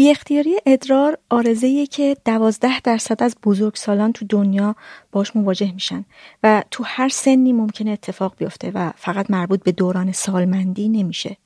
[0.00, 4.76] بی اختیاری ادرار آرزه که دوازده درصد از بزرگسالان تو دنیا
[5.12, 6.04] باش مواجه میشن
[6.42, 11.36] و تو هر سنی ممکنه اتفاق بیفته و فقط مربوط به دوران سالمندی نمیشه.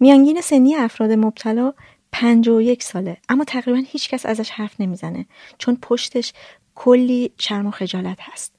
[0.00, 1.72] میانگین سنی افراد مبتلا
[2.60, 5.26] یک ساله اما تقریبا هیچکس ازش حرف نمی‌زنه
[5.58, 6.32] چون پشتش
[6.74, 8.52] کلی شرم و خجالت هست.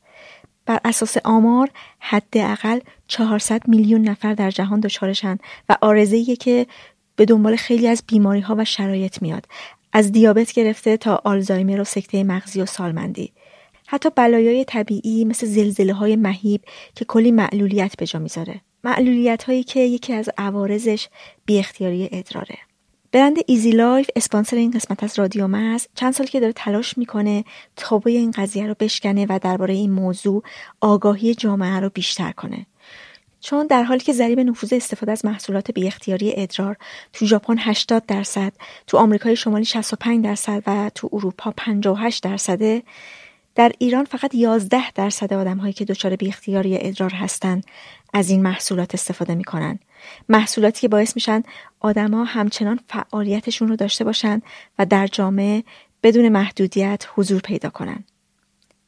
[0.65, 1.69] بر اساس آمار
[1.99, 5.37] حداقل 400 میلیون نفر در جهان دچارشن
[5.69, 6.67] و عارضه که
[7.17, 9.45] به دنبال خیلی از بیماری ها و شرایط میاد.
[9.93, 13.31] از دیابت گرفته تا آلزایمر و سکته مغزی و سالمندی.
[13.87, 16.61] حتی بلایای طبیعی مثل زلزله های مهیب
[16.95, 18.61] که کلی معلولیت به جا می‌ذاره.
[18.83, 21.07] معلولیت هایی که یکی از عوارضش
[21.45, 22.57] بی اختیاری ادراره.
[23.11, 27.43] برند ایزی لایف اسپانسر این قسمت از رادیو مرز چند سال که داره تلاش می‌کنه
[27.75, 30.43] تابوی این قضیه رو بشکنه و درباره این موضوع
[30.81, 32.65] آگاهی جامعه رو بیشتر کنه.
[33.39, 36.77] چون در حالی که ضریب نفوذ استفاده از محصولات بی اختیاری ادرار
[37.13, 38.53] تو ژاپن 80 درصد،
[38.87, 42.83] تو آمریکای شمالی 65 درصد و تو اروپا 58 درصده
[43.55, 47.63] در ایران فقط 11 درصد آدم هایی که دچار بی اختیاری ادرار هستند
[48.13, 49.79] از این محصولات استفاده می‌کنن.
[50.29, 51.43] محصولاتی که باعث میشن
[51.79, 54.41] آدما همچنان فعالیتشون رو داشته باشن
[54.79, 55.63] و در جامعه
[56.03, 58.03] بدون محدودیت حضور پیدا کنن.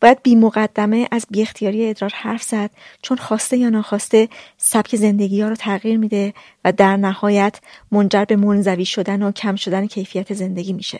[0.02, 5.42] باید بی مقدمه از بی اختیاری ادرار حرف زد چون خواسته یا ناخواسته سبک زندگی
[5.42, 6.34] ها رو تغییر میده
[6.66, 7.60] و در نهایت
[7.92, 11.00] منجر به منزوی شدن و کم شدن کیفیت زندگی میشه.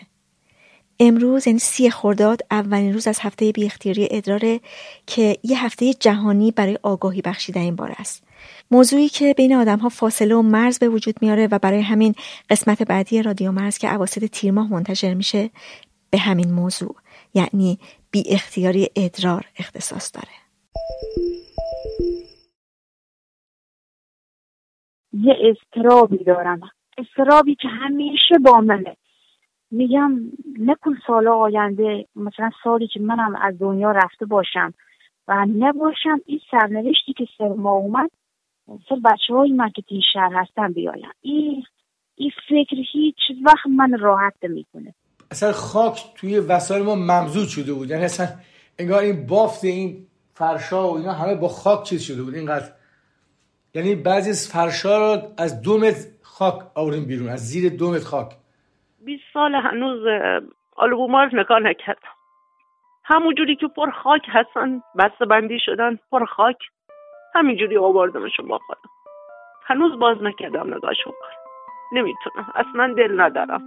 [1.00, 4.60] امروز یعنی سی خرداد اولین روز از هفته بی اختیاری ادراره
[5.08, 8.24] که یه هفته جهانی برای آگاهی بخشیدن این بار است.
[8.72, 12.16] موضوعی که بین آدم ها فاصله و مرز به وجود میاره و برای همین
[12.50, 15.50] قسمت بعدی رادیو مرز که عواسط تیر ماه منتشر میشه
[16.10, 16.96] به همین موضوع
[17.34, 17.80] یعنی
[18.12, 20.34] بی اختیاری ادرار اختصاص داره.
[25.14, 26.60] یه استرابی دارم.
[26.98, 28.98] استرابی که همیشه با منه.
[29.72, 30.20] میگم
[30.60, 34.74] نکن سال آینده مثلا سالی که منم از دنیا رفته باشم
[35.28, 38.12] و نباشم این سرنوشتی که سر ما اومد
[38.90, 41.10] سر بچه های من که تین شهر هستن بیایم.
[41.22, 41.64] این
[42.16, 44.94] این فکر هیچ وقت من راحت می‌کنه
[45.32, 47.90] اصلا خاک توی وسایل ما ممزود شده بود.
[47.90, 48.28] یعنی اصلا
[48.80, 52.36] انگار این بافت این فرشا و اینا همه با خاک چیز شده بود.
[52.36, 52.72] اینقدر.
[53.74, 57.30] یعنی بعضی از فرشا رو از دومت خاک آوریم بیرون.
[57.30, 58.36] از زیر دومت خاک.
[59.06, 60.00] 20 سال هنوز
[60.76, 62.10] آلبوما رو نگاه نکردم.
[63.04, 66.58] همونجوری که پر خاک هستن بسته بندی شدن پر خاک.
[67.36, 68.90] همینجوری آوردمشون با خودم
[69.66, 71.14] هنوز باز نکردم نگاهشون.
[71.14, 72.54] کنم نمی‌تونم.
[72.56, 73.62] اصلا دل ندارم.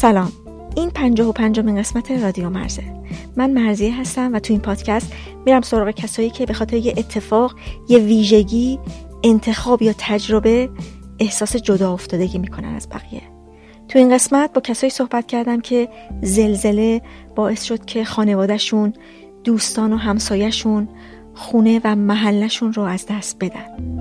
[0.00, 0.32] سلام.
[0.76, 2.82] این پنجاه و پنجمین قسمت رادیو مرزه.
[3.36, 5.12] من مرزیه هستم و تو این پادکست
[5.46, 7.56] میرم سراغ کسایی که به خاطر یه اتفاق
[7.88, 8.78] یه ویژگی
[9.24, 10.70] انتخاب یا تجربه
[11.18, 13.22] احساس جدا افتادگی می‌کنن از بقیه.
[13.88, 15.88] تو این قسمت با کسایی صحبت کردم که
[16.22, 17.02] زلزله
[17.36, 18.92] باعث شد که خانوادهشون
[19.44, 20.88] دوستان و همسایهشون
[21.34, 23.98] خونه و محلشون رو از دست بدن.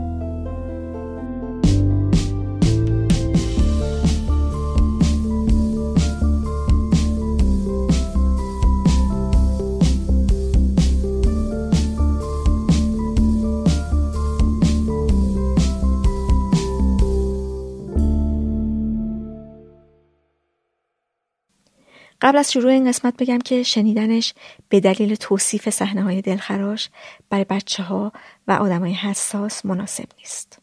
[22.22, 24.34] قبل از شروع این قسمت بگم که شنیدنش
[24.70, 26.90] به دلیل توصیف صحنه های دلخراش
[27.30, 28.12] برای بچه ها
[28.48, 30.60] و آدمای حساس مناسب نیست.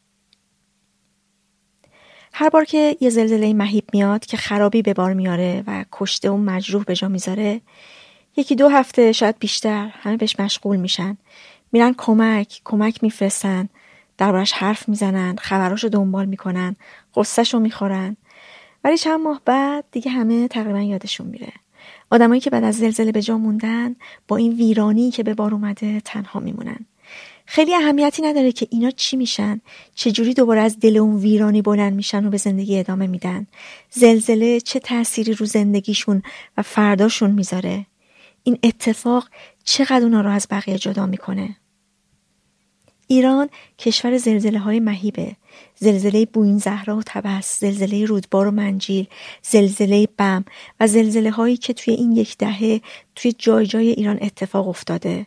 [2.32, 6.36] هر بار که یه زلزله مهیب میاد که خرابی به بار میاره و کشته و
[6.36, 7.60] مجروح به جا می‌ذاره
[8.36, 11.16] یکی دو هفته شاید بیشتر همه بهش مشغول میشن
[11.72, 13.68] میرن کمک کمک میفرستن
[14.18, 16.76] دربارش حرف می‌زنن خبراشو دنبال می‌کنن
[17.16, 18.16] قصهشو می‌خورن
[18.84, 21.52] ولی چند ماه بعد دیگه همه تقریبا یادشون میره.
[22.10, 23.96] آدمایی که بعد از زلزله به جا موندن
[24.28, 26.86] با این ویرانی که به بار اومده تنها میمونن.
[27.46, 29.60] خیلی اهمیتی نداره که اینا چی میشن
[29.94, 33.46] چجوری دوباره از دل اون ویرانی بلند میشن و به زندگی ادامه میدن.
[33.90, 36.22] زلزله چه تأثیری رو زندگیشون
[36.56, 37.86] و فرداشون می‌ذاره؟
[38.42, 39.28] این اتفاق
[39.64, 41.56] چقدر اونا رو از بقیه جدا می‌کنه؟
[43.06, 43.48] ایران
[43.78, 45.36] کشور زلزله های مهیبه.
[45.76, 49.06] زلزله بوین زهرا و تبس زلزله رودبار و منجیل
[49.42, 50.44] زلزله بم
[50.80, 52.80] و زلزله هایی که توی این یک دهه
[53.14, 55.26] توی جای جای ایران اتفاق افتاده.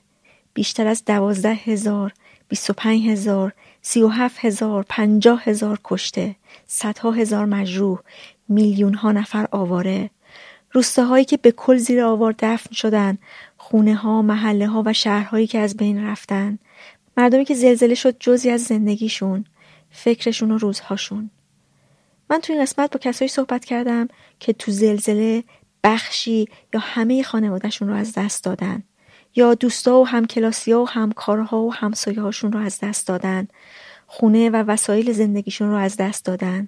[0.53, 2.13] بیشتر از دوازده هزار
[2.49, 6.35] بیست و پنج هزار سی و هفت هزار پنجاه هزار کشته
[6.67, 7.99] صدها هزار مجروح
[8.49, 10.09] میلیون ها نفر آواره.
[10.71, 13.17] روستاهایی که به کل زیر آوار دفن شدن
[13.57, 16.59] خونه ها محله ها و شهرهایی که از بین رفتن.
[17.17, 19.45] مردمی که زلزله شد جزی از زندگیشون
[19.91, 21.29] فکرشون و روزهاشون.
[22.29, 24.07] من تو این قسمت با کسایی صحبت کردم
[24.39, 25.43] که تو زلزله
[25.83, 28.83] بخشی یا همه خانوادهشون رو از دست دادن
[29.35, 33.47] یا دوستا و همکلاسی ها و همکارها و همسایه هاشون رو از دست دادن
[34.07, 36.67] خونه و وسایل زندگیشون رو از دست دادن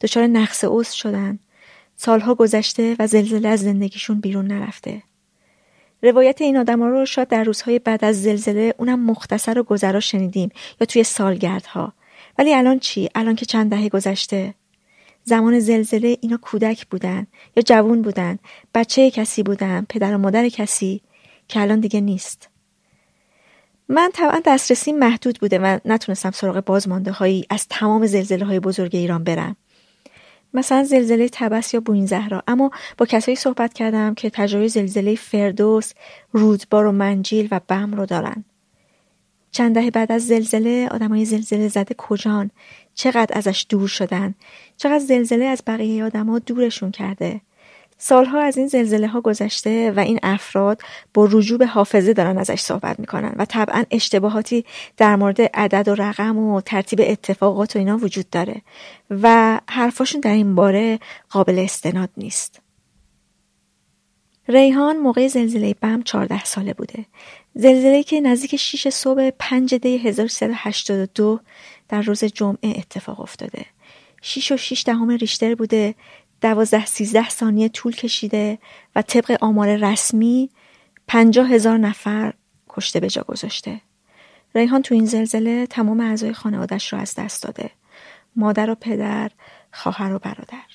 [0.00, 1.38] دچار نقص عضو شدن.
[1.96, 5.02] سالها گذشته و زلزله از زندگیشون بیرون نرفته.
[6.02, 10.50] روایت این آدم رو شاید در روزهای بعد از زلزله اونم مختصر و گذرا شنیدیم
[10.80, 11.92] یا توی سالگردها.
[12.38, 14.54] ولی الان چی؟ الان که چند دهه گذشته.
[15.24, 18.38] زمان زلزله اینا کودک بودن یا جوون بودن.
[18.74, 21.00] بچه کسی بودن پدر و مادر کسی
[21.48, 22.48] که الان دیگه نیست.
[23.88, 28.96] من طبعا دسترسی محدود بوده و نتونستم سراغ بازمانده هایی از تمام زلزله های بزرگ
[28.96, 29.56] ایران برم.
[30.54, 35.92] مثلا زلزله تبس یا بوین زهرا اما با کسایی صحبت کردم که تجربه زلزله فردوس
[36.32, 38.44] رودبار و منجیل و بم رو دارن.
[39.50, 42.50] چند دهه بعد از زلزله آدمای زلزله زده کجان؟
[42.94, 44.34] چقدر ازش دور شدن؟
[44.76, 47.40] چقدر زلزله از بقیه آدما دورشون کرده؟
[47.98, 50.82] سالها از این زلزله ها گذشته و این افراد
[51.14, 54.64] با رجوع به حافظه دارن ازش صحبت می‌کنن و طبعا اشتباهاتی
[54.96, 58.62] در مورد عدد و رقم و ترتیب اتفاقات و اینا وجود داره
[59.10, 60.98] و حرفاشون در این باره
[61.30, 62.60] قابل استناد نیست.
[64.48, 67.04] ریحان موقع زلزله بم 14 ساله بوده.
[67.54, 71.40] زلزله که نزدیک 6 صبح 5 دی 1382
[71.88, 73.66] در روز جمعه اتفاق افتاده.
[74.22, 75.94] 6 و 6 دهم ریشتر بوده
[76.40, 78.58] دوازده سیزده ثانیه طول کشیده
[78.96, 80.50] و طبق آمار رسمی
[81.08, 82.34] پنجاه هزار نفر
[82.68, 83.80] کشته به جا گذاشته.
[84.54, 87.70] ریحان تو این زلزله تمام اعضای خانوادش رو از دست داده.
[88.36, 89.30] مادر و پدر،
[89.72, 90.68] خواهر و برادر.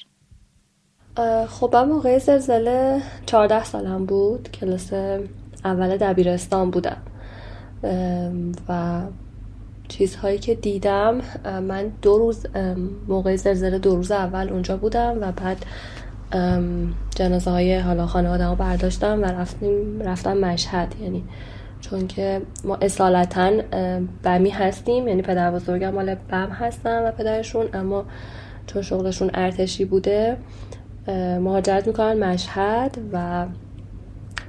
[1.48, 4.94] خب من موقع زلزله چهارده سالم بود کلاس
[5.66, 7.01] اول دبیرستان بودم
[8.69, 9.01] و
[9.88, 12.45] چیزهایی که دیدم من دو روز
[13.07, 15.65] موقع زلزله دو روز اول اونجا بودم و بعد
[17.15, 20.95] جنازه های حالا خانواده ها برداشتم و رفتیم رفتم مشهد.
[21.01, 21.24] یعنی
[21.81, 23.51] چون که ما اصالتا
[24.24, 28.06] بمی هستیم یعنی پدر بزرگم مال بم هستن و پدرشون اما
[28.68, 30.38] چون شغلشون ارتشی بوده
[31.39, 33.45] مهاجرت می‌کنن مشهد و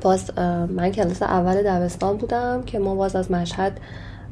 [0.01, 0.39] باز
[0.69, 3.81] من کلاس اول دبستان بودم که ما باز از مشهد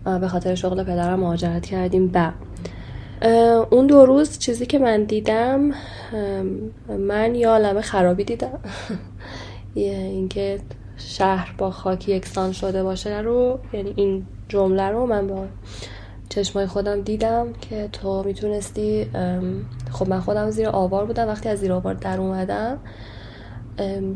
[0.04, 2.08] به خاطر شغل پدرم مهاجرت کردیم.
[2.08, 2.32] با
[3.70, 5.70] اون دو روز چیزی که من دیدم
[6.98, 8.58] من یه عالم خرابی دیدم.
[9.74, 10.60] اینکه
[10.96, 15.46] شهر با خاک یکسان شده باشه رو یعنی این جمله رو من با
[16.28, 19.06] چشمای خودم دیدم که تو می‌تونستی
[19.90, 21.28] خب من خودم زیر آوار بودم.
[21.28, 22.78] وقتی از زیر آوار در اومدم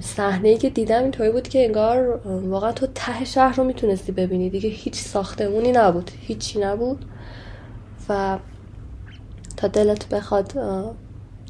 [0.01, 4.51] صحنه که دیدم اینطوری بود که انگار واقعا تو ته شهر رو می‌تونستی ببینی.
[4.51, 6.11] دیگه هیچ ساختمونی نبود.
[6.21, 7.05] هیچی نبود.
[8.09, 8.39] و
[9.57, 10.53] تا دلت بخواد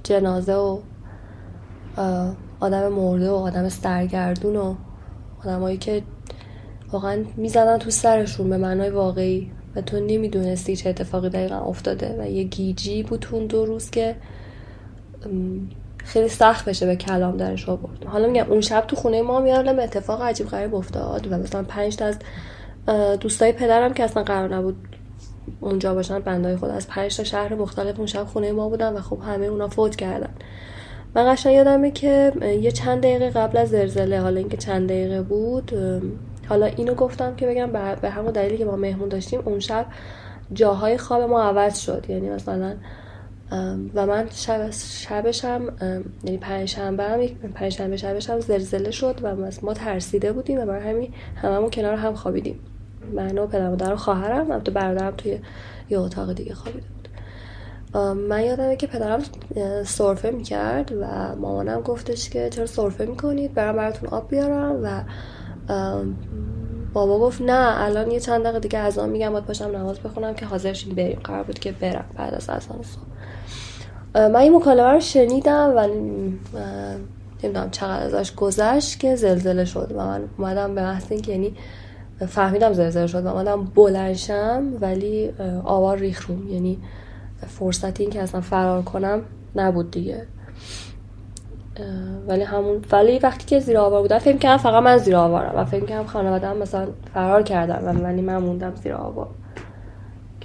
[0.05, 0.79] جنازه و
[2.61, 4.75] آدم مرده و آدم سرگردون و
[5.45, 6.03] آدمایی که
[6.93, 12.17] واقعا می‌زدن تو سرشون به معنای واقعی و تو نمی‌دونستی چه اتفاقی دقیقا افتاده.
[12.19, 14.17] و یه گیجی بود اون دو روز که
[16.07, 18.05] خیلی سخت بشه به کلام درش آورد.
[18.05, 21.97] حالا میگم اون شب تو خونه ما میارم اتفاق عجیب غریب افتاد و مثلا پنج
[21.97, 22.19] تا از
[23.19, 24.77] دوستای پدرم که اصلا قرار نبود
[25.61, 26.71] اونجا باشن بندای خود.
[26.71, 29.97] از پنج تا شهر مختلف اون شب خونه ما بودن و خب همه اونا فوت
[29.97, 30.31] کردن.
[31.15, 35.73] من قشنگ یادمه که یه چند دقیقه قبل از زلزله حالا اینکه چند دقیقه بود
[36.49, 37.73] حالا اینو گفتم که بگم
[38.03, 39.87] به همون دلیلی که ما مهمون داشتیم اون شب
[40.53, 42.07] جاهای خواب ما عوض شد.
[42.09, 42.75] یعنی مثلا
[43.95, 45.73] و من شب شبشم
[46.25, 47.21] یعنی پنجشنبه هم
[47.55, 52.15] پنجشنبه شبش هم زلزله شد و ما ترسیده بودیم و برای همین هممون کنار هم
[52.15, 52.61] خوابیدیم.
[53.12, 55.38] من و پدر مادر و خواهرم البته برادرم توی
[55.91, 57.09] یه اتاق دیگه خوابیده بود.
[58.15, 59.23] من یادمه که پدرم
[59.85, 65.03] سرفه می‌کرد و مامانم گفتش که چرا سرفه می‌کنید؟ برام براتون آب بیارم و
[66.93, 70.35] بابا گفت نه الان یه چند دقیقه دیگه از آن میگم باید پاشم نماز بخونم
[70.35, 71.21] که حاضرشین بریم.
[71.25, 73.16] قرار بود که برم بعد از اذان صبح.
[74.17, 75.87] من این مکالمه رو شنیدم و
[77.45, 81.55] نمی‌دونم چقدر ازش گذشت که زلزله شد و من اومدم به محض اینکه یعنی
[82.29, 85.31] فهمیدم زلزله شد و آمدم بلنشم ولی
[85.65, 86.49] آوار ریخ روم.
[86.49, 86.79] یعنی
[87.47, 89.23] فرصتی این که اصلا فرار کنم
[89.57, 90.27] نبود دیگه.
[92.29, 95.65] ولی همون ولی وقتی که زیر آوار بودم فکر کردم فقط من زیر آوارم و
[95.65, 99.29] فکر کردم خانواده هم مثلا فرار کردم ولی من موندم زیر آوار.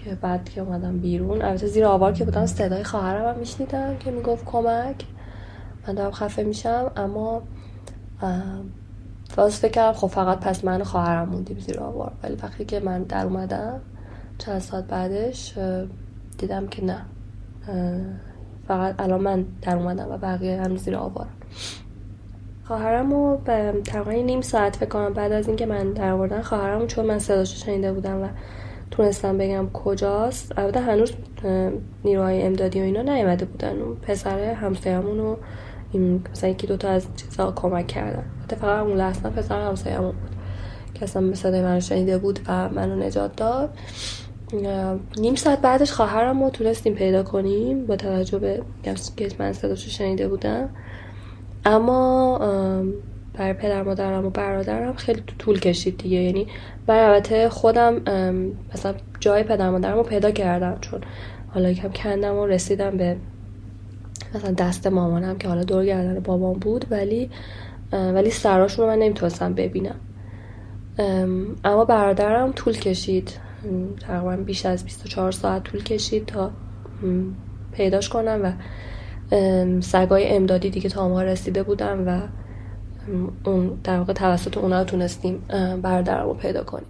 [0.04, 4.12] که بعد که اومدم بیرون البته زیر آوار که بودم صدای خواهرم هم میشنیدم که
[4.12, 5.06] می‌گفت کمک.
[5.88, 7.42] من دارم خفه میشم اما
[9.38, 12.12] باز فکر کردم خب فقط پس من خواهرم موندیم زیر آوار.
[12.24, 13.82] ولی وقتی که من در اومدم
[14.38, 15.58] چند ساعت بعدش
[16.38, 17.06] دیدم که نه.
[18.68, 21.28] فقط الان من در اومدم و بقیه هم زیر آوار.
[22.64, 23.42] خواهرم رو
[23.86, 27.66] تقریبا نیم ساعت فکر کنم بعد از اینکه من در آوردن خواهرم چون من صداشو
[27.66, 28.28] شنیده بودم و
[28.92, 30.60] تونستم بگم کجاست.
[30.60, 31.12] البته هنوز
[32.04, 33.80] نیروهای امدادی و اینا نیومده بودن.
[33.80, 35.38] اون پسر همسایمون رو
[36.32, 38.24] مثلا یکی دوتا از چیزا کمک کردن.
[38.62, 40.30] فقط اون لحظه پسر همسایمون بود
[40.94, 43.70] که اصلا به صدای من شنیده بود و منو نجات داد.
[45.18, 48.62] نیم ساعت بعدش خواهرم رو تونستیم پیدا کنیم با توجه به
[49.18, 50.70] که من صداشو شنیده بودم.
[51.66, 52.40] اما
[53.34, 56.18] برای پدر مادرم و برادرم خیلی طول کشید دیگه.
[56.18, 56.48] یعنی
[56.88, 57.96] من البته خودم
[58.74, 61.02] مثلا جای پدر مادرم رو پیدا کردم چون
[61.48, 63.18] حالا یکم کندم و رسیدم به
[64.36, 67.30] مثلا دست مامانم که حالا دور گردن بابام بود ولی
[67.92, 69.96] ولی سراشون رو من نمی‌تونستم ببینم.
[71.64, 73.32] اما برادرم طول کشید.
[74.00, 76.52] تقریبا بیش از 24 ساعت طول کشید تا
[77.72, 78.52] پیداش کنم و
[79.82, 82.22] سگای امدادی دیگه تا ما رسیده بودم و
[83.44, 85.44] اون در واقع توسط اونا تونستیم
[85.82, 86.88] برادرم رو پیدا کنیم.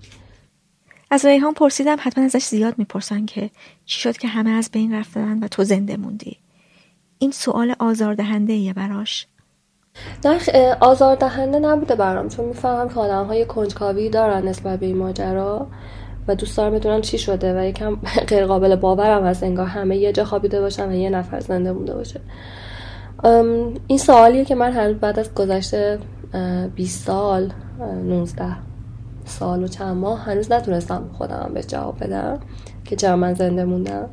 [1.11, 3.49] از ریحان پرسیدم حتما ازش زیاد می‌پرسن که
[3.85, 6.37] چی شد که همه از بین رفتن و تو زنده موندی؟
[7.19, 9.27] این سوال آزاردهنده یه براش.
[10.25, 15.67] نه آزاردهنده نبوده برام چون می‌فهمم که آدم های کنجکاوی دارن نسبت به این ماجرا
[16.27, 17.95] و دوست دارم بدونم چی شده و یکم
[18.29, 21.93] غیر قابل باورم هست انگار همه یه جا خوابیده باشن و یه نفر زنده مونده
[21.93, 22.21] باشه.
[23.87, 25.99] این سوالیه که من هنوز بعد از گذشته
[26.75, 27.51] 20 سال
[28.03, 28.45] 19
[29.25, 32.39] سال و چند ماه هنوز نتونستم خودم به جواب بدم
[32.85, 34.09] که چرا من زنده موندم.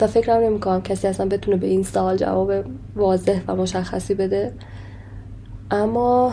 [0.00, 2.52] و فکرم نمی کنم کسی اصلا بتونه به این سوال جواب
[2.96, 4.52] واضح و مشخصی بده.
[5.70, 6.32] اما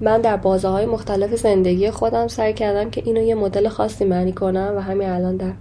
[0.00, 4.32] من در بازه های مختلف زندگی خودم سعی کردم که اینو یه مدل خاصی معنی
[4.32, 5.52] کنم و همین الان در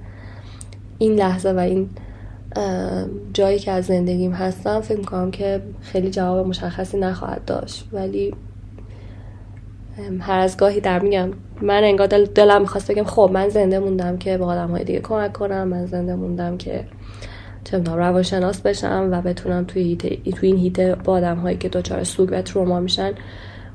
[0.97, 1.89] این لحظه و این
[3.33, 7.87] جایی که از زندگیم هستم فکر می‌کنم که خیلی جواب مشخصی نخواهد داشت.
[7.93, 8.33] ولی
[10.19, 11.29] هر از گاهی در میگم
[11.61, 14.99] من انگار دل دلم می‌خواست بگم خب من زنده موندم که به آدم های دیگه
[14.99, 16.85] کمک کنم من زنده موندم که
[17.63, 19.95] چه روانشناس بشم و بتونم توی,
[20.35, 23.11] توی این هیته با آدم هایی که دچار سوگ و تروما میشن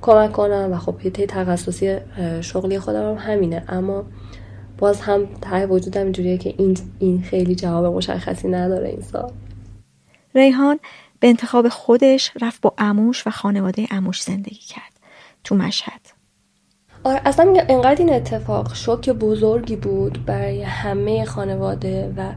[0.03, 0.69] کمک کنم.
[0.73, 1.97] و خب هیته تخصصی
[2.41, 3.65] شغلی خودم هم همینه.
[3.69, 4.05] اما
[4.81, 9.33] باز هم ته وجودم اینجوریه که این, این خیلی جواب مشخصی نداره این سال.
[10.35, 10.81] ریحان
[11.21, 14.93] به انتخاب خودش رفت با اموش و خانواده اموش زندگی کرد
[15.45, 16.01] تو مشهد.
[17.05, 22.33] آره اصلا میگم انقدر این اتفاق شوک بزرگی بود برای همه خانواده و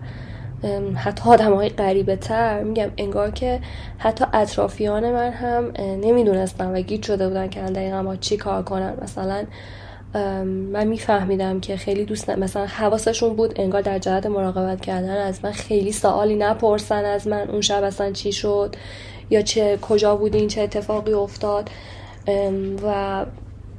[0.95, 3.59] حتی آدم های قریبه تر میگم انگار که
[3.97, 8.93] حتی اطرافیان من هم نمی‌دونستم و گیت شده بودن که دقیقا با چی کار کنن.
[9.01, 9.45] مثلا
[10.13, 15.51] من میفهمیدم که خیلی دوست مثلا حواسشون بود انگار در جهت مراقبت کردن از من
[15.51, 18.75] خیلی سوالی نپرسن از من اون شب اصلا چی شد
[19.29, 21.69] یا چه کجا بودین چه اتفاقی افتاد.
[22.83, 23.25] و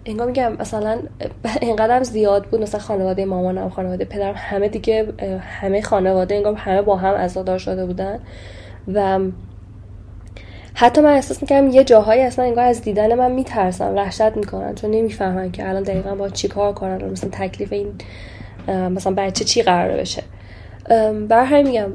[0.07, 0.99] انگار میگم مثلا
[1.61, 5.13] اینقدر زیاد بود مثلا خانواده مامانم خانواده پدرم همه دیگه
[5.61, 8.19] همه خانواده انگار همه با هم عزادار شده بودن.
[8.95, 9.21] و
[10.77, 14.75] حتی من احساس می‌کنم یه جاهایی اصلا انگار از دیدن من میترسن وحشت می‌کنن.
[14.75, 17.95] چون نمی‌فهمن که الان دقیقا با چی کار کنن مثلا تکلیف این
[18.69, 20.23] مثلا بچه چی قرار بشه.
[21.29, 21.93] بر همین میگم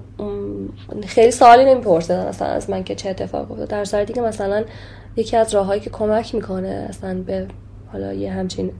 [1.07, 4.63] خیلی سوالی نمی‌پرسن اصلا از من که چه اتفاق افتاد در صورتی که مثلا
[5.15, 7.47] یکی از راههایی که کمک می‌کنه اصلا به
[7.91, 8.71] حالا یه همچین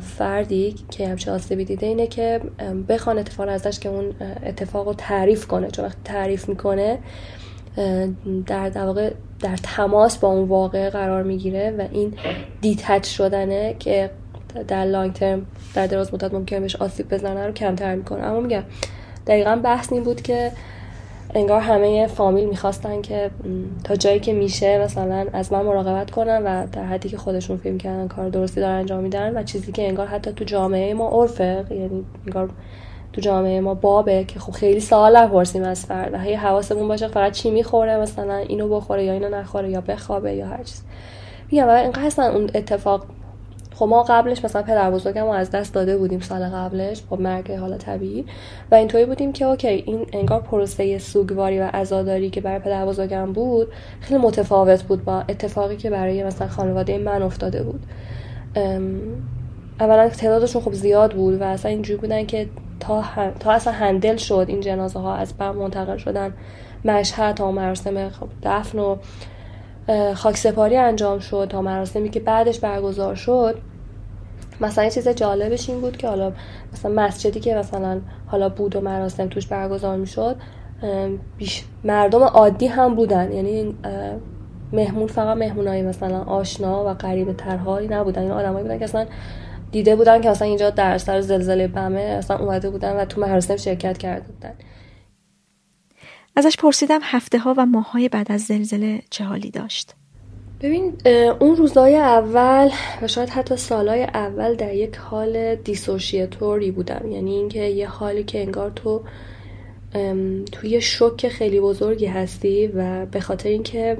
[0.00, 2.40] فردی که همچین آسیبی دیده اینه که
[2.88, 4.14] بخوان اتفاق ازش که اون
[4.46, 5.70] اتفاق رو تعریف کنه.
[5.70, 6.98] چون وقتی تعریف می‌کنه
[8.46, 12.14] در واقع در تماس با اون واقع قرار می‌گیره و این
[12.60, 14.10] دیتچ شدنه که
[14.68, 18.22] در لانگ ترم در دراز مدت ممکن بهش آسیب بزنه رو کمتر می‌کنه.
[18.22, 18.62] اما میگم
[19.26, 20.52] دقیقا بحث این بود که
[21.34, 23.30] انگار همه فامیل می‌خواستن که
[23.84, 27.78] تا جایی که میشه مثلا از من مراقبت کنن و در حدی که خودشون فیلم
[27.78, 31.64] کردن کار درستی دارن انجام میدن و چیزی که انگار حتی تو جامعه ما عرفه
[31.70, 32.50] یعنی انگار
[33.14, 37.08] تو جامعه ما بابه که خب خیلی سوال نپرسیم از فرد و هی حواسمون باشه
[37.08, 40.82] فقط چی می‌خوره مثلا اینو بخوره یا اینو نخوره یا بخوابه یا هر چیز.
[41.50, 43.06] میگم و اینقدر اصلا اون اتفاق
[43.74, 47.76] خب ما قبلش مثلا پدر بزرگم از دست داده بودیم سال قبلش با مرگ حالا
[47.76, 48.24] طبیعی
[48.70, 53.32] و اینطوری بودیم که اوکی این انگار پروسه سوگواری و عزاداری که برای پدر بزرگم
[53.32, 53.68] بود
[54.00, 57.80] خیلی متفاوت بود با اتفاقی که برای مثلا خانواده من افتاده بود.
[59.80, 62.48] اولا تعدادشون خب زیاد بود و اصلا اینجوری بودن که
[62.86, 63.04] تا,
[63.40, 66.34] تا اصلا هندل شد این جنازه ها از بم منتقل شدن
[66.84, 68.96] مشهد تا مراسم خب دفن و
[70.14, 73.58] خاک سپاری انجام شد تا مراسمی که بعدش برگزار شد.
[74.60, 76.32] مثلا یه چیز جالبش این بود که حالا
[76.72, 80.36] مثلا مسجدی که مثلا حالا بود و مراسم توش برگزار می‌شد
[81.38, 83.32] بیش مردم عادی هم بودن.
[83.32, 83.74] یعنی
[84.72, 88.22] مهمون فقط مهمونایی مثلا آشنا و قریب ترهایی نبودن.
[88.22, 89.06] این آدمایی بودن که اصلا
[89.74, 93.56] دیده بودن که اصلا اینجا در سر زلزله بمه اصلا اومده بودن و تو مراسم
[93.56, 94.54] شرکت کرده بودن.
[96.36, 99.94] ازش پرسیدم هفته ها و ماه های بعد از زلزله چه حالی داشت؟
[100.60, 100.92] ببین
[101.40, 102.70] اون روزای اول
[103.02, 107.10] و شاید حتی سالای اول در یک حال دیسوشیتوری بودم.
[107.10, 109.02] یعنی اینکه یه حالی که انگار تو
[110.52, 113.96] توی شوک خیلی بزرگی هستی و به خاطر اینکه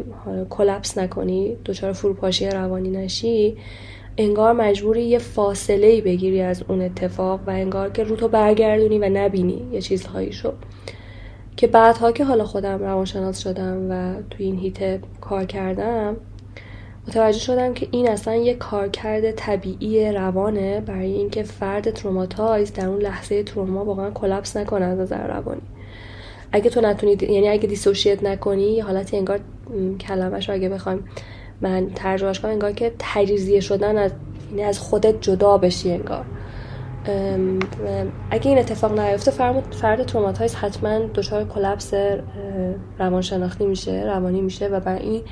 [0.51, 3.57] کلپس نکنی دچار فروپاشی روانی نشی
[4.17, 8.99] انگار مجبوری یه فاصله ای بگیری از اون اتفاق و انگار که رو تو برگردونی
[8.99, 10.53] و نبینی یه چیزهایی شو.
[11.57, 16.17] که بعدها که حالا خودم روانشناس شدم و توی این حیطه کار کردم
[17.09, 22.99] متوجه شدم که این اصلا یه کارکرد طبیعی روانه برای اینکه فرد traumatize در اون
[22.99, 25.63] لحظه تروما واقعا collapse نکنه از نظر روانی.
[26.53, 29.41] اگه تو نتونید یعنی اگه dissociate نکنی یه حالتی انگار
[30.01, 31.05] کلمش رو اگه بخوایم
[31.61, 34.11] من ترجمهش کنم انگار که تجزیه شدن از
[34.51, 36.25] یعنی از خودت جدا بشی انگار.
[38.31, 39.31] اگه این اتفاق نیفته
[39.71, 41.95] فرد traumatize حتما دچار collapse
[42.99, 45.23] روانشناختی میشه روانی میشه و برای این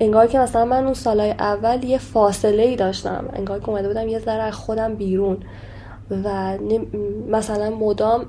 [0.00, 3.24] انگار که مثلا من اون سالهای اول یه فاصله ای داشتم.
[3.32, 5.36] انگار که اومده بودم یه ذره خودم بیرون.
[6.24, 6.58] و
[7.28, 8.26] مثلا مدام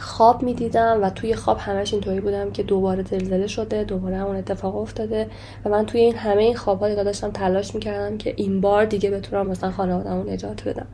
[0.00, 4.76] خواب می‌دیدم و توی خواب همش اینطوری بودم که دوباره زلزله شده دوباره همون اتفاق
[4.76, 5.26] افتاده
[5.64, 9.10] و من توی این همه این خواب ها داشتم تلاش می‌کردم که این بار دیگه
[9.10, 10.86] بتونم مثلا خانوادهمو نجات بدم.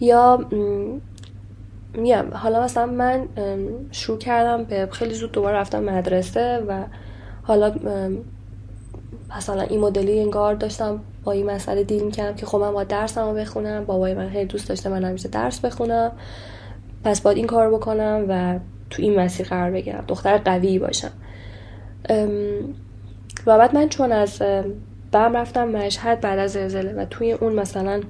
[0.00, 0.46] یا
[1.94, 3.28] میگم حالا مثلا من
[3.90, 6.84] شروع کردم به خیلی زود دوباره رفتم مدرسه و
[7.42, 7.74] حالا
[9.36, 13.34] مثلا این مدلی انگار داشتم با این مسئله دیل می‌کردم که خب من با درسمو
[13.34, 16.12] بخونم بابای من خیلی دوست داشته من همیشه درس بخونم.
[17.06, 18.58] پس باید این کار بکنم و
[18.90, 20.04] تو این مسیر قرار بگیرم.
[20.08, 21.10] دختر قوی باشم.
[23.46, 24.38] و بعد من چون از
[25.12, 28.00] بم رفتم مشهد بعد از زلزله و توی اون مثلا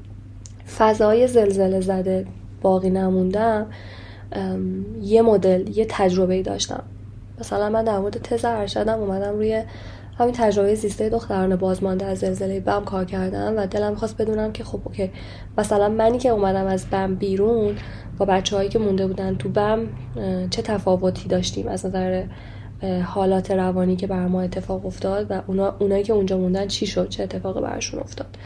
[0.79, 2.27] فضای زلزله زده
[2.63, 3.67] باقی نموندم
[5.03, 6.83] یه مدل یه تجربه داشتم.
[7.41, 9.63] مثلا من در مورد تز ارشدم اومدم روی
[10.19, 14.65] همین تجربه زیسته دختران بازمانده از زلزله بم کار کردم و دلم خواست بدونم که
[14.65, 15.11] خب اوکی.
[15.59, 17.77] مثلا منی که اومدم از بم بیرون
[18.19, 19.87] با بچه هایی که مونده بودن تو بم
[20.51, 22.25] چه تفاوتی داشتیم از نظر
[23.05, 27.09] حالات روانی که بر ما اتفاق افتاد و اونا اونایی که اونجا موندن چی شد
[27.09, 28.37] چه اتفاقی برشون افتاد.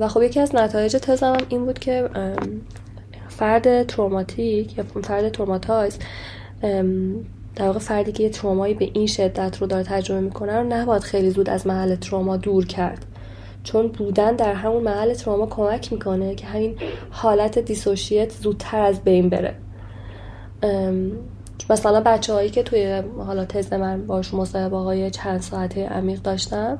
[0.00, 2.08] و خب یکی از نتایج تزم این بود که
[3.28, 5.98] فرد traumatic یا فرد traumatize
[7.56, 11.02] در واقع فردی که یه ترومایی به این شدت رو داره تجربه می‌کنه رو نباید
[11.02, 13.04] خیلی زود از محل تروما دور کرد.
[13.64, 16.76] چون بودن در همون محل تروما کمک می‌کنه که همین
[17.10, 19.54] حالت dissociate زودتر از بین بره.
[21.70, 26.78] مثلا بچه هایی که توی حالا تز من باش مصاحبه های چند ساعته عمیق داشتم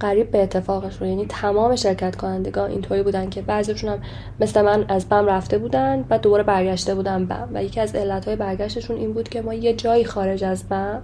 [0.00, 3.98] قریب به اتفاقش رو یعنی تمام شرکت کنندگان اینطوری بودن که بعضیشون هم
[4.40, 7.48] مثل من از بم رفته بودن و دوباره برگشته بودن بم.
[7.54, 11.02] و یکی از علتهای برگشتشون این بود که ما یه جایی خارج از بم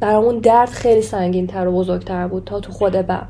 [0.00, 3.28] برامون درد خیلی سنگین تر و بزرگتر بود تا تو خود بم.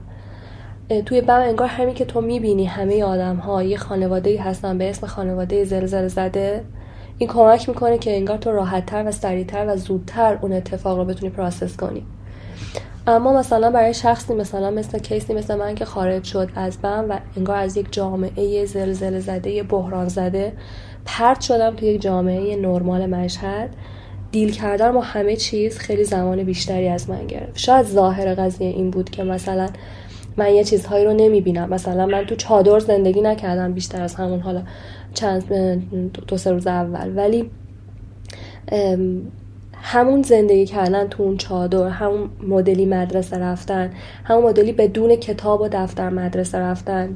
[1.07, 5.07] توی بم انگار همین که تو می‌بینی همه آدم ها یه خانواده هستن به اسم
[5.07, 6.65] خانواده زلزله زده
[7.19, 11.33] این کمک می‌کنه که انگار تو راحتتر و سریعتر و زودتر اون اتفاق رو بتونی
[11.33, 12.07] process کنی.
[13.07, 17.07] اما مثلا برای شخصی مثلا مثل case ی مثل من که خارج شد از بم
[17.09, 20.53] و انگار از یک جامعه زلزله زده بحران زده
[21.05, 23.71] پرت شدم توی یک جامعه نرمال مشهد
[24.33, 27.59] deal کردن با همه چیز خیلی زمان بیشتری از من گرفت.
[27.59, 29.69] شاید ظاهر قضیه این بود که مثلا
[30.39, 31.69] من یه چیزهایی رو نمی‌بینم.
[31.69, 34.63] مثلا من تو چادر زندگی نکردم بیشتر از همون حالا
[35.15, 35.45] چند
[36.27, 37.17] دو سه روز اول.
[37.17, 37.51] ولی
[39.83, 43.91] همون زندگی کردن تو اون چادر همون مدلی مدرسه رفتن
[44.25, 47.15] همون مدلی بدون کتاب و دفتر مدرسه رفتن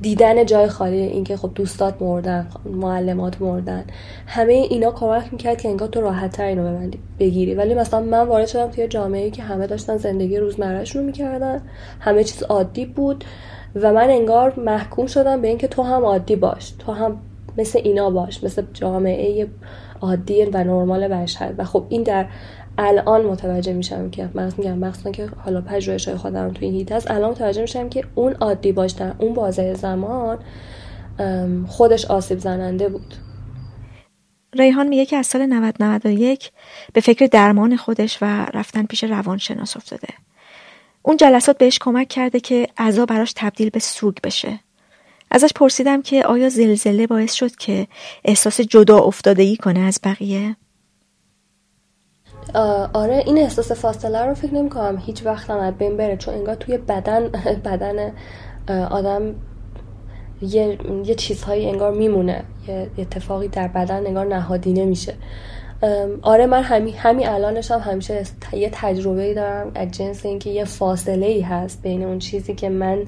[0.00, 3.84] دیدن جای خالی اینکه خب دوستات مردن معلمات مردن.
[4.26, 7.54] همه اینا کمک می‌کرد که انگار تو راحت تر اینو ببندی بگیری.
[7.54, 11.62] ولی مثلا من وارد شدم توی جامعه که همه داشتن زندگی روزمرهش رو می‌کردن.
[12.00, 13.24] همه چیز عادی بود
[13.74, 16.74] و من انگار محکوم شدم به اینکه تو هم عادی باش.
[16.78, 17.20] تو هم
[17.58, 19.46] مثل اینا باش مثل جامعه
[20.00, 21.54] عادی و نرمال بشر.
[21.58, 22.26] و خب این در
[22.78, 26.92] الان متوجه میشم که من میگم مخصوصا که حالا پژوهش های خودم تو این هیت
[26.92, 30.38] هست الان متوجه میشم که اون عادی باش در اون بازه زمان
[31.66, 33.14] خودش آسیب زننده بود.
[34.54, 36.50] ریحان میگه که از سال 9091
[36.92, 40.08] به فکر درمان خودش و رفتن پیش روانشناس افتاده.
[41.02, 44.60] اون جلسات بهش کمک کرده که عذا براش تبدیل به سوگ بشه.
[45.30, 47.86] ازش پرسیدم که آیا زلزله باعث شد که
[48.24, 50.56] احساس جدا افتادگی کنه از بقیه؟
[52.94, 55.02] آره این احساس فاصله رو فکر نمی کنم.
[55.06, 57.28] هیچ وقت هم بین بره چون انگار توی بدن
[57.66, 58.12] بدن
[58.90, 59.34] آدم
[60.42, 62.44] یه, یه چیزهایی انگار میمونه.
[62.68, 65.14] یه اتفاقی در بدن انگار نهادینه میشه
[66.22, 71.26] آره من همین همین الانش هم همیشه یه تجربه دارم از جنس اینکه یه فاصله
[71.26, 73.04] ای هست بین اون چیزی که من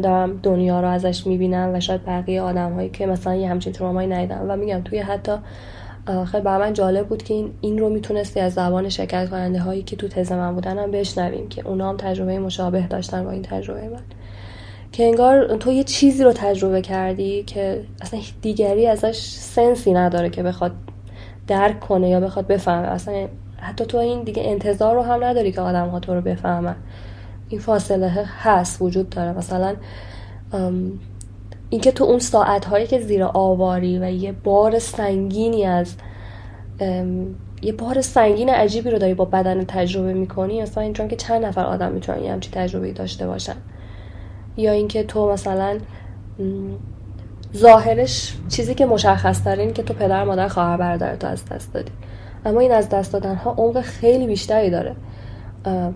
[0.00, 4.08] دارم دنیا رو ازش می‌بینم و شاید بقیه آدم هایی که مثلا یه همچین ترومایی
[4.08, 5.32] ندیدم و میگم توی حتی
[6.26, 9.82] خیلی برای من جالب بود که این, این رو می‌تونستی از زبان شرکت کننده هایی
[9.82, 13.42] که تو تز من بودن هم بشنویم که اونا هم تجربه مشابه داشتن با این
[13.42, 14.02] تجربه من.
[14.92, 20.42] که انگار تو یه چیزی رو تجربه کردی که اصلا دیگری ازش سنسی نداره که
[20.42, 20.72] بخواد
[21.46, 22.88] درک کنه یا بخواد بفهمه.
[22.88, 26.76] اصلا حتی تو این دیگه انتظار رو هم نداری که آدم ها تو رو بفهمن.
[27.52, 28.08] این فاصله
[28.42, 29.32] هست وجود داره.
[29.32, 29.74] مثلا
[31.70, 35.94] اینکه تو اون ساعت هایی که زیر آواری و یه بار سنگینی از
[37.62, 41.64] یه بار سنگین عجیبی رو داری با بدن تجربه می‌کنی مثلا این که چند نفر
[41.64, 43.56] آدم می‌تونن یه همچی تجربه داشته باشن.
[44.56, 45.78] یا اینکه تو مثلا
[47.56, 51.92] ظاهرش چیزی که مشخص ترین که تو پدر مادر خواهر برادر تو از دست دادی.
[52.44, 54.94] اما این از دست دادن ها عمق خیلی بیشتری داره.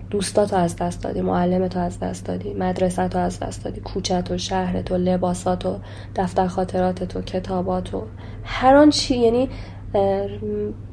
[0.09, 4.91] دوستاتو از دست دادی معلمتو از دست دادی مدرسه از دست دادی کوچت و شهرت
[4.91, 5.79] و لباسات و
[6.15, 8.03] دفتر خاطراتت و کتابات و
[8.43, 9.49] هر آن چی یعنی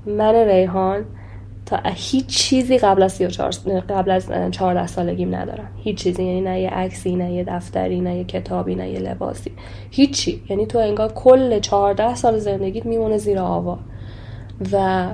[0.06, 1.04] من ریحان
[1.66, 5.68] تا هیچ چیزی قبل از 34 قبل از 14 سالگیم ندارم.
[5.76, 9.52] هیچ چیزی یعنی نه یه عکسی نه یه دفتری نه یه کتابی نه یه لباسی.
[9.90, 13.78] هیچی یعنی تو انگار کل 14 سال زندگیت میمونه زیر آوا.
[14.72, 15.06] و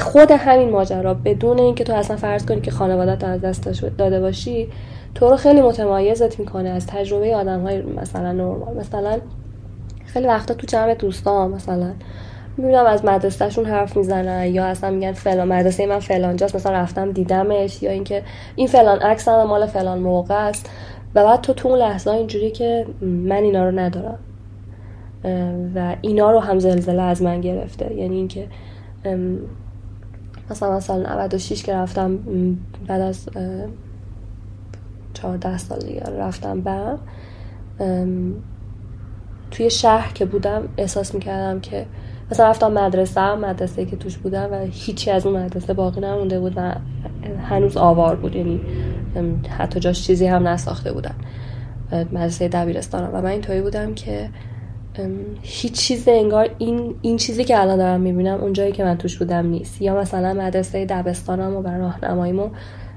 [0.00, 4.68] خود همین ماجرا بدون اینکه تو اصلا فرض کنی که خانوادت از دست داده باشی
[5.14, 8.76] تو رو خیلی متمایزت می‌کنه از تجربه آدم های مثلا نرمال.
[8.76, 9.18] مثلا
[10.04, 11.92] خیلی وقتا تو جمع دوستان مثلا
[12.56, 17.82] می‌بینم از مدرسهشون حرف می‌زنن یا اصلا میگن فلان مدرسه من فلانجاست مثلا رفتم دیدمش
[17.82, 18.22] یا اینکه
[18.56, 20.70] این فلان عکس مال فلان موقع است.
[21.14, 24.18] و بعد تو تو اون لحظه اینجوری که من اینا رو ندارم.
[25.74, 27.94] و اینا رو هم زلزله از من گرفته.
[27.94, 28.46] یعنی اینکه
[30.50, 32.18] مثلا سال 96 که رفتم
[32.86, 33.28] بعد از
[35.14, 36.98] 14 سال دیگه رفتم برم
[39.50, 41.86] توی شهر که بودم احساس می‌کردم که
[42.30, 46.52] مثلا رفتم مدرسه مدرسه که توش بودم و هیچی از اون مدرسه باقی نمونده بود
[46.56, 46.72] و
[47.42, 48.36] هنوز آوار بود.
[48.36, 48.60] یعنی
[49.58, 51.14] حتی جاش چیزی هم نساخته بودن.
[51.92, 53.10] مدرسه دبیرستانم.
[53.12, 54.28] و من اینطوری بودم که
[55.42, 59.18] هیچ چیز انگار این این چیزی که الان دارم می‌بینم اون جایی که من توش
[59.18, 59.82] بودم نیست.
[59.82, 62.48] یا مثلا مدرسه دبستانم و راهنماییمو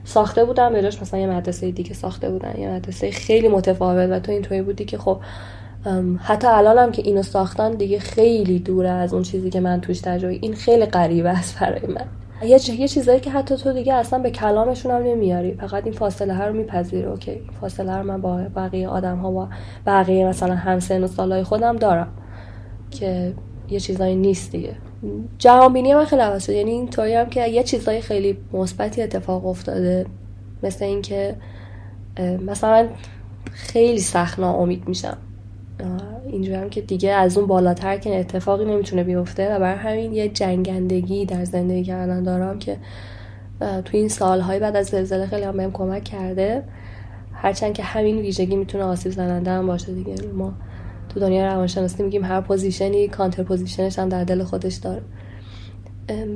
[0.03, 4.31] ساخته بودم به مثلا یه مدرسه دیگه ساخته بودن یه مدرسه خیلی متفاوت و تو
[4.31, 5.19] اینطوری بودی که خب
[6.19, 10.33] حتی الانم که اینو ساختن دیگه خیلی دوره از اون چیزی که من توش تجربه
[10.41, 12.05] این خیلی غریبه است برای من.
[12.43, 15.53] یه یه چیزایی که حتی تو دیگه اصلا به کلامشون هم نمیاری.
[15.53, 17.03] فقط این فاصله ها رو میپذیری.
[17.03, 17.41] اوکی.
[17.61, 19.47] فاصله رو من با بقیه آدم ها و
[19.85, 22.07] بقیه مثلا همسن و سالای خودم دارم
[22.91, 23.33] که
[23.69, 24.75] یه چیزایی نیست دیگه.
[25.37, 29.45] جهان بینی من خیلی عوض شد یعنی اینطوری هم که یه چیزای خیلی مثبتی اتفاق
[29.45, 30.05] افتاده.
[30.63, 31.35] مثل اینکه
[32.45, 32.87] مثلا
[33.51, 35.17] خیلی سخت ناامید میشم.
[36.27, 40.29] اینجوری هم که دیگه از اون بالاتر که اتفاقی نمی‌تونه بیفته و برای همین یه
[40.29, 42.77] جنگندگی در زندگی کردن دارم که
[43.59, 46.63] تو این سالهای بعد از زلزله خیلی هم بهم کمک کرده.
[47.33, 50.15] هرچند که همین ویژگی می‌تونه آسیب زننده هم باشه دیگه.
[50.33, 50.53] ما
[51.09, 55.01] تو دنیا روانشناسی میگیم هر position ی counter position ش هم در دل خودش داره.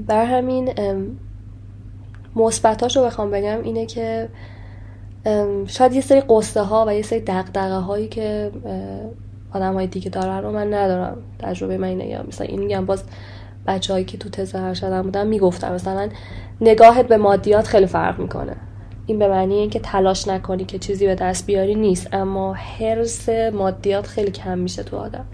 [0.08, 0.69] بر همین
[2.36, 4.30] مثبتاش رو بخوام بگم اینه که
[5.67, 8.52] شاید یه سری قصه ها و یه سری دغدغه هایی که
[9.53, 11.17] آدم های دیگه دارن رو من ندارم.
[11.39, 12.07] تجربه من اینه.
[12.07, 13.03] یا مثلا این میگم باز
[13.67, 15.73] بچههایی که تو تزه ارشدم بودن می‌گفتن.
[15.73, 16.09] مثلا
[16.62, 18.55] نگاهت به مادیات خیلی فرق می‌کنه.
[19.05, 22.13] این به معنی اینکه تلاش نکنی که چیزی به دست بیاری نیست.
[22.13, 25.25] اما حرس مادیات خیلی کم میشه تو آدم.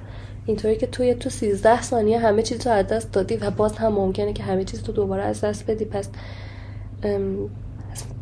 [0.46, 3.94] اینطوری که توی تو 13 ثانیه همه چیز تو از دست دادی و باز هم
[3.94, 5.86] ممکنه که همه چیز تو دوباره از دست بدی.
[5.86, 6.10] پس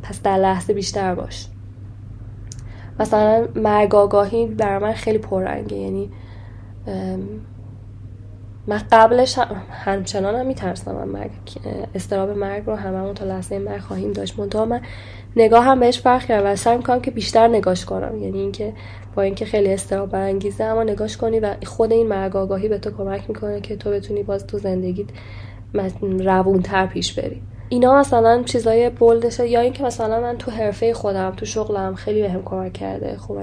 [0.03, 1.47] پس در لحظه بیشتر باش.
[2.99, 5.77] مثلا مرگ آگاهی برای من خیلی پررنگه.
[5.77, 6.09] یعنی
[8.67, 11.31] من قبلش همچنان هم میترسم من مرگ.
[11.95, 14.39] استراب مرگ رو هممون تا لحظه مرگ خواهیم داشت.
[14.39, 14.81] منتها من
[15.35, 18.17] نگاه هم بهش فرق کرد و سعی می‌کنم که بیشتر نگاش کنم.
[18.23, 18.73] یعنی اینکه
[19.15, 22.91] با اینکه خیلی استراب برانگیزه اما نگاش کنی و خود این مرگ آگاهی به تو
[22.91, 25.07] کمک می‌کنه که تو بتونی باز تو زندگیت
[26.19, 27.41] روونتر پیش بری.
[27.73, 32.37] اینا مثلا چیزای بولدشه یا اینکه مثلا من تو حرفه خودم تو شغلم خیلی بهم
[32.37, 33.17] به کمک کرده.
[33.17, 33.37] خب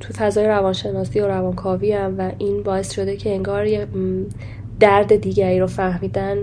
[0.00, 3.86] تو فضای روانشناسی و روانکاوی هم و این باعث شده که انگار یه
[4.80, 6.36] درد دیگری رو فهمیدن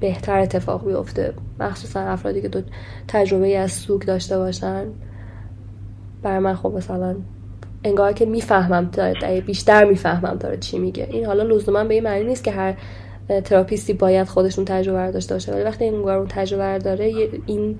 [0.00, 1.34] بهتر اتفاق بیفته.
[1.60, 2.60] مخصوصا افرادی که دو
[3.08, 4.84] تجربه از سوگ داشته باشن.
[6.22, 7.16] برای من خب مثلا
[7.84, 8.90] انگار که می‌فهمم
[9.46, 11.08] بیشتر می‌فهمم داره چی میگه.
[11.10, 12.74] این حالا لزوما به این معنی نیست که هر
[13.44, 15.52] تراپیستی باید خودشون تجربه داشته باشه.
[15.52, 17.12] ولی وقتی این اون تجربه داره
[17.46, 17.78] این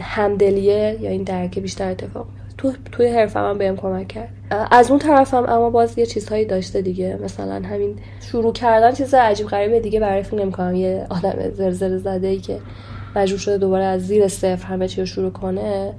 [0.00, 4.28] همدلیه یا این درک بیشتر اتفاق میفته تو توی حرفم هم بهم کمک کرد.
[4.70, 7.18] از اون طرفم اما باز یه چیزهایی داشته دیگه.
[7.24, 12.26] مثلا همین شروع کردن چیز عجیب غریب دیگه برای فکر نمی‌کنم یه آدم زرزر زده
[12.26, 12.58] ای که
[13.16, 15.92] مجبور شده دوباره از زیر صفر همه چی رو شروع کنه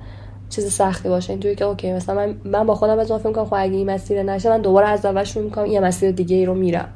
[0.49, 1.30] چیز سختی باشه.
[1.34, 4.23] اینطوری که اوکی مثلا من, من با خودم از فکر می‌کنم خب اگه این مسیر
[4.23, 6.89] نشه من دوباره از اول شروع می‌کنم یه مسیر دیگه ای رو میرم.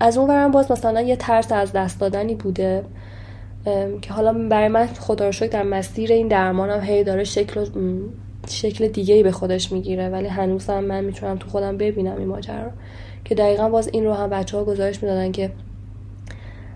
[0.00, 2.84] از اون ورم باز مثلا یه ترس از دست دادنی بوده
[4.02, 7.66] که حالا برای من خدا رو شکر در مسیر این درمانم هی داره شکل
[8.48, 10.08] شکل دیگه ای به خودش می‌گیره.
[10.08, 12.70] ولی هنوزم من می‌تونم تو خودم ببینم این ماجرا رو.
[13.24, 15.52] که دقیقا باز این رو هم بچه ها گزارش می‌دادن که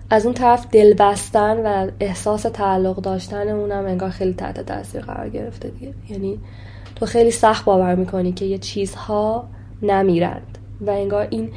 [0.09, 5.29] از اون طرف دل بستن و احساس تعلق داشتن اونم انگار خیلی تحت تاثیر قرار
[5.29, 5.93] گرفته دیگه.
[6.09, 6.39] یعنی
[6.95, 9.47] تو خیلی سخت باور می‌کنی که یه چیزها
[9.81, 10.57] نمیرند.
[10.81, 11.51] و انگار این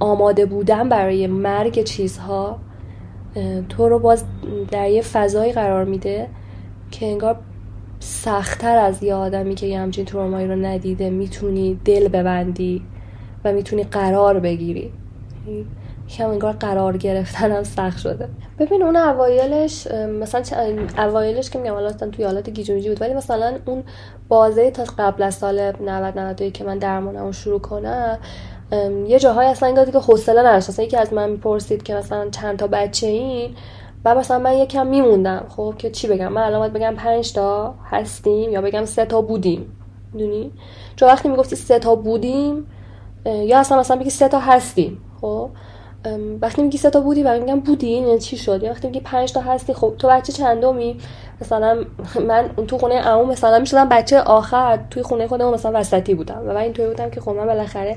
[0.00, 2.58] آماده بودن برای مرگ چیزها
[3.68, 4.24] تو رو باز
[4.70, 6.28] در یه فضایی قرار میده
[6.90, 7.36] که انگار
[8.00, 12.82] سختتر از یه آدمی که یه همچین ترومایی رو ندیده می‌تونی دل ببندی
[13.44, 14.92] و می‌تونی قرار بگیری.
[16.08, 18.28] کم انگار قرار گرفتن هم سخت شده.
[18.58, 19.86] ببین اون اوایلش
[20.20, 20.42] مثلا
[20.98, 23.82] اوایلش که میگم حالا توی حالت گیجونجی بود ولی مثلا اون
[24.28, 28.18] بازه تا قبل از سال 90 92 که من درمانمو شروع کنم
[29.06, 30.68] یه جاهای اصلا انگار دیگه حوصله نداشت.
[30.68, 33.54] اصلا یکی از من می‌پرسید که مثلا چند تا بچه این؟
[34.04, 35.46] و مثلا من یکم میموندم.
[35.48, 39.76] خب که چی بگم؟ من الان بگم پنج تا هستیم یا بگم سه تا بودیم.
[40.12, 40.52] می‌دونی؟
[40.96, 42.66] چون وقتی می‌گفتی سه تا بودیم
[43.26, 44.98] یا اصلا مثلا بگی سه تا هستیم.
[45.20, 45.48] خب؟
[46.42, 49.32] وقتی میگی سه تا بودی و میگم بودیم یعنی چی شد؟ یا وقتی میگی پنج
[49.32, 50.96] تا هستی خب تو بچه چندمی؟
[51.40, 51.84] مثلا
[52.20, 56.42] من تو خونه عمو مثلا می‌شدم بچه آخر توی خونه خودم مثلا وسطی بودم.
[56.46, 57.96] و من اینطوری بودم که خب من بالاخره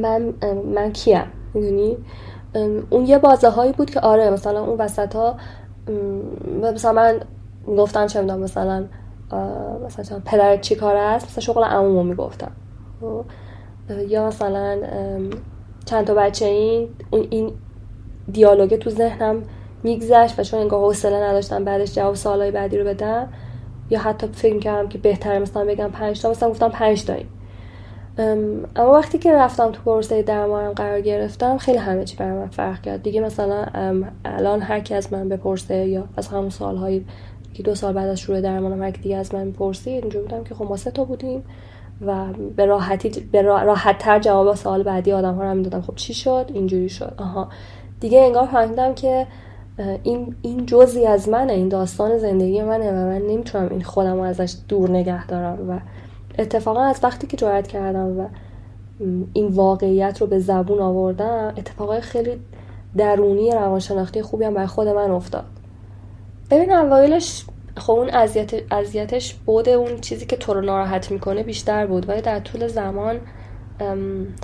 [0.00, 0.34] من
[0.74, 1.96] من کیم می‌دونی؟
[2.90, 5.36] اون یه بازه هایی بود که آره مثلا اون وسط ها
[6.62, 7.20] مثلا من
[7.66, 8.84] گفتم چه می‌دونم مثلا
[9.86, 12.52] مثلا پدر چی کار است مثلا شغل عمومو می‌گفتم.
[13.00, 13.24] خب؟
[14.08, 14.78] یا مثلا
[15.84, 17.52] چند تا بچه این این
[18.32, 19.42] دیالوگ تو ذهنم
[19.82, 23.28] میگذشت و چون انگار حوصله نداشتم بعدش جواب سوالای بعدی رو بدم
[23.90, 27.26] یا حتی فکر کردم که بهتره مثلا بگم پنج تا مثلا گفتم پنج تایی
[28.76, 32.80] اما وقتی که رفتم تو پروسه درمانم قرار گرفتم خیلی همه چی برای من فرق
[32.80, 33.02] کرد.
[33.02, 33.66] دیگه مثلا
[34.24, 37.06] الان هر کی از من بپرسه یا از همون سالهایی
[37.54, 40.54] که دو سال بعد از شروع درمانم هر دیگه از من پرسی اینجوری بودم که
[40.54, 41.44] خب ما سه تا بودیم
[42.06, 45.80] و به راحتی به راحت تر جواب سوال بعدی آدم ها رو می‌دادم.
[45.80, 47.14] خب چی شد؟ اینجوری شد.
[47.16, 47.48] آها.
[48.00, 49.26] دیگه انگار فهمیدم که
[50.02, 51.52] این این جزی از منه.
[51.52, 55.78] این داستان زندگی منه و من نمی‌تونم این خودم رو ازش دور نگه دارم و
[56.38, 58.28] اتفاقا از وقتی که جرأت کردم و
[59.32, 62.40] این واقعیت رو به زبون آوردم اتفاقای خیلی
[62.96, 65.44] درونی روانشناختی خوبی هم برای خود من افتاد.
[66.50, 67.44] ببین اوایلش
[67.76, 72.20] خب اون اذیت اذیتش بود اون چیزی که تو رو ناراحت می‌کنه بیشتر بود ولی
[72.20, 73.20] در طول زمان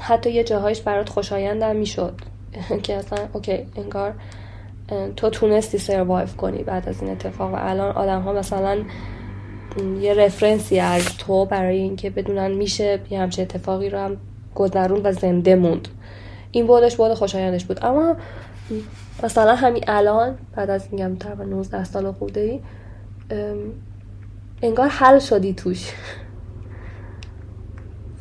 [0.03, 2.15] حتی یه جاهایش برات خوشایندم می‌شد.
[2.83, 4.15] که اصلا اوکی انگار
[5.17, 8.79] تو تونستی سروایو کنی بعد از این اتفاق و الان آدم ها مثلا
[10.01, 14.17] یه رفرنسی از تو برای اینکه بدونن میشه یه همچه اتفاقی رو هم
[14.55, 15.89] گذرون و زنده موند.
[16.51, 17.85] این بودش بود خوشایندش بود.
[17.85, 18.17] اما
[19.23, 22.61] مثلا همین الان بعد از میگم تقریبا 19 سال خورده ای
[24.63, 25.93] انگار حل شدی توش.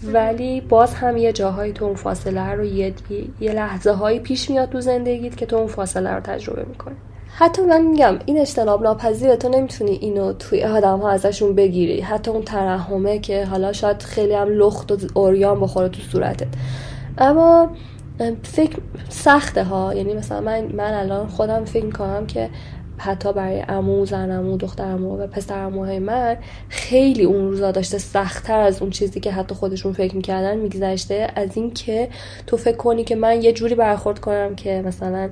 [0.04, 2.94] ولی باز هم یه جاهایی تو اون فاصله رو یه,
[3.40, 6.96] یه لحظه هایی پیش میاد تو زندگیت که تو اون فاصله رو تجربه می‌کنی.
[7.42, 12.02] حتی من میگم این اجتناب ناپذیره تو نمی‌تونی اینو توی آدم ها ازشون بگیری.
[12.02, 16.48] حتی اون ترحمه که حالا شاید خیلی هم لخت و اوریان بخوره تو صورتت.
[17.18, 17.70] اما
[18.44, 18.78] فکر
[19.10, 19.94] سخته ها.
[19.94, 22.50] یعنی مثلا من, من الان خودم فکر می‌کنم که
[22.98, 26.38] حتی برای امو زنمو دخترمو و پسرموهای من
[26.70, 31.28] خیلی اون روزا داشته سختتر از اون چیزی که حتی خودشون فکر می‌کردن میگذشته.
[31.36, 32.10] از این که
[32.48, 35.30] تو فکر کنی که من یه جوری برخورد کنم که مثلا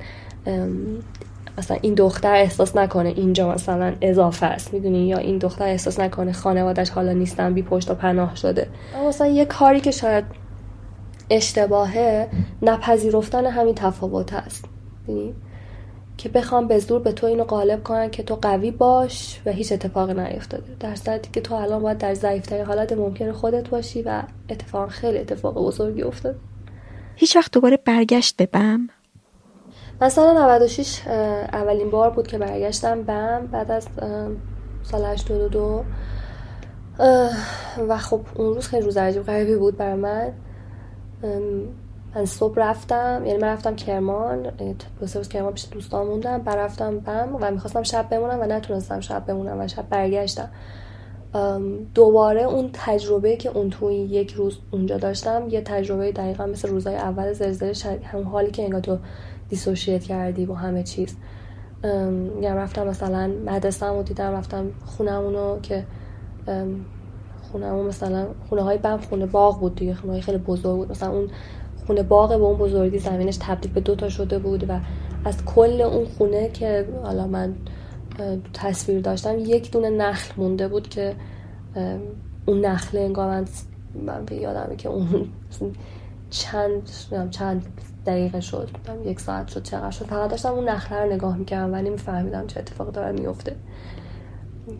[1.57, 6.31] مثلا این دختر احساس نکنه اینجا مثلا اضافه است می‌دونی؟ یا این دختر احساس نکنه
[6.31, 8.67] خانوادش حالا نیستن بی پشت و پناه شده.
[9.07, 10.25] مثلا یه کاری که شاید
[11.29, 12.29] اشتباهه
[12.61, 14.65] نپذیرفتن همین تفاوت است
[16.17, 19.71] که بخوام به زور به تو اینو غالب کنن که تو قوی باش و هیچ
[19.71, 20.75] اتفاقی نیفتاده.
[20.79, 25.17] در صورتی که تو الان باید در ضعیفترین حالت ممکن خودت باشی و اتفاق خیلی
[25.17, 26.35] اتفاق بزرگی افتاد
[27.15, 28.87] هیچ وقت دوباره برگشت به بم.
[30.01, 31.07] مثلا 96
[31.53, 33.87] اولین بار بود که برگشتم بم بعد از
[34.83, 35.83] سال 82
[37.89, 40.33] و خب اون روز خیلی روز عجیب غریبی بود بر من.
[42.15, 44.41] من صبح رفتم یعنی من رفتم کرمان
[44.99, 48.43] دو سه روز کرمان پیش دوستان موندم بعد رفتم بم و می‌خواستم شب بمونم و
[48.43, 50.49] نتونستم شب بمونم و شب برگشتم.
[51.95, 56.95] دوباره اون تجربه که اون توی یک روز اونجا داشتم یه تجربه دقیقا مثل روزای
[56.95, 58.97] اول زلزله همون حالی که انگار تو
[59.49, 61.15] دیسوشیت کردی با همه چیز.
[61.83, 65.85] یعنی رفتم مثلا مدرسه رو دیدم رفتم خونمونو که
[67.51, 70.91] خونمون مثلا خونه های بم خونه باغ بود دیگه خونه های خیلی بزرگ بود.
[70.91, 71.29] مثلا اون
[71.87, 74.79] خونه باغ به اون بزرگی زمینش تبدیل به دوتا شده بود و
[75.25, 77.55] از کل اون خونه که حالا من
[78.53, 81.15] تصویر داشتم یک دونه نخل مونده بود که
[82.45, 83.45] اون نخله انگار من
[84.05, 85.29] من یادمه که اون
[86.29, 86.89] چند
[87.31, 87.65] چند
[88.07, 88.69] دقیقه شد.
[89.05, 90.05] یک ساعت شد چقدر شد.
[90.05, 93.55] فقط داشتم اون نخله رو نگاه می‌کردم و نمیفهمیدم چه اتفاقی داره میفته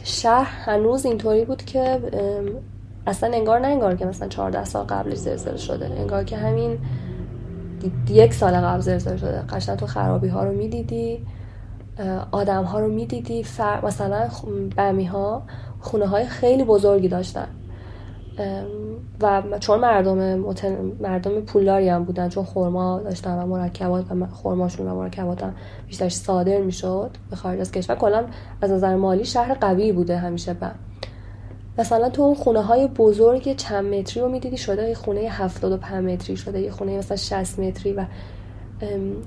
[0.04, 2.00] شهر هنوز اینطوری بود که
[3.08, 5.86] اصلا انگار نه انگار که مثلا 14 سال قبلش زلزله شده.
[5.86, 6.78] انگار که همین
[8.10, 9.42] یک سال قبل زلزله شده.
[9.50, 11.26] قشنگ تو خرابی ها رو می‌دیدی
[12.32, 13.86] آدم ها رو می‌دیدی فر...
[13.86, 14.30] مثلا
[14.78, 15.42] بمی ها
[15.80, 17.48] خونه های خیلی بزرگی داشتن.
[19.22, 20.18] و چون مردم
[21.00, 25.56] مردم پولداری هم بودن چون خورما داشتن و مرکبات و خورماشون و مرکبات هم
[25.88, 27.96] بیشتر صادر می‌شد به خارج از کشور.
[27.96, 28.26] کلا
[28.62, 30.76] از نظر مالی شهر قوی بوده همیشه بم
[31.78, 36.38] مثلا تو اون خونه های بزرگ چند متری رو می‌دیدی شده یه خونه 75 متری
[36.38, 38.06] شده یه خونه مثلا 60 متری و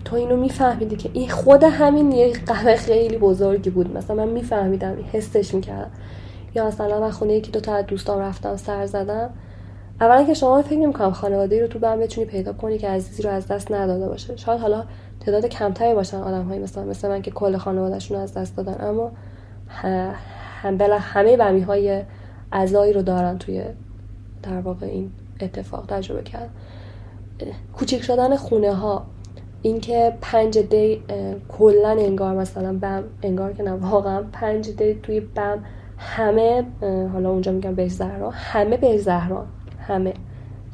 [0.04, 3.96] تو اینو میفهمیدی که این خود همین یه قهوه خیلی بزرگی بود.
[3.96, 5.90] مثلا من میفهمیدم حسش می‌کردم.
[6.54, 9.30] یا مثلا من خونه یکی دو تا از دوستان رفتم سر زدم
[10.00, 13.30] اولا که شما فکر نمی‌کنم خانواده رو تو بهم بتونی پیدا کنی که عزیزی رو
[13.30, 14.36] از دست نداده باشه.
[14.36, 14.84] شاید حالا
[15.20, 18.88] تعداد کمتری باشن آدم های مثلا مثل من که کل خانوادهشون از دست دادن.
[18.88, 19.10] اما
[19.68, 20.18] هم
[20.80, 22.04] همه بمی های
[22.94, 23.62] رو دارن توی
[24.42, 25.10] در واقع این
[25.40, 26.50] اتفاق تجربه کرد
[27.76, 29.06] کوچیک شدن خونه ها
[29.62, 31.02] اینکه پنج دی
[31.48, 35.58] کلا انگار مثلا بم انگار که نه واقعا پنج دی توی بم
[36.00, 36.64] همه
[37.12, 39.46] حالا اونجا میگم به زهرا همه به زهرا
[39.80, 40.14] همه.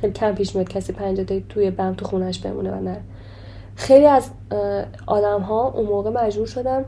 [0.01, 3.01] خیلی کم پیش میاد کسی پنج دی توی بم تو خونش بمونه و نه.
[3.77, 4.31] خیلی از
[5.07, 6.85] آدم ها اون موقع مجبور شدن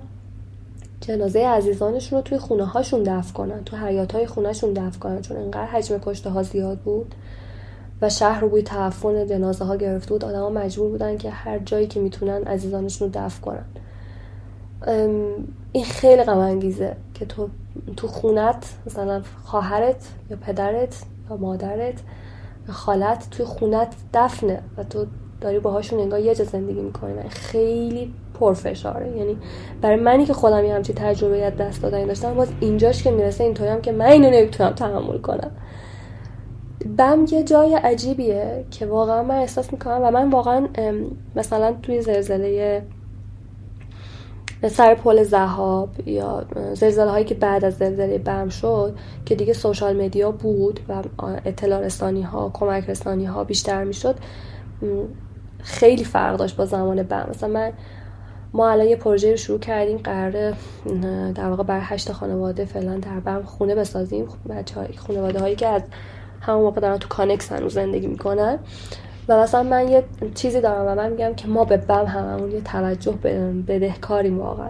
[1.01, 5.37] جنازه عزیزانشون رو توی خونه هاشون دفن کنن تو حیات های خونهشون دفن کنن چون
[5.37, 7.15] انقدر حجم کشته ها زیاد بود
[8.03, 11.59] و شهر رو بوی تعفن جنازه ها گرفته بود آدم ها مجبور بودن که هر
[11.59, 13.65] جایی که می‌تونن عزیزانشون رو دفن کنن.
[15.73, 17.49] این خیلی غم انگیزه که تو
[17.97, 22.01] تو خونت مثلا خواهرت یا پدرت یا مادرت
[22.69, 25.07] خالت توی خونت دفنه و تو
[25.41, 29.17] داری باهاشون انگار یه جا زندگی می‌کنی خیلی پرفشاره.
[29.17, 29.39] یعنی
[29.81, 33.45] برای منی که خودم یه همچین تجربه از دست دادن داشتم باز اینجاش که می‌رسه
[33.45, 35.51] اینطوری هم که من اینو نمی‌تونم تحمل کنم.
[36.99, 40.69] بم یه جای عجیبیه که واقعا من احساس می‌کنم و من واقعا
[41.37, 42.83] مثلا توی زلزله
[44.67, 46.45] سر پل زهاب یا
[46.75, 51.03] زلزله هایی که بعد از زلزله بم شد که دیگه سوشال مدیا بود و
[51.45, 54.17] اطلاع رسانی ها کمک رسانی ها بیشتر می‌شد
[55.59, 57.27] خیلی فرق داشت با زمان بم.
[57.31, 57.73] مثلا من
[58.53, 60.55] ما الان یه پروژه رو شروع کردیم قرار
[61.35, 64.29] در واقع بر هشت خانواده فعلا در بم خونه بسازیم.
[64.49, 65.83] بچه های خانواده هایی که از
[66.41, 68.59] همون موقع دارن تو کانکس هنوز زندگی می‌کنن.
[69.29, 70.05] و مثلا من یه
[70.35, 73.13] چیزی دارم و من میگم که ما به بم هممون یه توجه
[73.69, 74.69] بدهکاریم واقعا.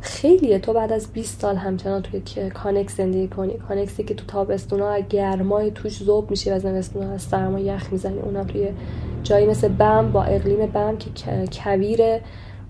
[0.00, 0.58] خیلیه.
[0.58, 3.54] تو بعد از 20 سال همچنان توی کانکس زندگی کنی.
[3.68, 8.18] کانکسی که تو تابستونا گرمای توش ذوب میشی و زمستونا از سرما یخ می‌زنی.
[8.18, 8.68] اونم توی
[9.22, 11.10] جایی مثل بم با اقلیم بم که
[11.52, 12.20] کویره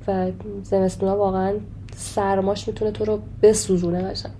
[0.08, 0.30] و
[0.62, 1.54] زمستونا واقعا
[1.96, 4.32] سرماش می‌تونه تو رو بسوزونه قشنگ.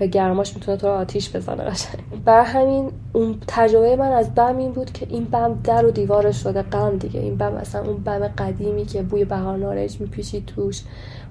[0.00, 2.00] و گرماش می‌تونه تو رو آتیش بزنه قشنگ.
[2.24, 6.42] بر همین اون تجربه من از بم این بود که این بم در و دیوارش
[6.42, 7.20] شده غم دیگه.
[7.20, 10.82] این بم مثلا اون بم قدیمی که بوی بهار نارنج میپیشید توش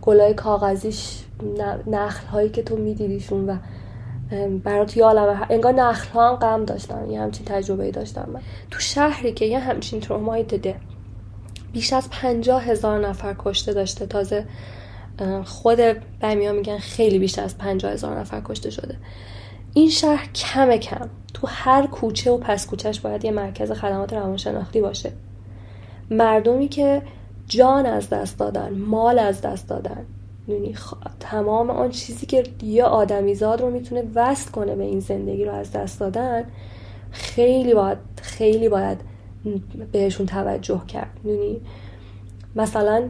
[0.02, 1.24] گلای کاغذیش
[1.88, 3.56] نخل هایی که تو میدیدیشون و
[4.64, 7.10] برات یالم انگار نخل هم غم داشتن.
[7.10, 8.42] یه همچین تجربه داشتم من.
[8.72, 10.76] تو شهری که یه همچین ترومایی دیده
[11.74, 14.06] بیش از پنجاه هزار نفر کشته داشته.
[14.06, 14.46] تازه
[15.46, 15.80] خود
[16.22, 18.98] بمیا میگن خیلی بیشتر از پنجاه هزار نفر کشته شده.
[19.74, 21.10] این شهر کم کم.
[21.34, 25.12] تو هر کوچه و پس کوچهش باید یه مرکز خدمات روانشناختی باشه.
[26.12, 27.02] مردمی که
[27.48, 30.06] جان از دست دادن مال از دست دادن
[30.48, 30.76] یعنی
[31.20, 35.72] تمام آن چیزی که یه آدمیزاد رو می‌تونه وست کنه به این زندگی رو از
[35.72, 36.44] دست دادن
[37.12, 38.98] خیلی باید خیلی باید
[39.92, 41.20] بهشون توجه کرد.
[41.26, 41.62] یعنی
[42.56, 43.10] مثلا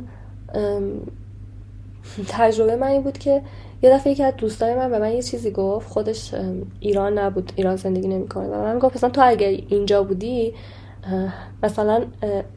[2.27, 3.41] تجربه من این بود که
[3.81, 6.35] یه دفعه یکی از دوستای من به من یه چیزی گفت خودش
[6.79, 8.47] ایران نبود ایران زندگی نمی‌کنه.
[8.47, 10.53] و من گفت مثلا تو اگه اینجا بودی
[11.63, 12.03] مثلا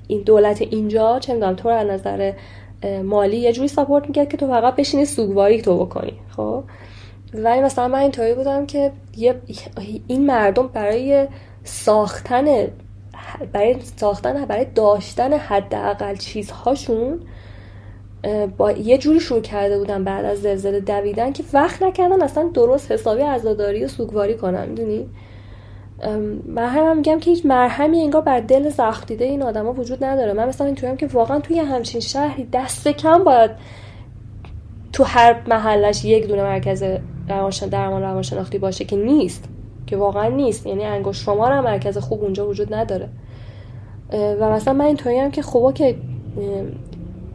[0.08, 2.32] این دولت اینجا چه می‌دونم تو از نظر
[3.04, 6.64] مالی یه جوری ساپورت می‌کرد که تو فقط بشینی سوگواری تو بکنی خب؟
[7.34, 8.92] ولی مثلا من اینطوری بودم که
[10.06, 11.26] این مردم برای
[11.64, 12.44] ساختن
[13.52, 17.20] برای ساختن برای داشتن حداقل چیزهاشون
[18.58, 22.92] با یه جوری شروع کرده بودن بعد از زلزله دویدن که وقت نکردن اصلا درست
[22.92, 25.08] حسابی عزاداری و سوگواری کنن می‌دونی؟
[26.46, 30.32] من هم میگم که هیچ مرهمی انگار بر دل زخم دیده این آدما وجود نداره.
[30.32, 33.50] من مثلا اینطوریم که واقعا توی همچین شهری دست کم باید
[34.92, 36.84] تو هر محلش یک دونه مرکز
[37.28, 39.44] روانشن درمان روانشناختی باشه که نیست
[39.86, 40.66] که واقعا نیست.
[40.66, 43.08] یعنی انگشت شمار هم مرکز خوب اونجا وجود نداره.
[44.12, 45.96] و مثلا من اینطوریم که خوبا که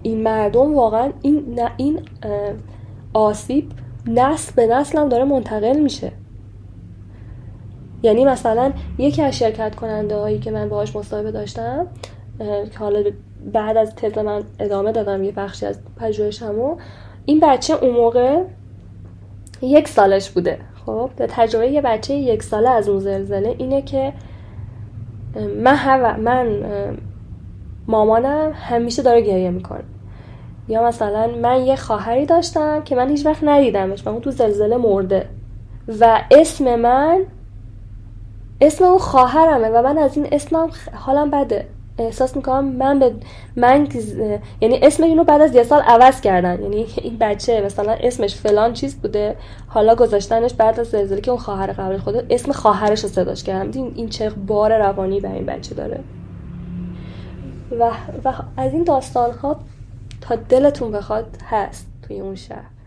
[0.07, 1.99] این مردم واقعا این این
[3.13, 3.71] آسیب
[4.07, 6.11] نسل به نسل هم داره منتقل میشه.
[8.03, 11.87] یعنی مثلا یکی از شرکت کننده هایی که من باهاش مصاحبه داشتم
[12.39, 13.03] که حالا
[13.53, 16.77] بعد از تز من ادامه دادم یه بخشی از پژوهشمو
[17.25, 18.43] این بچه اون موقع
[19.61, 20.59] یک سالش بوده.
[20.85, 24.13] خب به تجربه یه بچه یک ساله از اون زلزله اینه که
[25.63, 26.61] من, من
[27.87, 29.83] مامانم همیشه داره گریه می‌کنه.
[30.67, 34.77] یا مثلا من یه خواهری داشتم که من هیچ وقت ندیدمش و اون تو زلزله
[34.77, 35.25] مرده.
[35.99, 37.21] و اسم من
[38.61, 41.67] اسم اون خواهرمه و من از این اسمم حالم بده.
[41.99, 43.13] احساس می‌کنم من به
[43.55, 43.87] من
[44.61, 46.61] یعنی اسم اینو بعد از یه سال عوض کردن.
[46.61, 49.35] یعنی این بچه مثلا اسمش فلان چیز بوده.
[49.67, 53.71] حالا گذاشتنش بعد از زلزله که اون خواهر قبل خود اسم خواهرش رو صداش کردم.
[53.73, 55.99] این این چه بار روانی به این بچه داره.
[57.79, 57.91] و,
[58.23, 59.59] و از این داستان ها
[60.35, 62.77] دلتون بخواد هست توی اون شهر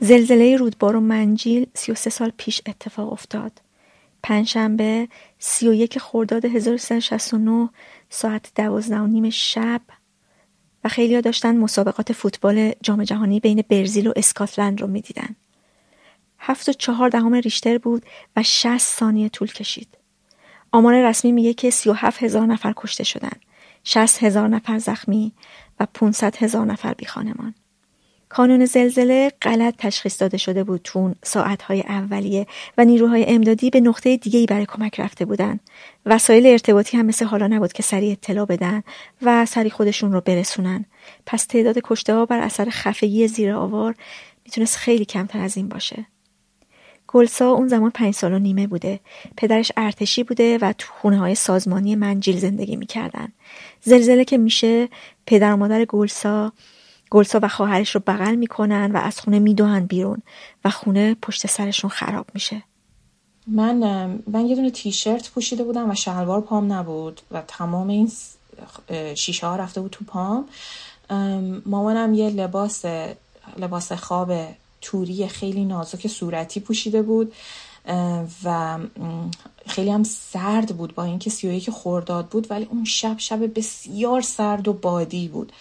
[0.00, 3.52] زلزله رودبار و منجیل 33 سال پیش اتفاق افتاد.
[4.22, 5.08] پنجشنبه
[5.38, 7.68] 31 خرداد 1369
[8.10, 9.82] ساعت دوازده و نیم شب
[10.84, 15.36] و خیلی ها داشتن مسابقات فوتبال جام جهانی بین برزیل و اسکاتلند رو می‌دیدن.
[16.38, 18.02] هفت و چهار دهم ریشتر بود
[18.36, 19.98] و شست ثانیه طول کشید.
[20.72, 23.32] آمار رسمی میگه که سی و هفت هزار نفر کشته شدن.
[23.84, 25.32] شست هزار نفر زخمی
[25.80, 27.54] و 500 هزار نفر بی خانمان.
[28.30, 32.46] کانون زلزله غلط تشخیص داده شده بود تو ساعتهای اولیه
[32.78, 35.60] و نیروهای امدادی به نقطه دیگه برای کمک رفته بودن.
[36.06, 38.82] وسایل ارتباطی هم مثل حالا نبود که سریع اطلاع بدن
[39.22, 40.84] و سریع خودشون رو برسونن.
[41.26, 43.94] پس تعداد کشته ها بر اثر خفگی زیر آوار
[44.44, 46.06] می‌تونست خیلی کمتر از این باشه.
[47.08, 49.00] گلسا اون زمان پنج سال و نیمه بوده.
[49.36, 53.32] پدرش ارتشی بوده و تو خونه های سازمانی منجیل زندگی می‌کردن.
[53.80, 54.88] زلزله که میشه
[55.26, 56.52] پدر و مادر گلسا
[57.10, 60.22] گلسا و خواهرش رو بغل می‌کنن و از خونه میدوهن بیرون
[60.64, 62.62] و خونه پشت سرشون خراب میشه.
[63.46, 63.76] من
[64.32, 68.12] من یه دونه تیشرت پوشیده بودم و شلوار پام نبود و تمام این
[69.14, 70.48] شیشه ها رفته بود تو پام.
[71.66, 72.84] مامانم یه لباس
[73.56, 74.32] لباس خواب
[74.80, 77.32] توری خیلی نازک صورتی پوشیده بود
[78.44, 78.78] و
[79.66, 83.58] خیلی هم سرد بود با اینکه سی و یک خورداد بود ولی اون شب شب
[83.58, 85.52] بسیار سرد و بادی بود.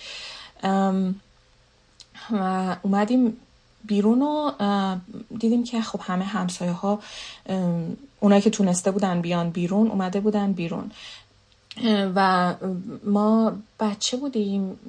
[2.32, 3.38] و اومدیم
[3.86, 4.52] بیرون و
[5.40, 7.00] دیدیم که خب همه همسایه ها
[8.20, 10.92] اونایی که تونسته بودن بیان بیرون اومده بودن بیرون.
[12.16, 12.54] و
[13.04, 14.80] ما بچه بودیم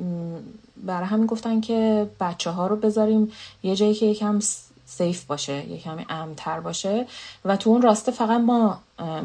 [0.87, 3.33] برای همین گفتن که بچه ها رو بذاریم
[3.63, 4.41] یه جایی که یکم
[4.87, 7.07] سیف باشه یه کمی امتر باشه.
[7.45, 8.79] و تو اون راسته فقط ما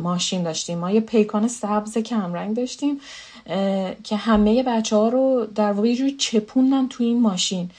[0.04, 0.78] ماشین داشتیم.
[0.78, 3.00] ما یه پیکان سبز کمرنگ داشتیم
[4.04, 7.72] که همه بچه ها رو در واقع یه جوری چپوندن تو این ماشین.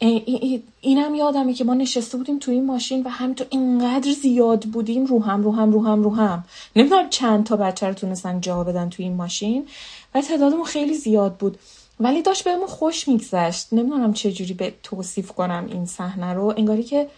[0.00, 5.22] اینم یادمه که ما نشسته بودیم تو این ماشین و همینطور اینقدر زیاد بودیم رو
[5.22, 6.44] هم رو هم رو هم رو هم.
[6.76, 9.66] نمی‌دونم چند تا بچه رو تونستن جا بدن تو این ماشین
[10.14, 11.58] و تعدادمون خیلی زیاد بود.
[12.00, 13.72] ولی داشت بهمون خوش میگذشت.
[13.72, 16.54] نمی‌دونم چه جوری به توصیف کنم این صحنه رو.
[16.56, 17.08] انگاری که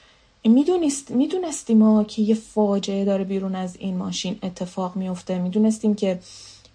[0.44, 6.18] می‌دونست می‌دونستیم ما که یه فاجعه داره بیرون از این ماشین اتفاق میفته می‌دونستیم که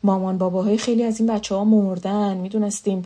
[0.04, 2.38] مامان باباهای خیلی از این بچه ها مردن.
[2.38, 3.06] می‌دونستیم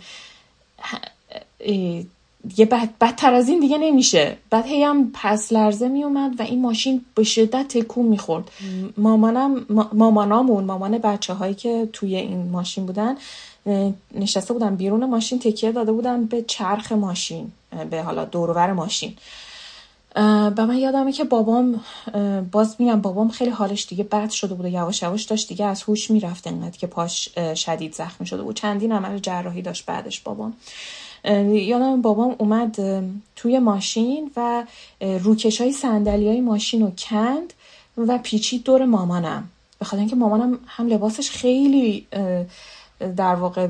[2.57, 4.37] یه بد بدتر از این دیگه نمیشه.
[4.49, 8.51] بعد هی هم پس لرزه میومد و این ماشین به شدت تکون می‌خورد.
[8.97, 13.17] مامانم مامانامون مامان بچه هایی که توی این ماشین بودن
[14.15, 17.51] نشسته بودن بیرون ماشین تکیه داده بودن به چرخ ماشین
[17.89, 19.13] به حالا دورور ماشین.
[20.15, 21.81] و من یادمه که بابام
[22.51, 25.83] باز میگم بابام خیلی حالش دیگه بد شده بود و یواش یواش داشت دیگه از
[25.83, 28.55] هوش می‌رفت انقدر که پاش شدید زخمی شده بود.
[28.55, 30.53] چندین عمل جراحی داشت بعدش بابام.
[31.53, 33.03] یادم بابام اومد
[33.36, 34.65] توی ماشین و
[35.01, 37.53] روکش های سندلی های ماشین رو کند
[37.97, 39.49] و پیچید دور مامانم.
[39.82, 42.07] بخاطر اینکه مامانم هم لباسش خیلی
[42.99, 43.67] در واقع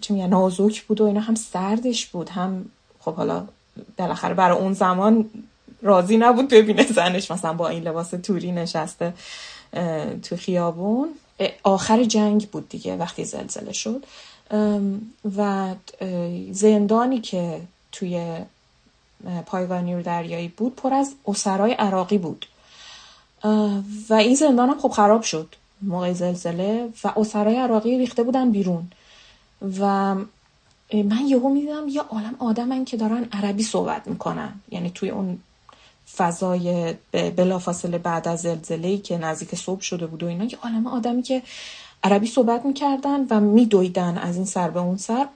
[0.00, 2.28] چه میگن نازک بود و اینا هم سردش بود.
[2.28, 2.64] هم
[3.00, 3.44] خب حالا
[3.96, 5.30] بالاخره برای اون زمان
[5.82, 9.14] راضی نبود ببینه زنش مثلا با این لباس توری نشسته
[10.22, 11.08] تو خیابون.
[11.62, 14.04] آخر جنگ بود دیگه وقتی زلزله شد.
[15.36, 15.74] و
[16.50, 17.60] زندانی که
[17.92, 18.36] توی
[19.46, 22.46] پایگاه نیرو دریایی بود پر از اسرای عراقی بود.
[24.10, 28.90] و این زندان هم خب خراب شد موقع زلزله و اسرای عراقی ریخته بودن بیرون.
[29.80, 30.14] و
[30.92, 34.52] من یهو می‌دیدم یه عالم آدمن که دارن عربی صحبت می‌کنن.
[34.70, 35.38] یعنی توی اون
[36.16, 41.22] فضای بلافاصله بعد از زلزله که نزدیک صبح شده بود و اینا یه عالم آدمی
[41.22, 41.42] که
[42.04, 45.26] عربی صحبت می‌کردن و میدویدن از این سر به اون سر.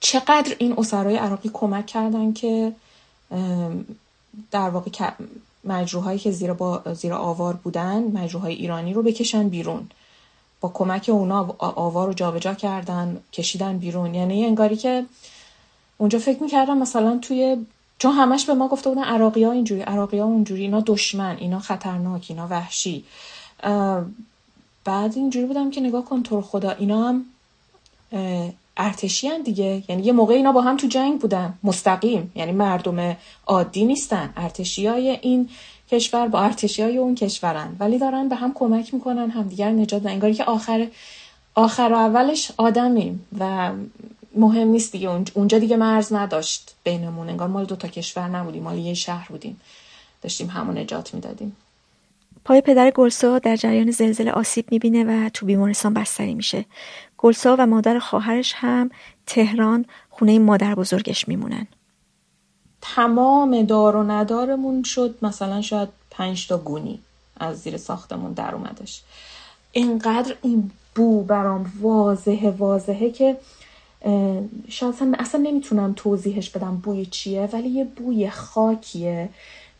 [0.00, 2.72] چقدر این اسرای عراقی کمک کردن که
[4.50, 4.90] در واقع
[5.64, 9.90] مجروحایی که زیر, با زیر آوار بودن مجروحای ایرانی رو بکشن بیرون.
[10.60, 14.14] با کمک اونا آوار رو جابجا کردن کشیدن بیرون.
[14.14, 15.04] یعنی انگاری که
[15.98, 17.66] اونجا فکر می‌کردم مثلا توی
[17.98, 21.58] چون همش به ما گفته بودن عراقی ها اینجوری عراقی ها اونجوری اینا دشمن اینا
[21.58, 23.04] خطرناک اینا وحشی.
[24.84, 27.24] بعد اینجوری بودم که نگاه کن تو خدا اینا هم
[28.76, 29.82] ارتشی هن دیگه.
[29.88, 31.58] یعنی یه موقع اینا با هم تو جنگ بودن.
[31.62, 32.32] مستقیم.
[32.34, 33.16] یعنی مردم
[33.46, 34.32] عادی نیستن.
[34.36, 35.48] ارتشی های این
[35.90, 37.76] کشور با ارتشی های اون کشورن.
[37.80, 40.86] ولی دارن به هم کمک می‌کنن همدیگر نجات انگاری که آخر
[41.54, 43.72] آخر و اولش آدمیم و
[44.34, 45.10] مهم نیست دیگه.
[45.34, 47.28] اونجا دیگه مرز نداشت بینمون.
[47.28, 48.62] انگار مال دوتا کشور نبودیم.
[48.62, 49.60] مال یه شهر بودیم.
[50.22, 51.56] داشتیم همون نجات می‌دادیم.
[52.50, 56.64] پای پدر گلسا در جریان زلزله آسیب می‌بینه و تو بیمارستان بستری میشه.
[57.18, 58.90] گلسا و مادر خواهرش هم
[59.26, 61.66] تهران خونه مادر بزرگش میمونن.
[62.80, 65.18] تمام دار و ندارمون شد.
[65.22, 67.00] مثلا شاید پنج تا گونی
[67.40, 69.02] از زیر ساختمون در اومدش.
[69.72, 73.36] اینقدر این بو برام واضحه واضحه که
[74.68, 79.28] شاید اصلا نمی‌تونم توضیحش بدم بوی چیه ولی یه بوی خاکیه.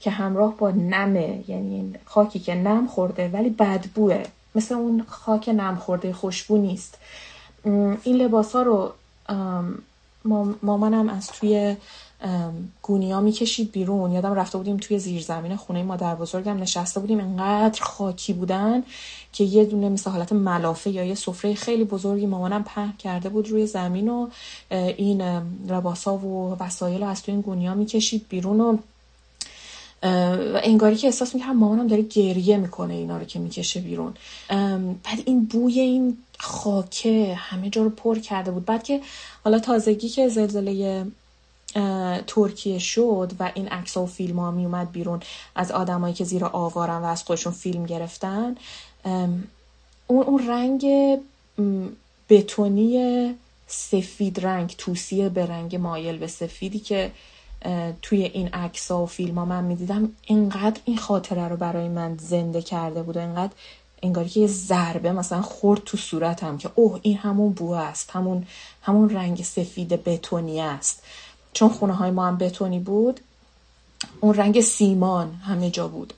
[0.01, 4.23] که همراه با نمه یعنی خاکی که نم خورده ولی بدبوه
[4.55, 6.99] مثل اون خاک نم خورده خوشبو نیست.
[8.03, 8.93] این لباس ها رو
[10.63, 11.77] مامانم از توی
[12.83, 14.13] گونیا می‌کشید بیرون.
[14.13, 17.21] یادم رفته بودیم توی زیرزمین خونه مادر بزرگم نشسته بودیم.
[17.21, 18.83] انقدر خاکی بودن
[19.33, 23.49] که یه دونه مثل حالت ملافه یا یه سفره خیلی بزرگی مامانم پهن کرده بود
[23.49, 24.29] روی زمین و
[24.71, 25.23] این
[25.69, 28.77] لباسا و وسایل رو از توی این گونیا می‌کشید بیرون و
[30.03, 34.15] انگاری که احساس می‌کنم مامانم داره گریه می‌کنه اینا رو که می‌کشه بیرون.
[35.05, 38.65] بعد این بوی این خاکه همه جا رو پر کرده بود.
[38.65, 39.01] بعد که
[39.45, 41.07] حالا تازگی که زلزله
[42.27, 45.21] ترکیه شد و این عکس و فیلم ها می اومد بیرون
[45.55, 48.57] از آدمایی که زیر آوارن و از خودشون فیلم گرفتن
[50.07, 50.87] اون اون رنگ
[52.29, 53.35] بتونی
[53.67, 57.11] سفید رنگ توصیه به رنگ مایل به سفیدی که
[58.03, 62.63] توی این عکس و فیلم ها من می‌دیدم اینقدر این خاطره رو برای من زنده
[62.63, 63.53] کرده بود و اینقدر
[64.03, 68.47] انگاری که یه ضربه مثلا خورد تو صورتم که اوه این همون بو است همون
[68.83, 71.03] همون رنگ سفید بتونی است.
[71.53, 73.21] چون خونه های ما هم بتونی بود
[74.21, 76.15] اون رنگ سیمان همه جا بود.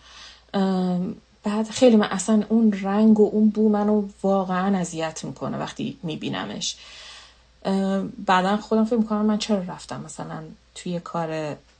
[1.44, 6.76] بعد خیلی من اصلا اون رنگ و اون بو منو واقعا اذیت می‌کنه وقتی میبینمش.
[8.26, 10.42] بعدا خودم فکر می‌کنم من چرا رفتم مثلا
[10.74, 11.28] توی کار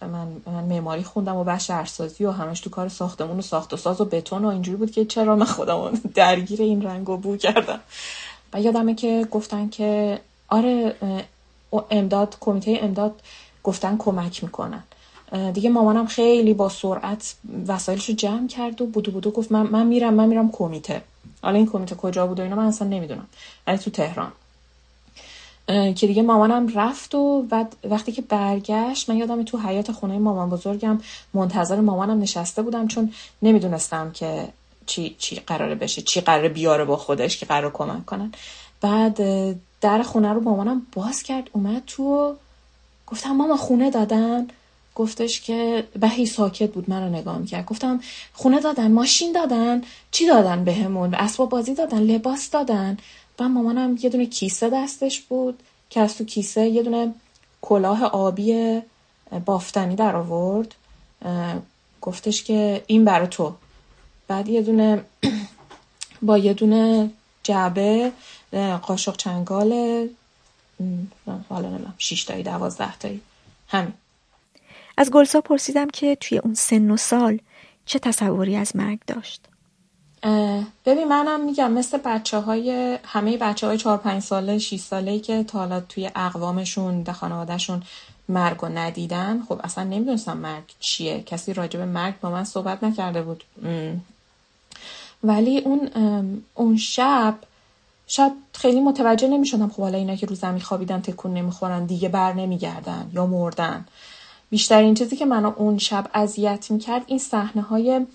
[0.01, 3.77] من من معماری خوندم و بخش شهرسازی و همش تو کار ساختمون و ساخت و
[3.77, 7.37] ساز و بتون و اینجوری بود که چرا من خودم درگیر این رنگ و بو
[7.37, 7.81] کردم.
[8.53, 10.19] و یادمه که گفتن که
[10.49, 10.97] آره
[11.91, 13.21] امداد کمیته امداد
[13.63, 14.83] گفتن کمک می‌کنن.
[15.53, 17.35] دیگه مامانم خیلی با سرعت
[17.67, 21.03] وسایلش رو جمع کرد و بودو بودو گفت من, من میرم من میرم کمیته.
[21.43, 23.27] حالا این کمیته کجا بود و اینا من اصلا نمی‌دونم.
[23.67, 24.33] ولی تو تهران.
[25.67, 30.51] که دیگه مامانم رفت و بعد وقتی که برگشت من یادم تو حیات خونه مامان
[30.51, 31.01] بزرگم
[31.35, 34.49] منتظر مامانم نشسته بودم چون نمی‌دونستم که
[34.87, 38.33] چی, چی قراره بشه چی قراره بیاره با خودش که قرار کمک کنن.
[38.81, 39.21] بعد
[39.81, 42.35] در خونه رو مامانم باز کرد اومد تو
[43.07, 44.49] گفتم ماما خونه دادن؟
[44.95, 47.67] گفتش که بهی ساکت بود من رو نگاه می‌کرد.
[47.67, 48.01] گفتم
[48.33, 52.97] خونه دادن؟ ماشین دادن؟ چی دادن بهمون؟ به اسباب بازی دادن؟ لباس دادن؟
[53.43, 57.15] و مامانم یه دونه کیسه دستش بود که از تو کیسه یه دونه
[57.61, 58.81] کلاه آبی
[59.45, 60.75] بافتنی در آورد.
[62.01, 63.55] گفتش که این برا تو.
[64.29, 65.05] بعد یه دونه
[66.23, 67.11] با یه دونه
[67.43, 68.13] جعبه
[68.83, 69.73] قاشق چنگال
[71.49, 73.21] حالا نمیم شیش تایی دوازده تایی.
[73.69, 73.93] همین.
[74.97, 77.39] از گلسا پرسیدم که توی اون سن و سال
[77.87, 79.41] چه تصوری از مرگ داشت؟
[80.85, 85.45] ببین منم میگم مثل بچه های همه بچه های چهار پنج ساله شیش ساله که
[85.45, 87.83] تا حالا توی اقوامشون ده خانوادهشون
[88.29, 91.23] مرگ و ندیدن خب اصلا نمی‌دونستم مرگ چیه.
[91.23, 93.45] کسی راجع به مرگ با من صحبت نکرده بود.
[95.25, 95.91] ولی اون
[96.55, 97.35] اون شب
[98.07, 102.33] شاید خیلی متوجه نمی‌شدم خب حالا اینا که رو زمین خوابیدن تکون نمی‌خورن دیگه بر
[102.33, 103.85] نمیگردن یا مردن.
[104.51, 108.07] بیشترین چیزی که منو اون شب اذیت می‌کرد این صحنه های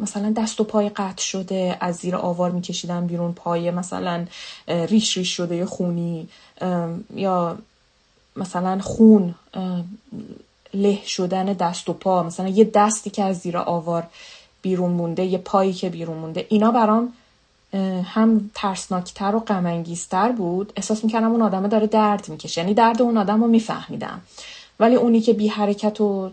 [0.00, 4.26] مثلا دست و پای قطع شده از زیر آوار میکشیدن بیرون پای مثلا
[4.68, 6.28] ریش ریش شده خونی
[7.14, 7.58] یا
[8.36, 9.34] مثلا خون
[10.74, 14.06] له شدن دست و پا مثلا یه دستی که از زیر آوار
[14.62, 17.12] بیرون مونده یه پایی که بیرون مونده اینا برام
[18.04, 20.72] هم ترسناکتر و غمانگیزتر بود.
[20.76, 22.60] احساس می‌کردم اون آدمه داره درد می‌کشه.
[22.60, 24.20] یعنی درد اون آدم رو میفهمیدم.
[24.80, 26.30] ولی اونی که بی حرکت و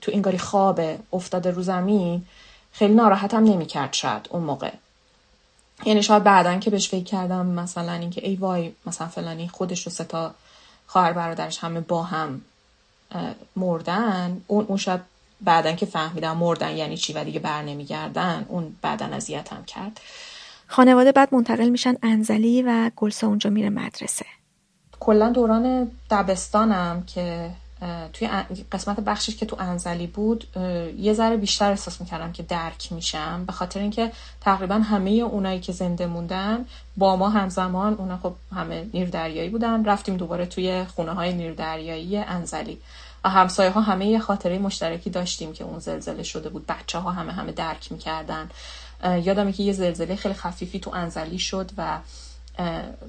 [0.00, 0.80] تو انگاری خواب
[1.12, 2.24] افتاده رو زمین
[2.72, 4.70] خیلی ناراحتم نمی‌کرد شاید اون موقع.
[5.84, 9.92] یعنی شاید بعدا که بهش فکر کردم مثلا اینکه ای وای مثلا فلانی خودش رو
[9.92, 10.34] ستا
[10.86, 12.40] خواهر برادرش همه با هم
[13.56, 14.40] مردن.
[14.46, 15.00] اون اون شاید
[15.40, 20.00] بعدا که فهمیدم مردن یعنی چی و دیگه بر نمیگردن اون بعدا اذیتم کرد.
[20.66, 24.26] خانواده بعد منتقل میشن انزلی و گلسا اونجا میره مدرسه.
[25.00, 27.50] کلا دوران دبستانم که
[28.12, 28.28] توی
[28.72, 30.56] قسمت بخشش که تو انزلی بود
[30.98, 33.44] یه ذره بیشتر احساس می‌کردم که درک میشم.
[33.46, 36.64] به خاطر اینکه تقریبا همه اونایی که زنده موندن
[36.96, 41.52] با ما همزمان اونا خب همه نیر دریایی بودن رفتیم دوباره توی خونه های نیر
[41.52, 42.78] دریایی انزلی.
[43.24, 46.66] و همسایه ها همه یه خاطره مشترکی داشتیم که اون زلزله شده بود.
[46.66, 48.50] بچه ها همه همه درک می‌کردن.
[49.04, 51.98] یادمه که یه زلزله خیلی خفیفی تو انزلی شد و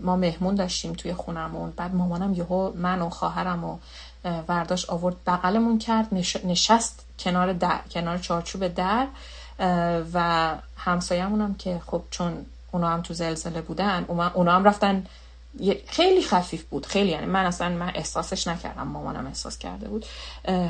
[0.04, 1.72] ما مهمون داشتیم توی خونمون.
[1.72, 3.78] بعد مامانم یهو من و خواهرم و
[4.48, 6.08] ورداش آورد بغلمون کرد
[6.44, 9.08] نشست کنار در کنار چارچوب در
[10.14, 15.06] و همسایه‌مون هم که خب چون اونا هم تو زلزله بودن اونا هم رفتن
[15.88, 20.06] خیلی خفیف بود خیلی یعنی من اصلا من احساسش نکردم مامانم احساس کرده بود.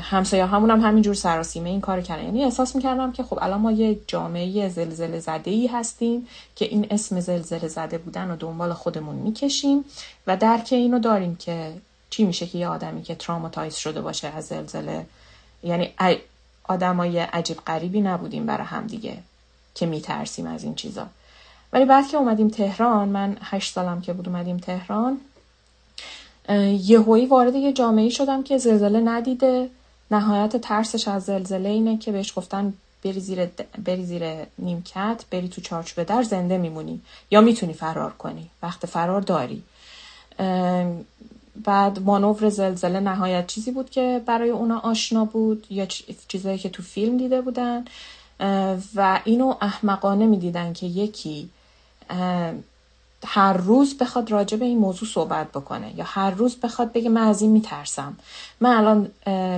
[0.00, 2.24] همسایه همون هم همینجور سراسیمه این کار کردن.
[2.24, 6.26] یعنی احساس می‌کردم که خب الان ما یه جامعه زلزله زده ای هستیم
[6.56, 9.84] که این اسم زلزله زده بودن و دنبال خودمون می‌کشیم
[10.26, 11.72] و درک اینو داریم که
[12.10, 15.06] چی میشه که یه آدمی که تراماتایز شده باشه از زلزله؟
[15.62, 15.94] یعنی
[16.64, 19.18] آدمای عجیب غریبی نبودیم برای هم دیگه
[19.74, 21.06] که میترسیم از این چیزا.
[21.72, 25.20] ولی بعد که اومدیم تهران من هشت سالم که بود اومدیم تهران
[26.82, 29.70] یهویی وارد یه جامعه شدم که زلزله ندیده.
[30.10, 33.44] نهایت ترسش از زلزله اینه که بهش گفتن بری زیر,
[33.84, 34.22] بری زیر
[34.58, 37.00] نیمکت بری تو چارچوب در زنده میمونی.
[37.30, 38.50] یا می‌تونی فرار کنی.
[38.62, 39.62] وقت فرار داری.
[41.64, 45.86] بعد مانور زلزله نهایت چیزی بود که برای اونا آشنا بود یا
[46.28, 47.84] چیزایی که تو فیلم دیده بودن.
[48.94, 51.48] و اینو احمقانه می‌دیدن که یکی
[53.26, 57.22] هر روز بخواد راجع به این موضوع صحبت بکنه یا هر روز بخواد بگه من
[57.22, 58.16] از این میترسم.
[58.60, 59.10] من الان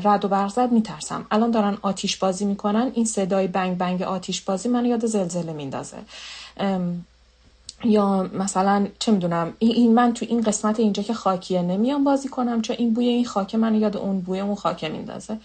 [0.04, 1.26] رد و برق زد میترسم.
[1.30, 5.96] الان دارن آتیش بازی می‌کنن این صدای بنگ بنگ آتیش بازی من یاد زلزله میندازه.
[7.84, 12.62] یا مثلا چه می‌دونم این من تو این قسمت اینجا که خاکیه نمیام بازی کنم
[12.62, 15.38] چون این بوی این خاک من یاد اون بوی اون خاکه میندازه.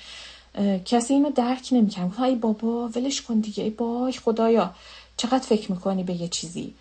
[0.86, 4.72] کسی اینو درک نمی‌کنه های بابا ولش کن دیگه ای بای خدایا
[5.18, 6.74] چقدر فکر می‌کنی به یه چیزی؟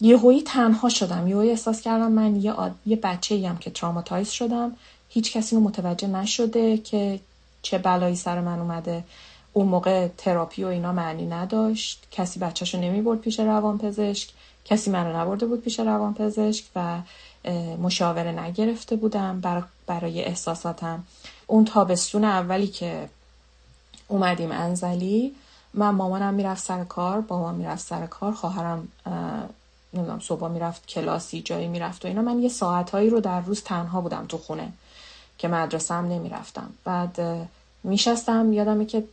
[0.00, 1.28] یه تنها شدم.
[1.28, 2.74] یه احساس کردم من یه, آد...
[2.86, 4.76] یه بچه هم که تراماتایز شدم.
[5.08, 7.20] هیچ کسی رو متوجه نشده که
[7.62, 9.04] چه بلایی سر من اومده.
[9.52, 12.06] اون موقع تراپی و اینا معنی نداشت.
[12.10, 14.30] کسی بچهشو نمی برد پیش روانپزشک.
[14.64, 16.98] کسی منو نبرده بود پیش روانپزشک و
[17.82, 19.42] مشاوره نگرفته بودم
[19.86, 21.04] برای احساساتم.
[21.46, 23.08] اون تابستون اولی که
[24.08, 25.34] اومدیم انزلی
[25.74, 28.88] من مامانم می‌رفت سر کار بابام می‌رفت سر کار خواهرم
[29.94, 32.22] نمی‌دونم صبح می‌رفت کلاسی جایی می‌رفت و اینا.
[32.22, 34.72] من یه ساعتهایی رو در روز تنها بودم تو خونه
[35.38, 36.70] که مدرسه هم نمی‌رفتم.
[36.84, 37.48] بعد
[37.84, 39.04] میشستم یادمه که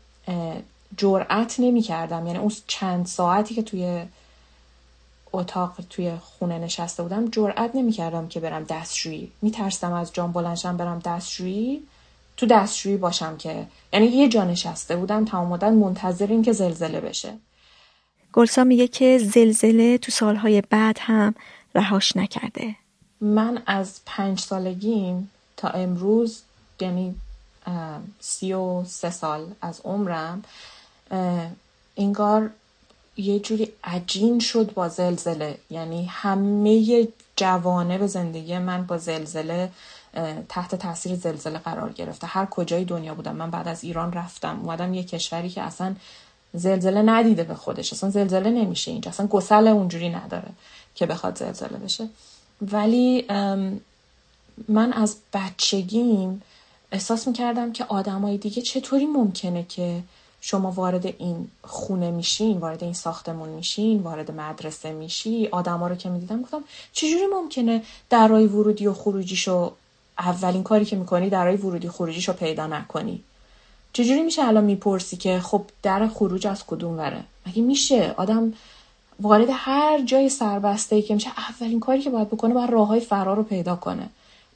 [0.97, 4.05] جرأت نمی کردم یعنی اون چند ساعتی که توی
[5.33, 9.31] اتاق توی خونه نشسته بودم جرأت نمی کردم که برم دستشویی.
[9.41, 11.81] میترسم از جان بلنشم برم دستشویی.
[12.37, 13.67] تو دستشویی باشم که.
[13.93, 17.33] یعنی یه جا نشسته بودم تمام مدت منتظر این که زلزله بشه.
[18.33, 21.35] گلسا میگه که زلزله تو سالهای بعد هم
[21.75, 22.75] رهاش نکرده.
[23.21, 26.41] من از پنج سالگیم تا امروز
[26.79, 27.15] یعنی
[28.19, 30.43] سی و سه سال از عمرم
[31.97, 32.49] انگار
[33.17, 35.57] یه جوری عجین شد با زلزله.
[35.69, 39.71] یعنی همه جوانه به زندگی من با زلزله
[40.49, 42.27] تحت تاثیر زلزله قرار گرفته.
[42.27, 43.35] هر کجای دنیا بودم.
[43.35, 44.59] من بعد از ایران رفتم.
[44.63, 45.95] اومدم یه کشوری که اصلا
[46.53, 47.93] زلزله ندیده به خودش.
[47.93, 49.11] اصلا زلزله نمیشه اینجا.
[49.11, 50.49] اصلا گسل اونجوری نداره
[50.95, 52.07] که بخواد زلزله بشه.
[52.61, 53.25] ولی
[54.67, 56.41] من از بچگیم
[56.91, 60.03] احساس می‌کردم که آدمای دیگه چطوری ممکنه که
[60.41, 66.09] شما وارد این خونه میشین وارد این ساختمون میشین وارد مدرسه میشی؟ آدما رو که
[66.09, 66.63] می‌دیدم گفتم
[66.93, 69.71] چجوری ممکنه درای ورودی و خروجیشو
[70.19, 73.23] اولین کاری که می‌کنی درای ورودی خروجیشو پیدا نکنی؟
[73.93, 78.53] چجوری میشه الان می‌پرسی که خب در خروج از کدوم وره؟ مگه میشه؟ آدم
[79.19, 82.99] وارد هر جای سربسته ای که میشه اولین کاری که باید بکنه باید راه های
[82.99, 84.09] فرار رو پیدا کنه.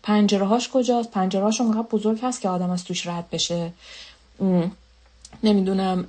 [0.04, 3.74] پنجره هاش کجاست؟ پنجره هاش اونقدر بزرگ هست که آدم از توش رد بشه.
[5.44, 6.08] نمی‌دونم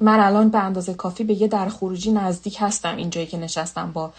[0.00, 4.12] من الان به اندازه کافی به یه در خروجی نزدیک هستم اینجایی که نشستم با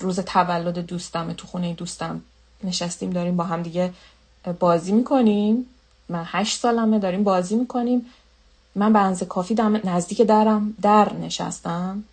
[0.00, 2.22] روز تولد دوستم تو خونه دوستم
[2.64, 3.92] نشستیم داریم با هم دیگه
[4.58, 5.66] بازی می‌کنیم.
[6.08, 8.06] من هشت سالمه داریم بازی می‌کنیم.
[8.74, 9.54] من به اندازه کافی
[9.84, 12.04] نزدیک درم در نشستم.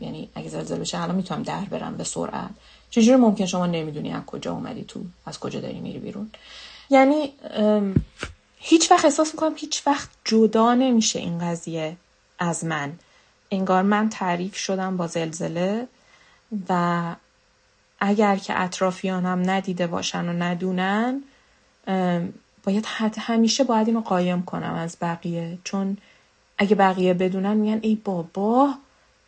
[0.00, 2.50] یعنی اگه زلزله بشه الان می‌تونم در برم به سرعت.
[2.94, 6.30] چجوری ممکن شما نمی‌دونی از کجا اومدی تو؟ از کجا داری میری بیرون؟
[6.90, 7.32] یعنی
[8.58, 11.96] هیچ وقت احساس می‌کنم هیچ وقت جدا نمیشه این قضیه
[12.38, 12.92] از من.
[13.50, 15.86] انگار من تعریف شدم با زلزله
[16.68, 17.02] و
[18.00, 21.22] اگر که اطرافیانم ندیده باشن و ندونن
[22.64, 22.86] باید
[23.18, 25.58] همیشه باید اینو قایم کنم از بقیه.
[25.64, 25.96] چون
[26.58, 28.74] اگه بقیه بدونن میگن ای بابا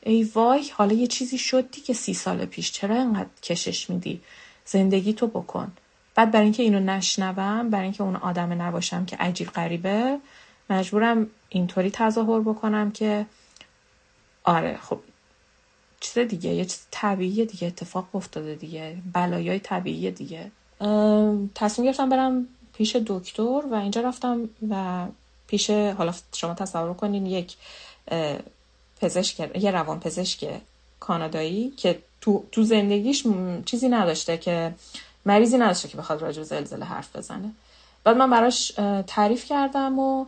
[0.06, 2.72] ای وای حالا یه چیزی شد که سی سال پیش.
[2.72, 4.20] چرا اینقدر کشش میدی؟
[4.64, 5.72] زندگی تو بکن.
[6.14, 10.18] بعد برای اینکه اینو نشنوم برای اینکه اون آدم نباشم که عجیب غریبه
[10.70, 13.26] مجبورم اینطوری تظاهر بکنم که
[14.44, 15.00] آره خب
[16.00, 20.50] چیز دیگه یه چیز طبیعی دیگه اتفاق افتاده دیگه بلایای طبیعی دیگه.
[21.54, 25.06] تصمیم گرفتم برم پیش دکتر و اینجا رفتم و
[25.46, 27.56] پیش حالا شما تصور کنین یک
[29.00, 30.60] پزشک یه روان پزشک
[31.00, 33.24] کانادایی که تو, تو زندگیش
[33.64, 34.74] چیزی نداشته که
[35.26, 37.50] مریضی نداشته که بخواد راجع به زلزله حرف بزنه.
[38.04, 38.72] بعد من براش
[39.06, 40.26] تعریف کردم و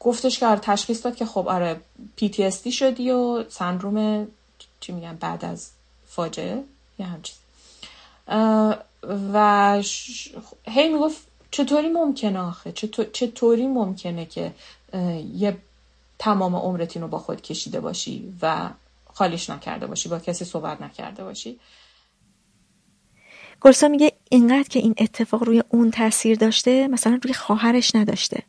[0.00, 1.80] گفتش که آره تشخیص داد که خب آره
[2.20, 4.28] PTSD شدی و سندروم
[4.80, 5.70] چی میگن بعد از
[6.06, 6.62] فاجعه
[6.98, 7.36] یا همچیز
[9.32, 9.82] و
[10.66, 11.18] هی می‌گفت
[11.50, 12.72] چطوری ممکنه آخه؟
[13.12, 14.52] چطوری ممکنه که
[15.34, 15.56] یه
[16.18, 18.70] تمام عمرتین رو با خود کشیده باشی و
[19.14, 21.60] خالیش نکرده باشی با کسی صحبت نکرده باشی.
[23.60, 28.42] گلسا میگه اینقدر که این اتفاق روی اون تاثیر داشته مثلا روی خواهرش نداشته.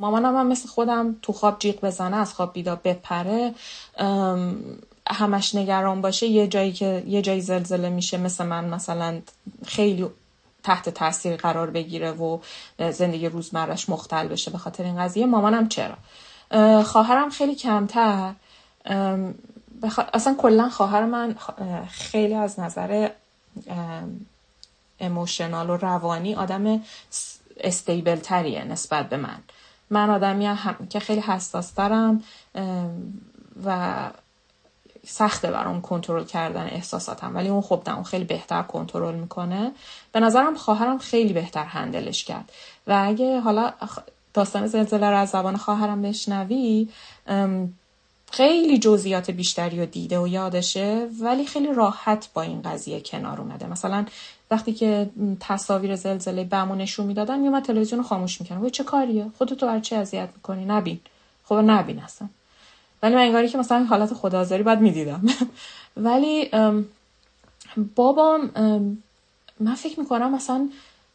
[0.00, 3.54] مامانم هم مثل خودم تو خواب جیغ بزنه از خواب بیدار بپره.
[5.10, 6.26] همش نگران باشه.
[6.26, 9.20] یه جایی که یه جایی زلزله میشه مثل من مثلا
[9.66, 10.06] خیلی
[10.62, 12.38] تحت تاثیر قرار بگیره و
[12.90, 14.50] زندگی روزمرش مختل بشه.
[14.50, 15.96] به خاطر این قضیه مامانم چرا؟
[16.84, 18.32] خواهرم خیلی کمتر.
[20.12, 21.34] اصلا کلا خواهر من
[21.88, 23.08] خیلی از نظر
[25.00, 26.82] اموشنال و روانی آدم
[27.60, 29.38] استیبل تریه نسبت به من.
[29.90, 32.22] من آدمی هم که خیلی حساس دارم
[33.64, 33.96] و
[35.06, 39.72] سخته برام کنترل کردن احساساتم ولی اون خب اون خیلی بهتر کنترل می‌کنه.
[40.12, 42.52] به نظرم خواهرم خیلی بهتر هندلش کرد.
[42.86, 43.72] و اگه حالا
[44.38, 46.88] داستان زلزله رو از زبان خواهرم بشنوی
[48.30, 53.66] خیلی جزئیات بیشتری رو دیده و یادشه ولی خیلی راحت با این قضیه کنار اومده.
[53.66, 54.06] مثلا
[54.50, 55.10] وقتی که
[55.40, 59.96] تصاویر زلزله بمو نشون می‌دادن میومد تلویزیون رو خاموش می‌کنه چه کاریه؟ خودتو بر چه
[59.96, 61.00] اذیت می‌کنی؟ نبین.
[61.44, 62.28] خب نبین اصلا.
[63.02, 65.22] ولی من انگاری که مثلا حالت خدازاری باید می‌دیدم.
[66.06, 66.50] ولی
[67.96, 68.50] بابام
[69.60, 70.68] من فکر می‌کنم مثلا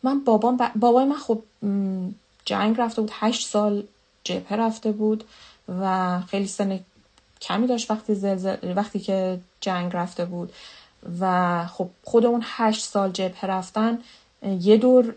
[0.04, 1.44] من بابام بابای من خب
[2.46, 3.84] جنگ رفته بود هشت سال
[4.24, 5.24] جبهه رفته بود
[5.80, 6.80] و خیلی سن
[7.42, 10.54] کمی داشت وقتی زلزل وقتی که جنگ رفته بود
[11.20, 14.00] و خب خود اون هشت سال جبهه رفتن
[14.60, 15.16] یه دور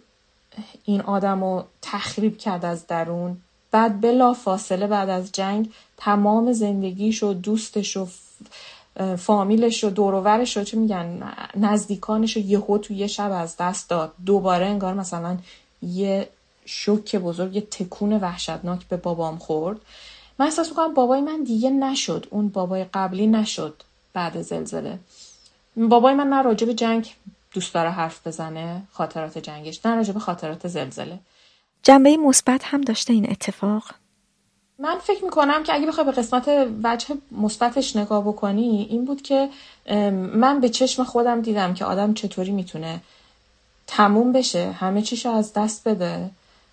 [0.85, 3.37] این آدم رو تخریب کرد از درون.
[3.71, 8.09] بعد بلا فاصله بعد از جنگ تمام زندگیش و دوستش و
[9.19, 14.13] فامیلش و دوروورش و چه میگن نزدیکانش رو یهو تو یه شب از دست داد.
[14.27, 15.39] دوباره انگار مثلا
[15.83, 16.29] یه
[16.67, 19.79] شوک بزرگ یه تکون وحشتناک به بابام خورد.
[20.39, 22.27] من احساس می‌کنم بابای من دیگه نشد.
[22.31, 24.99] اون بابای قبلی نشد بعد زلزله.
[25.77, 27.15] بابای من نه راجب جنگ
[27.53, 31.19] دوست داره حرف بزنه خاطرات جنگش نه راجب خاطرات زلزله.
[31.83, 33.85] جنبه مثبت هم داشته این اتفاق؟
[34.79, 39.49] من فکر می‌کنم که اگه بخوای به قسمت وجه مثبتش نگاه بکنی این بود که
[40.13, 43.01] من به چشم خودم دیدم که آدم چطوری می‌تونه
[43.87, 46.31] تموم بشه همه چیشو از دست بده.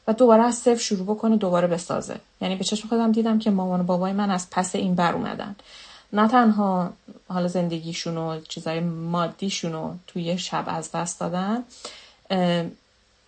[0.08, 2.16] و دوباره از صفر شروع بکنه دوباره بسازه.
[2.41, 5.56] یعنی به چشم خودم دیدم که مامان و بابای من از پس این بر اومدن.
[6.14, 6.93] نه تنها
[7.28, 11.64] حالا زندگیشون و چیزای مادیشون رو توی شب از دست دادن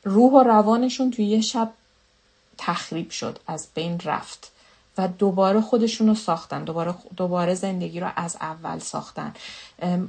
[0.03, 1.71] روح و روانشون توی یه شب
[2.57, 4.51] تخریب شد از بین رفت
[4.97, 9.33] و دوباره خودشون رو ساختن دوباره, دوباره زندگی رو از اول ساختن.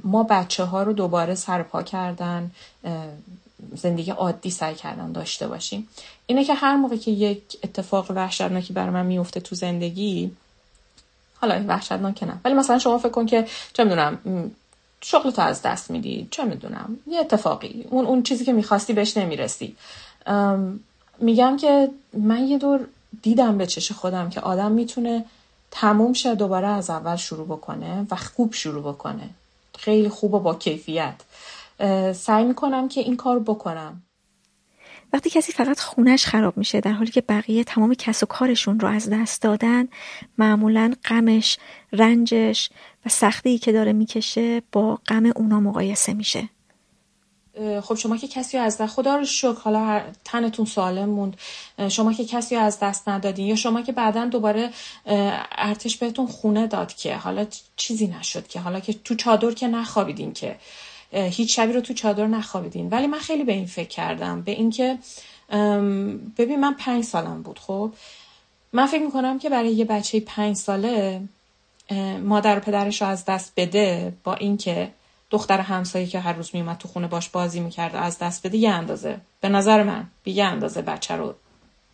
[0.03, 2.51] ما بچه ها رو دوباره سرپا کردن
[3.75, 5.87] زندگی عادی سعی کردن داشته باشیم.
[6.25, 10.31] اینه که هر موقع که یک اتفاق وحشتناکی برای من میفته تو زندگی
[11.35, 12.37] حالا وحشتناک نه.
[12.45, 14.51] ولی مثلا شما فکر کن که چه می‌دونم
[15.01, 19.17] شغل تو از دست میدی چه می‌دونم یه اتفاقی اون اون چیزی که می‌خواستی بهش
[19.17, 19.75] نمی‌رسی.
[21.19, 22.87] میگم که من یه دور
[23.21, 25.25] دیدم به چش خودم که آدم می‌تونه
[25.71, 29.29] تموم شه دوباره از اول شروع بکنه و خوب شروع بکنه.
[29.77, 31.15] خیلی خوب و با کیفیت.
[32.13, 34.03] سعی می‌کنم که این کار بکنم.
[35.13, 38.87] وقتی کسی فقط خونش خراب میشه در حالی که بقیه تمام کس و کارشون رو
[38.87, 39.87] از دست دادن
[40.37, 41.57] معمولا غمش
[41.93, 42.69] رنجش
[43.05, 46.49] و سختی که داره می‌کشه با غم اونا مقایسه میشه.
[47.83, 51.37] خب شما که کسی از دست خدا رو شکر حالا تنتون سالم موند.
[51.89, 54.69] شما که کسی رو از دست ندادین یا شما که بعدا دوباره
[55.57, 60.33] ارتش بهتون خونه داد که حالا چیزی نشد که حالا که تو چادر که نخوابیدین
[60.33, 60.55] که
[61.11, 62.89] هیچ شبی رو تو چادر نخوابیدین.
[62.89, 64.41] ولی من خیلی به این فکر کردم.
[64.41, 64.97] به اینکه
[66.37, 67.91] ببین من پنج سالم بود خب؟
[68.73, 71.21] من فکر می‌کنم که برای یه بچه پنج ساله
[72.23, 74.91] مادر و پدرش رو از دست بده با اینکه
[75.29, 78.69] دختر همسایه که هر روز میومد تو خونه باش بازی می‌کرد از دست بده یه
[78.69, 79.17] اندازه.
[79.41, 81.33] به نظر من به یه اندازه بچه رو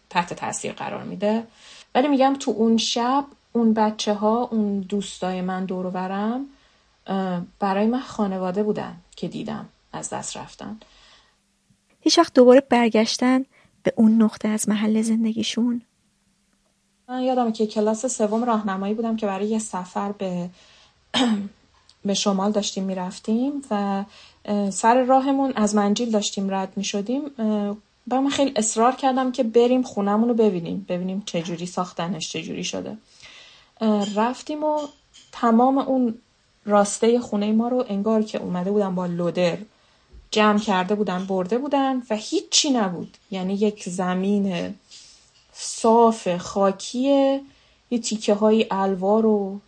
[0.10, 1.44] تحت تاثیر قرار میده.
[1.96, 6.46] ولی میگم تو اون شب اون بچه ها اون دوستای من دور برم
[7.60, 8.96] برای من خانواده بودن.
[9.16, 10.78] که دیدم از دست رفتن.
[12.02, 13.46] هیچ وقت دوباره برگشتن
[13.84, 15.82] به اون نقطه از محل زندگیشون؟
[17.10, 20.50] من یادم که کلاس سوم راهنمایی بودم که برای یه سفر به
[22.06, 24.04] به شمال داشتیم می‌رفتیم و
[24.72, 27.22] سر راهمون از منجیل داشتیم رد می شدیم
[28.08, 32.98] با من خیلی اصرار کردم که بریم خونمون رو ببینیم ببینیم چجوری ساختنش چجوری شده.
[34.16, 34.80] رفتیم و
[35.32, 36.18] تمام اون
[36.66, 39.58] راسته خونه ما رو انگار که اومده بودن با لودر
[40.32, 43.18] جمع کرده بودن برده بودن و هیچی نبود.
[43.32, 44.76] یعنی یک زمین
[45.54, 47.42] صاف خاکیه
[47.92, 49.60] یه تیکه های الوار و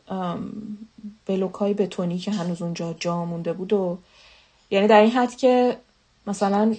[1.26, 3.98] بلوک های بتونی که هنوز اونجا جا مونده بود و
[4.72, 5.78] یعنی در این حد که
[6.28, 6.76] مثلا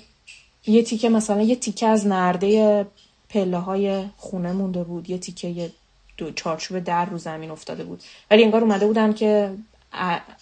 [0.67, 2.87] یه تیکه مثلا یه تیکه از نرده
[3.29, 5.11] پله های خونه مونده بود.
[5.11, 5.73] یه تیکه یه
[6.17, 8.03] دو چارچوب در رو زمین افتاده بود.
[8.31, 9.55] ولی انگار اومده بودن که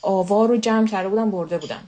[0.03, 1.83] آوار رو جمع کرده بودن برده بودن.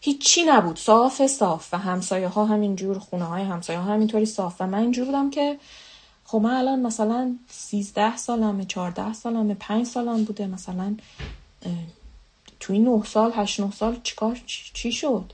[0.00, 0.78] هیچی نبود.
[0.78, 1.74] صاف صاف.
[1.74, 4.60] و همسایه ها همینجور خونه های همسایه ها همینطوری صاف.
[4.60, 5.58] و من اینجور بودم که
[6.24, 10.46] خب من الان مثلا سیزده سالمه چهارده سالمه پنج سالم بوده.
[10.46, 10.94] مثلا
[12.60, 15.32] توی نه سال هشت نه سال چیکار چی شد؟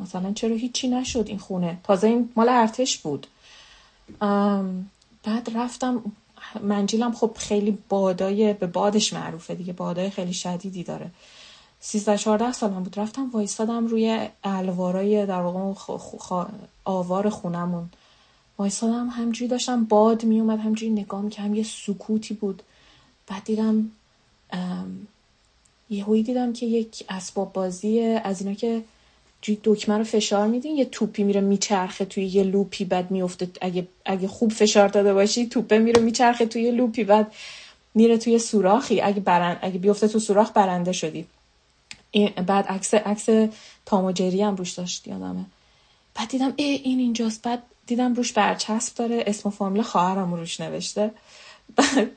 [0.00, 3.26] مثلا چرا هیچی نشد این خونه؟ تازه این مال ارتش بود.
[5.24, 6.02] بعد رفتم
[6.62, 11.10] منجیلم خب خیلی بادای به بادش معروفه دیگه بادای خیلی شدیدی داره.
[11.80, 12.98] سیزده چهارده سالم بود.
[12.98, 15.74] رفتم وایستادم روی الوارای در واقع
[16.84, 17.88] آوار خونمون.
[18.58, 22.62] وایستادم همجوری داشتم باد میومد همجوری نگاه هم یه سکوتی بود.
[23.26, 23.90] بعد دیدم
[25.90, 28.84] یه دیدم که یک اسباب بازی از اینا که
[29.46, 33.88] دکمه رو فشار میدین یه توپی میره میچرخه توی یه loop ی بعد میفته اگه,
[34.04, 37.32] اگه خوب فشار داده باشی توپه میره میچرخه توی یه loop ی بعد
[37.94, 39.00] میره توی سوراخی.
[39.00, 41.26] اگه برن اگه بیفته تو سوراخ برنده شدی.
[42.46, 43.26] بعد عکس عکس
[43.86, 45.44] تاموجری هم روش داشت یادمه.
[46.14, 47.42] بعد دیدم ای این اینجاست.
[47.42, 51.10] بعد دیدم روش برچسب داره اسم و فامیل خواهرم روش نوشته.
[51.76, 52.10] بعد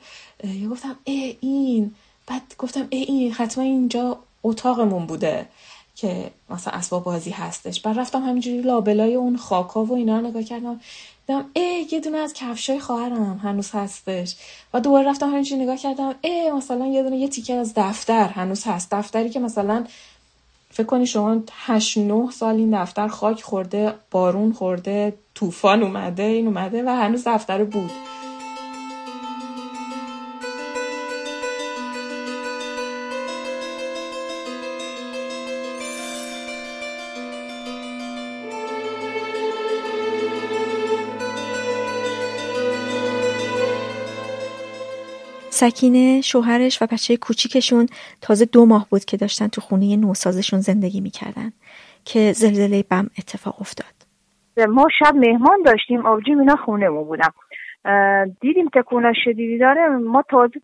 [0.70, 1.94] گفتم ای این.
[2.26, 5.48] بعد گفتم ای این حتما اینجا اتاقمون بوده.
[5.94, 7.80] که مثلا اسباب بازی هستش.
[7.80, 10.80] بعد رفتم همینجوری لابلای اون خاکا و اینا رو نگاه کردم.
[11.26, 14.36] دیدم ای یه دونه از کفشای خواهرم هنوز هستش.
[14.74, 16.14] و دوباره رفتم همینجوری نگاه کردم.
[16.20, 18.94] ای مثلا یه دونه یه تیکه از دفتر هنوز هست.
[18.94, 19.84] دفتری که مثلا
[20.70, 26.46] فکر کنی شما هشت نه سال این دفتر خاک خورده بارون خورده طوفان اومده این
[26.46, 27.90] اومده و هنوز دفتر بود.
[45.64, 47.86] سکینه شوهرش و بچه کوچیکشون
[48.20, 51.52] تازه دو ماه بود که داشتن تو خونه نوسازشون زندگی می‌کردن
[52.04, 53.94] که زلزله بم اتفاق افتاد.
[54.68, 57.32] ما شب مهمان داشتیم آبجیم اینا خونه مو بودم
[58.40, 59.88] دیدیم تکونه شدیدی داره.
[59.88, 60.60] ما تازه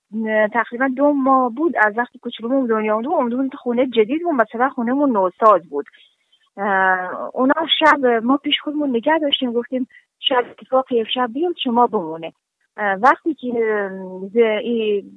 [0.52, 5.10] تقریبا دو ماه بود از وقتی کوچولومون دنیا اومده اومدیم خونه جدید بود مثلا خونهمون
[5.10, 5.86] نوساز بود.
[7.32, 9.88] اونا شب ما پیش خودمون نگه داشتیم گفتیم
[10.28, 12.32] شب اتفاقی شب بیاد شما بمونه.
[12.76, 13.52] وقتی که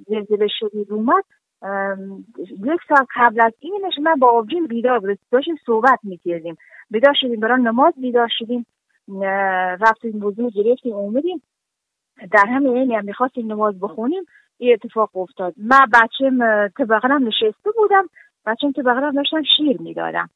[0.08, 1.24] زلزله شدید اومد
[2.64, 6.58] یک سال قبل از اینش من با آبجین بیدار بود داشتیم صحبت می‌کردیم
[6.90, 8.66] بیدار شدیم برای نماز بیدار شدیم
[9.82, 11.42] رفتیم وضوع گرفتیم اومدیم
[12.32, 14.24] در همین اینی هم می‌خواستیم نماز بخونیم
[14.58, 16.86] این اتفاق افتاد من بچم تو
[17.24, 18.10] نشسته بودم
[18.46, 20.30] بچم تو بغلم داشتم شیر می‌دادم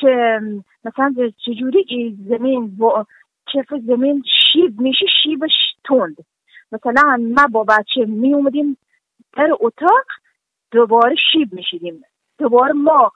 [0.00, 0.40] که
[0.84, 1.14] مثلا
[1.44, 2.76] چجوری زمین
[3.52, 4.22] چف زمین
[4.52, 5.50] شیب میشه شیبش
[5.84, 6.16] تند.
[6.72, 8.76] مثلا ما با بچه می اومدیم
[9.36, 10.06] در اتاق
[10.70, 12.02] دوباره شیب میشیدیم.
[12.38, 13.12] دوباره ما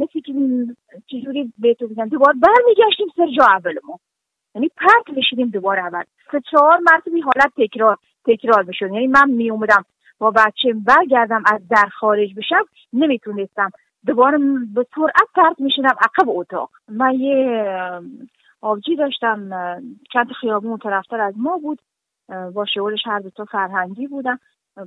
[0.00, 0.32] مثل که
[1.06, 3.98] چجوری بهتون بگم دوباره برمیگشتیم سر جا اول ما
[4.54, 6.02] یعنی پرت میشیدیم دوباره اول.
[6.32, 8.92] سه چهار مرتبه حالت تکرار تکرار می‌شد.
[8.92, 9.84] یعنی من می اومدم
[10.18, 13.70] با بچه برگردم از در خارج بشم نمی‌تونستم.
[14.06, 14.38] دوباره
[14.74, 16.70] به سرعت پرت میشیدم عقب اتاق.
[16.88, 17.70] من یه
[18.64, 19.50] آبجی داشتم
[20.12, 21.78] چند خیابون طرفتر از ما بود
[22.54, 24.38] با شعورش هر دو فرهنگی بودم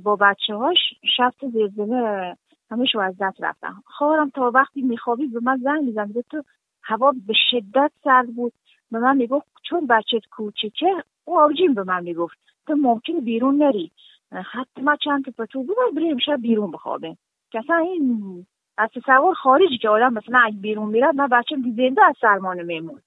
[0.02, 0.78] با بچه هاش
[1.16, 2.36] شب زلزله
[2.70, 6.42] همه شو از دست رفتم خواهرم تا وقتی میخوابید به من زنگ میزن تو
[6.82, 8.52] هوا به شدت سرد بود.
[8.90, 12.38] به من می‌گفت چون بچه کوچیکه او آبجیم به من می‌گفت.
[12.66, 13.90] تو ممکن بیرون نری.
[14.32, 17.18] حتی چند تا پتو بودم بریم شب بیرون بخوابیم.
[17.50, 18.46] که اصلا این
[18.78, 23.00] از تصور خارجی که آدم مثلا اگه بیرون میرد من بچه زنده از سرمان میمون.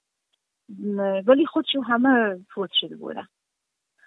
[1.28, 3.28] ولی خودشون همه فوت شده بودن.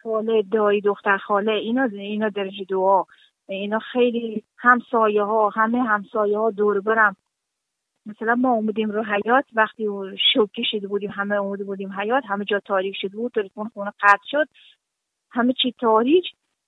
[0.03, 3.05] خاله دایی دختر خاله اینا اینا درجه دعا.
[3.49, 7.17] اینا خیلی همسایه ها همه همسایه ها دور برم
[8.07, 9.87] مثلا ما اومدیم رو حیات وقتی
[10.33, 14.25] شوکه شده بودیم همه اومده بودیم حیات همه جا تاریک شده بود تلفن خونه قطع
[14.31, 14.49] شد.
[15.31, 16.25] همه چی تاریک.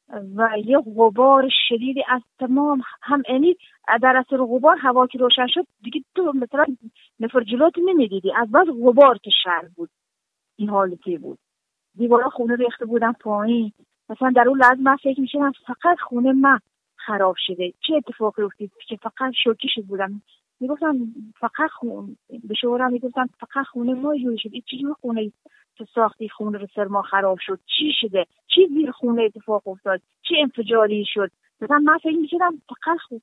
[0.08, 3.56] و یه غبار شدیدی از تمام هم یعنی
[4.02, 6.64] در اثر غبار هوا که روشن شد دیگه تو مثلا
[7.20, 8.32] نفر جلوت نمی‌دیدی.
[8.36, 9.90] از بعد غبار که شهر بود
[10.56, 11.38] این حالتی بود.
[11.96, 13.72] دیوارا خونه ریخته بودن پایین.
[14.08, 16.58] مثلا در اون لحظه من فکر میشم فقط خونه من
[16.96, 17.72] خراب شده.
[17.80, 20.22] چه اتفاقی افتید که فقط شوکی شد بودم؟
[20.60, 20.98] می‌گفتم
[21.40, 24.50] فقط خون به شورم می‌گفتم فقط خونه ما جوری شد.
[24.66, 25.32] چجور خونه
[25.78, 27.60] تو ساختی خونه رو سر ما خراب شد.
[27.78, 32.98] چی شده؟ چی زیر خونه اتفاق افتاد؟ چی انفجاری شد؟ مثلا من فکر می‌کردم فقط
[33.08, 33.20] خون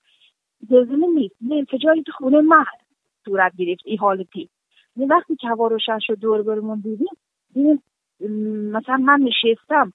[0.70, 2.66] زلزله نیست نه انفجاری تو خونه من
[3.26, 4.50] صورت گرفت این حالتی.
[4.96, 7.18] این وقتی که هوا روشن شد دور برمون دیدیم
[7.54, 7.84] دیدیم
[8.72, 9.94] مثلا من نشستم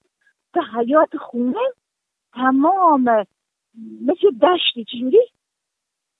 [0.53, 1.59] تو حیات خونه
[2.33, 3.25] تمام
[4.01, 5.27] مثل دشتی چجوری؟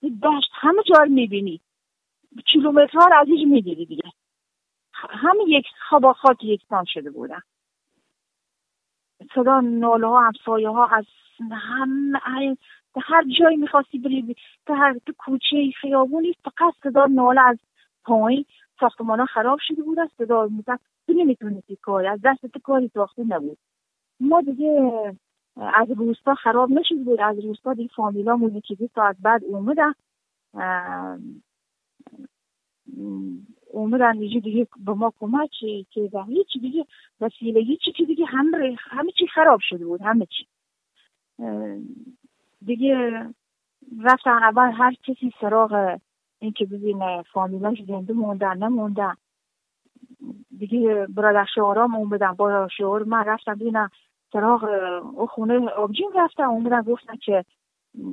[0.03, 1.61] دشت همه جا رو می‌بینی.
[2.45, 4.03] کیلومترها رو ازش می‌دیدی دیگه.
[5.09, 5.65] همه یک
[6.01, 7.41] با خاک یکسان شده بودن.
[9.35, 11.05] صدا ناله ها همسایه ها از
[11.51, 12.13] هم
[13.03, 14.35] هر جایی می‌خواستی بری
[14.65, 17.57] تا هر تو کوچه خیابونی فقط صدا ناله از
[18.03, 18.45] پایین.
[18.79, 23.23] ساختمان ها خراب شده بود از صدا می‌زد تو نمی‌تونستی کاری از دست کاری ساخته
[23.23, 23.57] نبود.
[24.19, 24.91] ما دیگه
[25.57, 27.21] از روستا خراب نشده بود.
[27.21, 29.93] از روستا دیگه فامیلا یکی دو ساعت بعد اومدن.
[33.71, 36.85] اومدن دیگه دیگه به ما کمک که هیچی دیگه
[37.21, 40.47] وسیله هیچی که دیگه همه همه چی خراب شده بود همه چی
[42.65, 43.25] دیگه
[44.03, 45.99] رفتن اول هر کسی سراغ
[46.39, 49.13] این که ببین فامیلاش زنده موندن نموندن
[50.57, 53.89] دیگه برادر شعارام اون بدن با شعار من رفتم ببینم
[54.33, 54.63] سراغ
[55.15, 57.45] او خونه آبجین رفتم اون گفتن که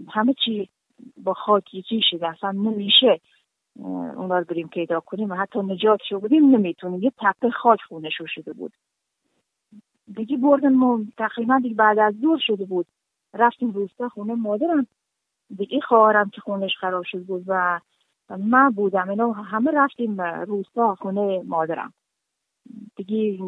[0.08, 0.68] همه چی
[1.16, 3.20] با خاک یکی شده اصلا نمیشه
[3.78, 7.02] اونا رو بریم پیدا کنیم و حتی نجات شو بودیم نمی‌تونیم.
[7.02, 8.72] یه تپه خاک خونه شو شده بود.
[10.14, 12.86] دیگه بردن ما تقریبا دیگه بعد از دور شده بود.
[13.34, 14.34] رفتیم روستا خونه.
[14.34, 14.86] مادرم
[15.56, 17.80] دیگه خواهرم که خونش خراب شده بود و
[18.38, 19.10] من بودم.
[19.10, 21.92] اینا همه رفتیم روستا خونه مادرم.
[22.96, 23.38] دیگه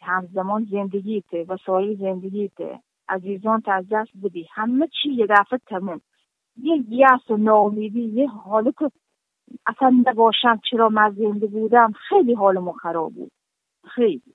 [0.00, 6.00] همزمان زندگیته و سایه زندگیته عزیزان از دست بودی همه چی یه دفعه تموم.
[6.56, 8.90] یه یأس و ناامیدی یه حالی که
[9.66, 13.32] اصلا نباشم چرا من زنده بودم خیلی حال خراب بود.
[13.94, 14.34] خیلی.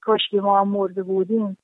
[0.00, 1.56] کاش که ما هم مرده بودیم.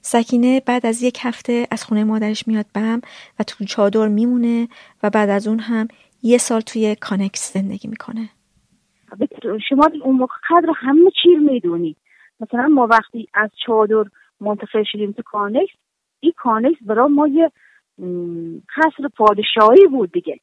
[0.00, 3.00] سکینه بعد از یک هفته از خونه مادرش میاد بم
[3.40, 4.68] و تو چادر میمونه
[5.02, 5.88] و بعد از اون هم
[6.22, 8.28] یه سال توی کانکس زندگی می‌کنه.
[9.68, 11.96] شما اون موقع قدر همه چی می‌دونید
[12.40, 14.04] مثلا ما وقتی از چادر
[14.40, 15.72] منتقل شدیم تو کانکس
[16.20, 17.52] این کانکس برای ما یه
[18.76, 20.40] قصر پادشاهی بود دیگه.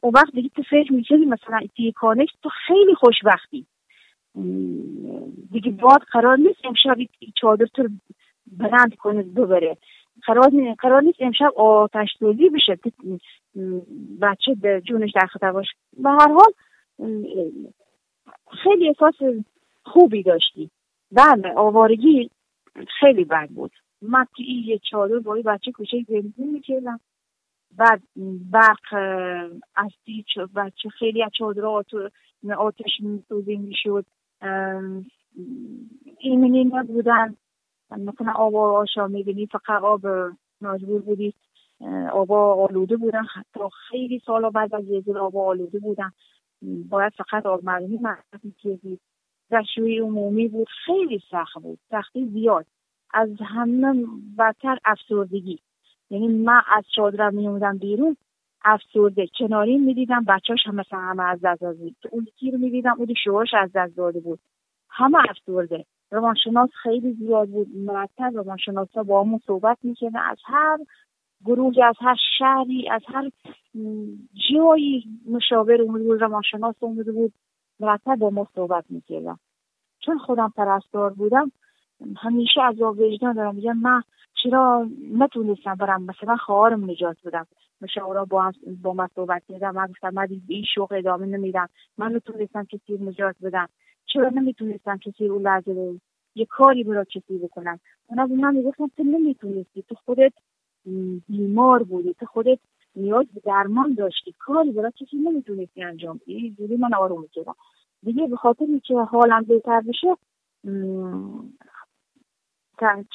[0.00, 3.66] اون وقت دیگه تو فکر می‌کنی مثلا توی کانکس تو خیلی خوشبختی.
[5.52, 6.96] دیگه باد قرار نیست امشب
[7.40, 7.88] چادر تو
[8.46, 9.76] بلند کنه ببره.
[10.26, 12.78] قرار, قرار نیست امشب آتش سوزی بشه.
[14.20, 15.72] بچه به جونش در خطر باشه.
[15.96, 16.52] به هر حال
[18.62, 19.14] خیلی احساس
[19.82, 20.70] خوبی داشتی.
[21.12, 22.30] بله آوارگی
[23.00, 23.72] خیلی بد بود.
[24.02, 27.00] من توی یه چادر با بچه کوچه زندگی می‌کردم.
[27.76, 28.02] بعد
[28.50, 28.94] برق
[29.74, 29.90] از
[30.56, 31.64] بچه خیلی از چادر
[32.58, 34.04] آتش میسوزی می‌شد.
[36.18, 36.40] این
[36.82, 37.36] بودن
[37.90, 40.06] مثلا آب آشا می‌بینی فقط آب
[40.60, 41.34] مجبور بودی
[42.12, 43.24] آبا آلوده بودن.
[43.24, 46.12] حتی خیلی سالا بعد از یه آبا آلوده بودن.
[46.62, 48.98] باید فقط آب مردمی مصرف می‌کردی.
[49.50, 50.68] دستشوی عمومی بود.
[50.86, 51.78] خیلی سخت بود.
[51.90, 52.66] سختی زیاد.
[53.14, 54.06] از همه
[54.38, 55.58] بدتر افسردگی.
[56.10, 58.16] یعنی من از چادرم میومدم بیرون
[58.64, 59.26] افسرده.
[59.38, 63.54] کناری می‌دیدم بچهاش هم مثلا همه از دست داده اون یکی رو می‌دیدم اون شوهاش
[63.54, 64.38] از دست داده بود.
[64.90, 65.84] همه افسرده.
[66.10, 67.68] روانشناس خیلی زیاد بود.
[67.76, 70.20] مرتب روانشناس ها با همون صحبت می‌کردن.
[70.20, 70.78] از هر
[71.44, 73.30] گروه از هر شهری از هر
[74.50, 77.32] جایی مشاور اومده بود روانشناس اومده بود
[77.80, 79.36] مرتب با ما صحبت می‌کردن.
[80.00, 81.52] چون خودم پرستار بودم
[82.16, 83.54] همیشه از وجدان دارم.
[83.54, 84.02] میگم من
[84.42, 87.46] چرا نتونستم برم؟ مثلا خواهرم نجات بدم
[87.80, 91.68] مشاورا با هم با من صحبت کردم من گفتم من این شوق ادامه نمیدم.
[91.98, 93.68] من نتونستم کسی نجات بدم.
[94.06, 96.00] چرا نمی‌تونستم کسی رو لحظه
[96.34, 99.82] یه کاری برای کسی بکنم؟ اونا به من می‌گفتن تو نمی‌تونستی.
[99.82, 100.32] تو خودت
[101.28, 102.14] بیمار بودی.
[102.14, 102.58] تو خودت
[102.96, 104.34] نیاز به درمان داشتی.
[104.38, 106.54] کاری برای کسی نمی‌تونستی انجام بدی.
[106.58, 107.54] جوری من آروم می‌کردم.
[108.02, 110.16] دیگه به خاطر که حالم بهتر بشه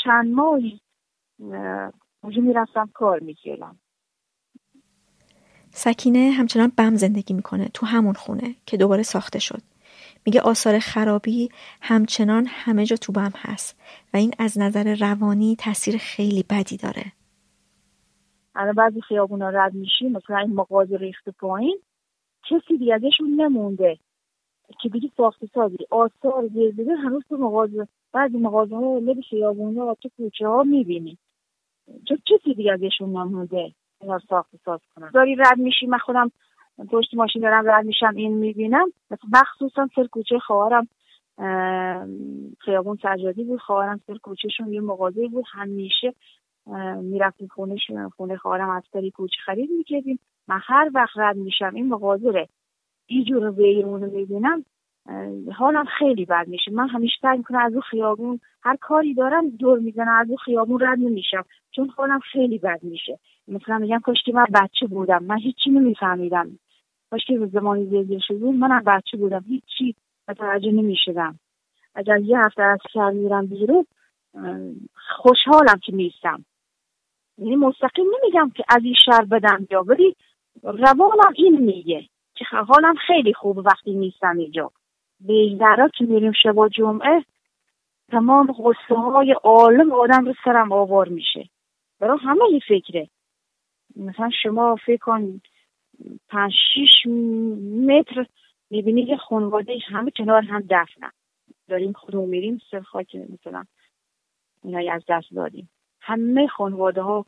[0.03, 0.79] چند ماهی
[1.39, 3.79] اونجا می‌رفتم کار می‌کردم.
[5.71, 9.61] سکینه همچنان بم زندگی می‌کنه تو همون خونه که دوباره ساخته شد.
[10.25, 11.49] میگه آثار خرابی
[11.81, 13.79] همچنان همه جا تو بم هست
[14.13, 17.03] و این از نظر روانی تاثیر خیلی بدی داره.
[18.55, 21.79] الان بعضی خیابونا رد میشی مثلا این مغازه ریخت پایین
[22.49, 23.97] کسی دیگه ازشون نمونده.
[24.81, 29.95] که دیگه ساخت سازی آثار زلزله هنوز تو مغازه بعضی مغازه ها لب خیابونا و
[30.01, 31.17] تو کوچه ها می‌بینی.
[32.07, 36.31] چون کسی دیگه ازشون نمونده اینا ساخت ساز کنن؟ داری رد میشی من خودم
[36.91, 38.85] پشت ماشین دارم رد میشم این می‌بینم.
[39.33, 40.87] مخصوصا سر کوچه خواهرم
[42.59, 45.45] خیابون سجادی بود خواهرم سر کوچهشون یه مغازه بود.
[45.51, 46.13] همیشه
[47.01, 47.77] می‌رفتیم خونه
[48.17, 50.19] خونه خواهرم از سری کوچه خرید می‌کردیم.
[50.47, 52.47] من هر وقت رد میشم این مغازه
[53.07, 54.65] اینجور بیرون رو می‌بینم.
[55.55, 56.71] حالم خیلی بد میشه.
[56.71, 60.79] من همیشه سعی می‌کنم از او خیابون هر کاری دارم دور می‌زنم از او خیابون
[60.79, 61.45] رد نمیشم.
[61.71, 63.19] چون حالم خیلی بد میشه.
[63.47, 65.23] مثلا میگم کاش که من بچه بودم.
[65.23, 66.59] من هیچی نمیفهمیدم.
[67.11, 69.45] کاش که زمانی زلزله شده منم بچه بودم.
[69.47, 69.95] هیچی
[70.27, 71.39] متوجه نمی‌شدم.
[71.95, 73.85] اگر یه هفته از شهر میرم بیرون
[75.17, 76.45] خوشحالم که نیستم.
[77.37, 80.15] یعنی مستقیم نمیگم که از این شهر بدم یا ولی
[80.63, 84.71] روانم این میگه که حالم خیلی خوب وقتی نیستم اینجا.
[85.27, 87.25] بیزدرا که میریم شبا جمعه
[88.11, 91.49] تمام غصه های عالم آدم رو سرم آوار میشه.
[91.99, 93.09] برای همه این فکره.
[93.95, 95.41] مثلا شما فکر کن
[96.29, 97.05] پنج شیش
[97.87, 98.25] متر
[98.69, 101.11] می‌بینی که خانواده همه کنار هم دفنن.
[101.67, 103.63] داریم خودمون میریم سر خاک مثلا
[104.63, 105.69] اینایی از دست دادیم.
[106.01, 107.25] همه خانواده ها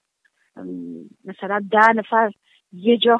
[1.25, 2.31] مثلا ده نفر
[2.73, 3.17] یه جا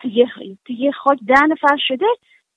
[0.00, 0.26] توی
[0.68, 2.06] یه خاک ده نفر شده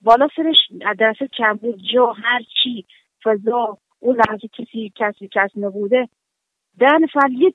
[0.01, 0.57] بالا سرش
[0.99, 2.85] درس کمبود جا هر چی
[3.23, 6.09] فضا اون لحظه کسی کسی کس نبوده.
[6.79, 7.53] ده نفر یه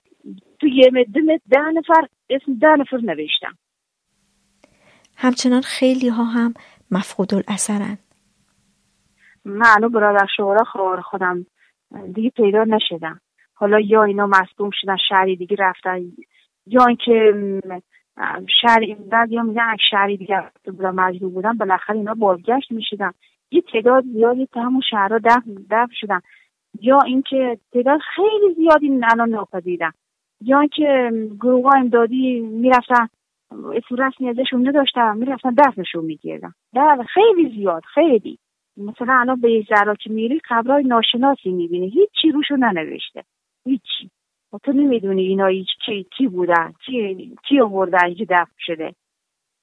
[0.60, 3.58] تو یه مدمت ده نفر اسم ده نفر نوشتم.
[5.16, 6.54] همچنان خیلی ها هم
[6.90, 7.98] مفقود الاثرن.
[9.44, 11.46] من برادر شورا خواهر خودم
[12.14, 13.20] دیگه پیدا نشدم.
[13.54, 16.12] حالا یا اینا مصدوم شدن شهری دیگه رفتن.
[16.66, 17.34] یا اینکه
[18.62, 23.12] شهر بعد یا میگن شهری دیگه بودن مجبور بودن بالاخره اینا بازگشت می‌شدن.
[23.50, 25.18] یه تعداد زیادی تو همون شهرها
[25.70, 26.20] دفع شدن.
[26.80, 29.90] یا اینکه تعداد خیلی زیادی الان ناپدیدن.
[30.40, 33.08] یا اینکه گروه ها امدادی می‌رفتن
[33.50, 38.38] اسم رسمی ازشون نداشتن می‌رفتن دفنشون میگیردن بله خیلی زیاد خیلی.
[38.76, 41.88] مثلا الان به زرا که میری قبرای ناشناسی می‌بینی.
[41.88, 43.24] هیچی روشو ننوشته.
[43.64, 44.10] هیچی.
[44.52, 45.50] و تو نمی‌دونی اینا
[45.86, 48.94] کی کی بودن کی کی آوردن اینجا دفن شده.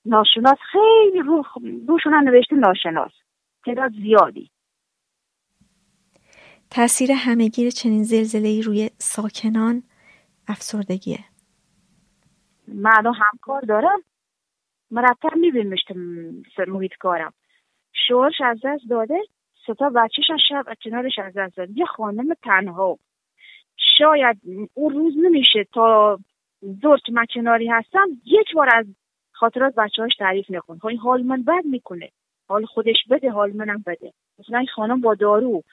[0.06, 1.44] ناشناس خیلی رو
[1.88, 3.12] روشون نوشته ناشناس.
[3.66, 4.50] تعداد زیادی.
[6.72, 9.84] تاثیر همهگیر چنین زلزله روی ساکنان
[10.48, 11.20] افسردگیه.
[12.68, 14.04] من همکار دارم.
[14.92, 15.96] مرتب میبینمشتم
[16.68, 17.34] محیط کارم.
[18.08, 19.22] شوهرش از دست داده
[19.64, 21.74] ستا بچهش از شب کنارش از دست داده.
[21.76, 23.00] یه خانم تنها.
[23.98, 24.42] شاید
[24.74, 26.20] اون روز نمیشه تا
[26.62, 28.86] زور که من کناری هستم یک بار از
[29.32, 30.78] خاطرات بچه هاش تعریف نکن.
[30.78, 32.10] خب این حال من بد می‌کنه.
[32.50, 34.14] حال خودش بده حال منم بده.
[34.40, 35.64] مثلا این خانم با دارو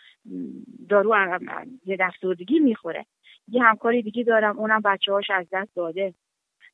[0.89, 1.39] دارو
[1.87, 3.07] یه دفتردگی می‌خوره.
[3.49, 6.15] یه همکاری دیگه دارم اونم بچه هاش از دست داده.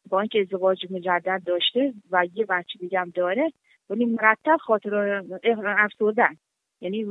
[0.08, 3.52] با اینکه ازدواج مجدد داشته و یه بچه دیگه هم داره
[3.90, 5.22] ولی مرتب خاطر
[5.64, 6.36] افسردن.
[6.80, 7.06] یعنی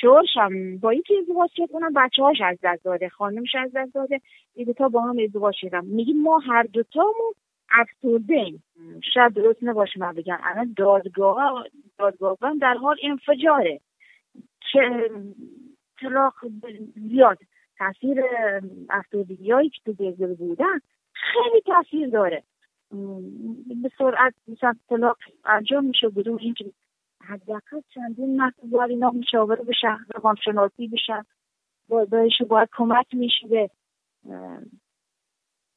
[0.00, 3.94] شورش هم با اینکه ازدواج کرد اونم بچه هاش از دست داده خانمش از دست
[3.94, 4.20] داده
[4.54, 5.84] این دوتا با هم ازدواج شدن.
[5.84, 7.32] میگیم ما هر دوتامون
[7.70, 8.62] افسرده ایم
[9.14, 10.38] شاید درست نباشه من بگم.
[10.42, 11.64] الان دادگاه
[11.98, 13.80] دادگاه در حال انفجاره.
[14.72, 15.10] که
[16.00, 16.34] طلاق
[16.94, 17.38] زیاد.
[17.78, 18.24] تاثیر
[18.90, 20.80] افسردگی هایی که تو زلزله بودن
[21.12, 22.42] خیلی تاثیر داره.
[23.82, 26.64] به سرعت مثلا طلاق انجام میشه بدون اینکه
[27.28, 31.22] حداقل چندین مرتبه اینا مشاوره بشن روانشناسی بشن
[32.10, 33.70] بهش باید کمک میشه به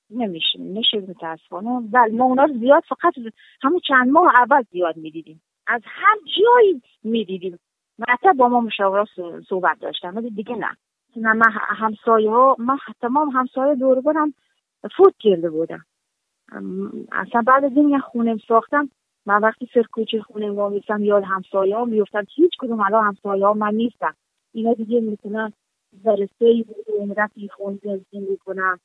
[0.09, 1.81] نمیشه نمیشه متاسفانه.
[1.91, 3.13] بله ما اونا زیاد فقط
[3.61, 5.41] همون چند ماه اول زیاد می‌دیدیم.
[5.67, 7.59] از هر جایی می‌دیدیم.
[7.99, 9.05] مرتب با ما مشاوره
[9.49, 10.77] صحبت داشتن ولی دیگه نه.
[11.15, 14.33] من همسایه ها من تمام همسایه دور هم
[14.97, 15.85] فوت کرده بودم.
[17.11, 18.89] اصلا بعد از این خونه ساختم.
[19.29, 23.75] من وقتی سر کوچه خونه ما میستم یاد همسایه میفتم هیچ کدوم الان همسایه من
[23.75, 24.15] نیستم.
[24.53, 25.51] اینا دیگه مثلا
[26.05, 28.79] برسه ای بود و این رفت خون زندگی کنم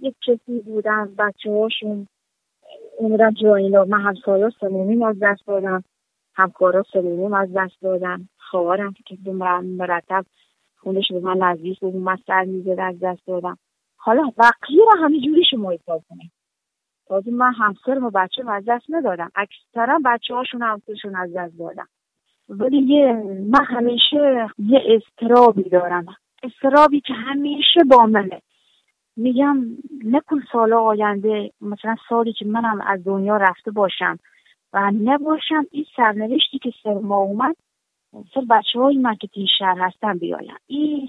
[0.00, 2.08] یک کسی بودن بچه هاشون
[2.98, 3.84] اومدن جا اینا.
[3.84, 5.84] من همسایه سمومیم از دست دادم.
[6.34, 9.18] همکارا سمومیم از دست دادم خواهرم که
[9.62, 10.26] مرتب
[10.76, 13.58] خونش به من نزدیک بود من سر می‌زد از دست دادم.
[13.96, 16.32] حالا بقیه رو همه جوری شما حساب کنید
[17.14, 19.30] تازه من همسرم و بچه از دست ندادم.
[19.36, 21.88] اکثرا بچه هاشون همسرشون از دست دادم
[22.48, 23.12] ولی یه
[23.50, 26.06] من همیشه یه استرابی دارم.
[26.42, 28.42] استرابی که همیشه با منه.
[29.16, 29.66] میگم
[30.04, 34.18] نکن سال آینده مثلا سالی که منم از دنیا رفته باشم
[34.72, 37.56] و نباشم این سرنوشتی که سر ما اومد
[38.34, 41.08] سر بچه های من که تین شهر هستن بیایم این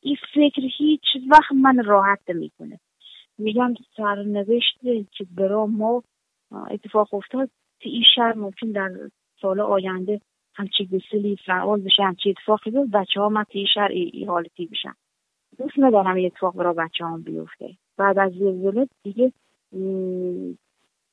[0.00, 2.80] این فکر هیچ وقت من راحت می‌کنه
[3.38, 4.78] میگم سرنوشت
[5.12, 6.02] که برا ما
[6.70, 7.50] اتفاق افتاد
[7.80, 8.90] که این شهر ممکن در
[9.40, 10.20] سال آینده
[10.54, 14.94] همچی گسلی فعال بشه همچی اتفاقی بود بچه ها من این شهر ای, حالتی بشن.
[15.58, 17.70] دوست ندارم این اتفاق برا بچه هم بیفته.
[17.96, 19.32] بعد از زلزله دیگه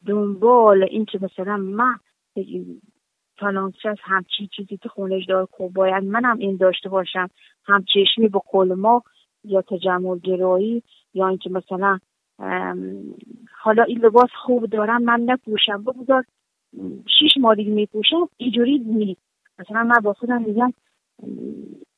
[0.08, 1.96] دنبال این که مثلا من
[3.38, 7.30] فلان از همچی چیزی که خونش دار خب باید منم این داشته باشم
[7.66, 9.04] هم چشمی با کل ما
[9.44, 10.84] یا تجمل گرایی
[11.14, 12.00] یا اینکه مثلا
[13.62, 15.84] حالا این لباس خوب دارم من نپوشم.
[15.84, 16.26] بگذار
[17.20, 19.22] شیش ماه دیگه میپوشم اینجوری نیست.
[19.60, 20.74] مثلا من با خودم میگم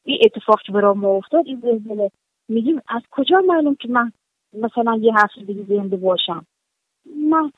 [0.03, 2.11] این اتفاق که برای افتاد این زلزله.
[2.49, 4.11] میگیم از کجا معلوم که من
[4.53, 6.45] مثلا یه هفته دیگه زنده باشم؟
[7.29, 7.51] من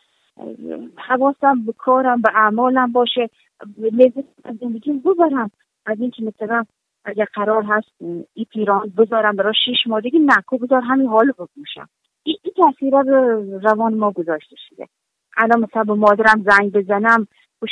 [0.97, 3.29] حواسم به کارم به اعمالم باشه.
[3.77, 5.51] لذت از زندگیم ببرم.
[5.85, 6.65] از اینکه مثلا
[7.05, 7.87] اگر قرار هست
[8.33, 11.89] این پیران بذارم برای شیش ماه دیگه نکو بذار همین حال بپوشم.
[12.25, 14.87] این ای تاثیر رو روان ما گذاشته شده.
[15.37, 17.27] الان مثلا به مادرم زنگ بزنم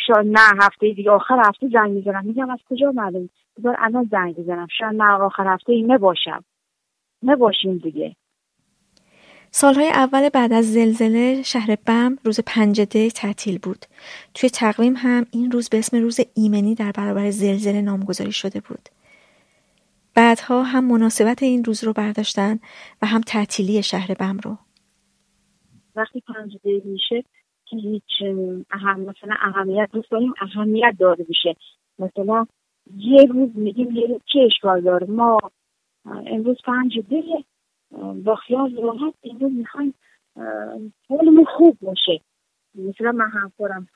[0.08, 2.26] شاید نه هفته دیگه آخر هفته زنگ می‌زنم.
[2.26, 4.68] میگم از کجا معلوم بذار الان زنگ بزنم.
[4.78, 6.44] شاید نه آخر هفته این نباشم.
[7.24, 8.16] نباشیم دیگه.
[9.52, 13.86] سالهای اول بعد از زلزله شهر بم روز پنج دی تعطیل بود.
[14.34, 18.90] توی تقویم هم این روز به اسم روز ایمنی در برابر زلزله نامگذاری شده بود.
[20.16, 22.60] بعدها هم مناسبت این روز رو برداشتن
[23.02, 24.58] و هم تعطیلی شهر بم رو.
[25.96, 27.24] وقتی پنج میشه
[27.66, 28.04] که هیچ
[28.72, 31.56] اهم مثلا اهمیت دوست داریم اهمیت داره بشه
[32.00, 32.46] مثلا
[32.96, 35.38] یه روز میگیم یه روز چه اشکال داره؟ ما
[36.06, 37.46] امروز پنج دی
[38.24, 39.94] با خیال راحت اینو می‌خوایم
[41.10, 42.22] حالمون خوب باشه.
[42.76, 43.88] مثلا من همکارم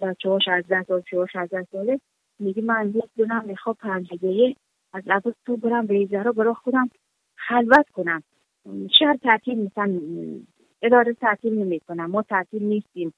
[0.00, 2.00] بچه هاش از ده سال چه از ده ساله
[2.40, 4.56] من یک دونم می‌خوام پنجگیه
[4.94, 6.90] از لباس تو برم به ایزرا برای خودم
[7.36, 8.22] خلوت کنم.
[8.98, 10.00] شهر تعطیل مثلا
[10.82, 13.14] اداره تعطیل نمی کنم ما تعطیل نیستیم.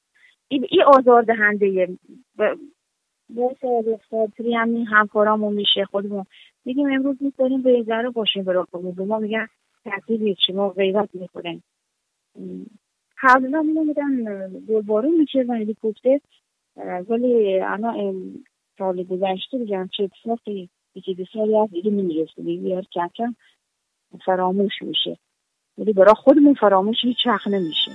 [0.49, 1.99] این ای آزار دهنده
[3.29, 6.25] باشه خاطری هم همکارامون میشه خودمون.
[6.65, 9.09] میگیم امروز نیست داریم به ایزرا باشیم برای خودمون.
[9.09, 9.47] ما میگن
[9.85, 11.63] تعطیل شما غیبت می‌کنن
[13.19, 14.49] حالا می نمیدن
[14.87, 16.19] بارون میشه و هلیکوپتر.
[17.09, 18.15] ولی انا
[18.79, 20.69] سال گذشته بگم چه اتفاقی
[21.15, 22.43] دو سالی از دیگه نمی‌رسه.
[22.43, 22.83] دیگه
[23.17, 23.35] کم
[24.27, 25.19] فراموش میشه.
[25.79, 27.91] ولی برای خودمون فراموش هیچ وقت نمیشه.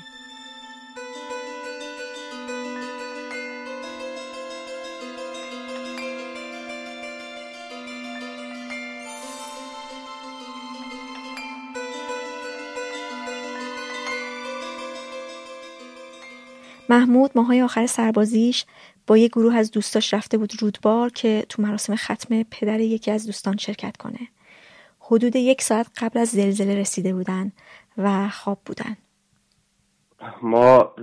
[16.91, 18.65] محمود ماهای آخر سربازیش
[19.07, 23.26] با یه گروه از دوستاش رفته بود رودبار که تو مراسم ختم پدر یکی از
[23.26, 24.19] دوستان شرکت کنه.
[24.99, 27.51] حدود یک ساعت قبل از زلزله رسیده بودن
[27.97, 28.97] و خواب بودن.
[30.41, 30.93] ما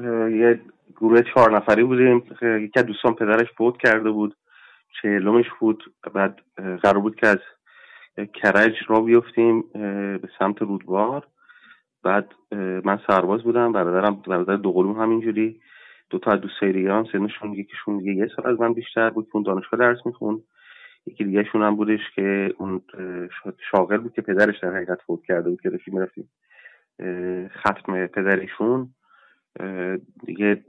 [0.41, 0.61] یه
[0.97, 4.37] گروه چهار نفری بودیم یکی از دوستان پدرش فوت کرده بود
[5.03, 6.39] چهلمش بود بعد
[6.83, 7.39] قرار بود که از
[8.35, 9.65] کرج را بیفتیم
[10.23, 11.27] به سمت رودبار
[12.03, 12.33] بعد
[12.85, 15.61] من سرباز بودم برادرم برادر دوقلوم همینجوری
[16.11, 19.29] دو تا از دوستای دیگه هم سنشون یکیشون دیگه یه سال از من بیشتر بود
[19.33, 20.43] اون دانشگاه درس می‌خوند.
[21.07, 22.83] یکی دیگه شون هم بودش که اون
[23.71, 26.31] شاغل بود که پدرش در حقیقت فوت کرده بود که داشتیم می‌رفتیم
[27.49, 28.95] ختم پدرشون.
[30.27, 30.65] دیگه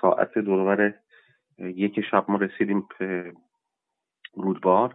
[0.00, 0.94] ساعت دورور
[1.58, 2.88] یک شب ما رسیدیم
[4.34, 4.94] رودبار.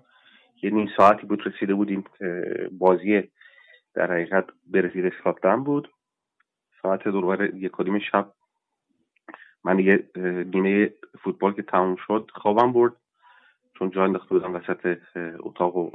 [0.63, 2.03] یه نیم ساعتی بود رسیده بودیم
[2.71, 3.23] بازی
[3.95, 5.91] در حقیقت برزیل اسکاتلند بود.
[6.81, 7.71] ساعت دورور یک
[8.11, 8.33] شب
[9.63, 10.09] من یه
[10.53, 10.93] نیمه
[11.23, 12.93] فوتبال که تموم شد خوابم برد
[13.73, 14.97] چون جا انداخته بودم وسط
[15.39, 15.91] اتاق و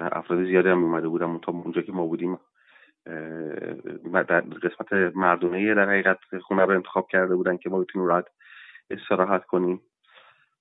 [0.00, 2.38] افراد زیادی هم اومده بودم تا اونجا که ما بودیم
[4.12, 8.24] در قسمت مردونه در حقیقت خونه رو انتخاب کرده بودن که ما بتونیم راحت
[8.90, 9.80] استراحت کنیم.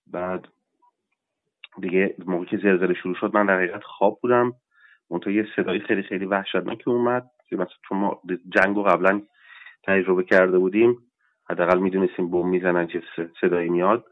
[0.08, 0.48] بعد
[1.80, 4.54] دیگه موقعی که زلزله شروع شد من در حقیقت خواب بودم.
[5.10, 9.22] منتها یه صدای خیلی خیلی وحشتناکی اومد که مثلا چون ما جنگ رو قبلا
[9.84, 10.98] تجربه کرده بودیم.
[11.50, 13.02] حداقل می‌دونستیم بم می‌زنن چه
[13.42, 14.06] صدایی میاد.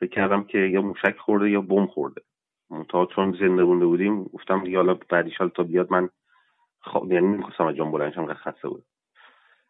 [0.00, 2.22] فکر کردم که یا موشک خورده یا بم خورده.
[2.88, 6.08] تا چون زنده بونده بودیم گفتم دیگه حالا بعدیش تا بیاد من
[6.80, 8.84] خواب یعنی نمی‌خواستم از جان بلندشم خسته بود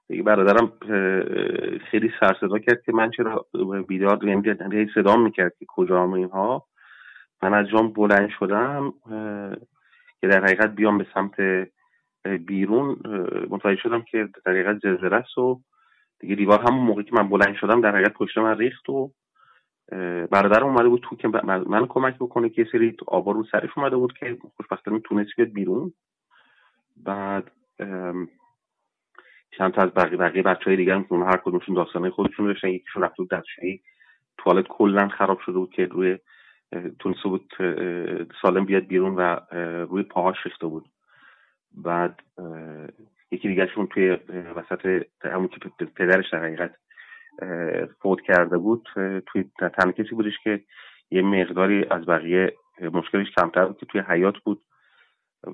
[0.09, 0.73] دیگه برادرم
[1.91, 3.47] خیلی سر صدا کرد که من چرا
[3.89, 6.67] بیدار یعنی صدا می‌کرد که کجا هم اینها.
[7.43, 8.93] من از جان بلند شدم
[10.21, 11.69] که در حقیقت بیام به سمت
[12.47, 12.89] بیرون
[13.51, 15.61] متوجه شدم که در حقیقت است و
[16.23, 19.13] دیگه دیوار همون موقعی که من بلند شدم در حقیقت پشت من ریخت و
[20.31, 21.29] برادرم اومده بود تو که
[21.69, 25.93] من کمک بکنه که سری آبا رو سرش اومده بود که خوشبختانه تونست بیاد بیرون.
[26.97, 27.51] بعد
[29.59, 33.03] چند تا از بقیه بقیه بچه های دیگه هم هر کدومشون داستانه خودشون داشتن یکیشون
[33.03, 33.31] رفت بود
[34.39, 36.19] توالت کلا خراب شده بود که روی
[36.99, 37.53] تونسته بود
[38.43, 39.37] سالم بیاد بیرون و
[39.85, 40.89] روی پاهاش ریخته بود.
[41.75, 42.23] بعد
[43.33, 44.11] یکی دیگرشون توی
[44.57, 45.59] وسط همون که
[45.97, 46.75] پدرش در حقیقت
[48.03, 48.89] فوت کرده بود
[49.27, 50.61] توی تنها کسی بودش که
[51.11, 52.57] یه مقداری از بقیه
[52.93, 54.63] مشکلش کمتر بود که توی حیات بود.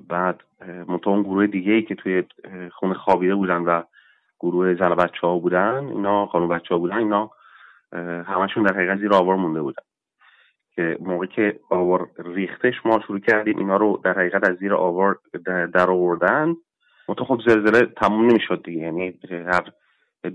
[0.07, 0.43] بعد
[0.87, 2.23] منطقه اون گروه دیگه ای که توی
[2.71, 3.83] خونه خوابیده بودن و
[4.39, 7.31] گروه زن بچه ها بودن اینا خانم بچه ها بودن اینا
[8.23, 9.83] همشون در حقیقت زیر آوار مونده بودن.
[10.75, 15.19] که موقع که آوار ریختش ما شروع کردیم اینا رو در حقیقت از زیر آوار
[15.73, 16.55] در آوردن.
[17.09, 18.81] منتها خب زلزله تموم نمی‌شد دیگه.
[18.81, 19.63] یعنی هر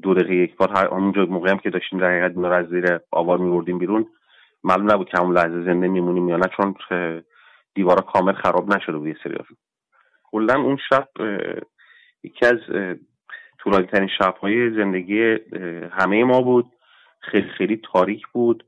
[0.02, 2.98] دو دقیقه یک بار هر اونجا موقعی هم که داشتیم در حقیقت رو از زیر
[3.10, 4.06] آوار میوردیم بیرون.
[4.64, 6.74] معلوم نبود که همون لحظه زنده میمونیم یا نه چون
[7.74, 9.38] دیوارا کامل خراب نشده بود یه سری
[10.24, 11.08] کلا اون شب
[12.22, 12.58] یکی از
[13.58, 15.38] طولانی ترین شبهای زندگی
[15.92, 16.66] همه ما بود.
[17.20, 18.64] خیلی خیلی تاریک بود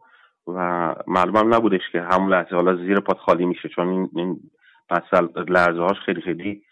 [0.47, 4.41] و معلوم نبودش که همون لحظه حالا زیر پاد خالی میشه چون این, این
[5.49, 6.63] لرزه هاش خیلی خیلی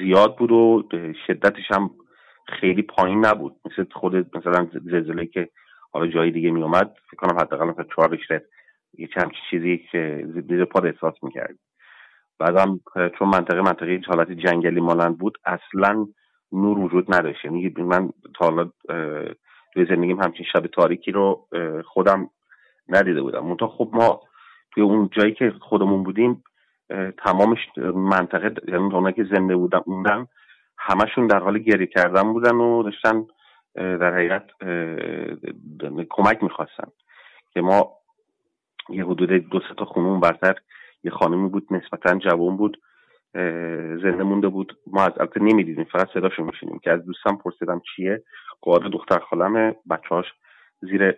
[0.00, 0.88] زیاد بود و
[1.26, 1.90] شدتش هم
[2.60, 3.56] خیلی پایین نبود.
[3.64, 5.48] مثل خود مثلا زلزله که
[5.92, 8.40] حالا جای دیگه می اومد فکر کنم حداقل مثلا چهار ریشتر
[8.98, 11.58] یه همچین چیزی که زیر پاد احساس می‌کرد
[12.38, 12.80] بعدم
[13.18, 16.06] چون منطقه منطقه حالت جنگلی مانند بود اصلا
[16.52, 17.44] نور وجود نداشت.
[17.44, 18.70] یعنی من تا حالا
[19.72, 21.48] توی زندگیم همچین شب تاریکی رو
[21.84, 22.30] خودم
[22.88, 23.46] ندیده بودم.
[23.46, 24.20] منتها خب ما
[24.70, 26.44] توی اون جایی که خودمون بودیم
[27.24, 27.58] تمامش
[27.94, 30.26] منطقه یعنی اونایی که زنده بودن موندن
[30.78, 33.26] همشون در حال گریه کردن بودن و داشتن
[33.74, 34.46] در حقیقت
[36.10, 36.88] کمک می‌خواستن.
[37.52, 37.92] که ما
[38.88, 40.54] یه حدود دو تا خونه برتر
[41.04, 42.82] یه خانمی بود نسبتا جوان بود
[44.02, 44.78] زنده مونده بود.
[44.86, 48.22] ما از البته نمی‌دیدیم فقط صداشو میشینیم که از دوستم پرسیدم چیه.
[48.60, 50.26] قادر دختر خالم بچهاش
[50.80, 51.14] زیر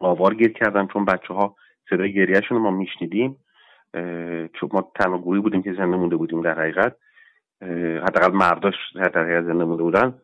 [0.00, 1.56] آوار گیر کردن چون بچه ها
[1.90, 3.36] صدای گریهشون ما میشنیدیم.
[4.52, 6.96] چون ما تنها گویی بودیم که زنده مونده بودیم در حقیقت.
[8.08, 10.14] حداقل مرداش در حقیقت زنده مونده بودن.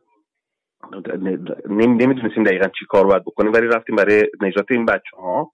[1.70, 5.52] نمی‌دونستیم دقیقا چی کار باید بکنیم ولی رفتیم برای نجات این بچه ها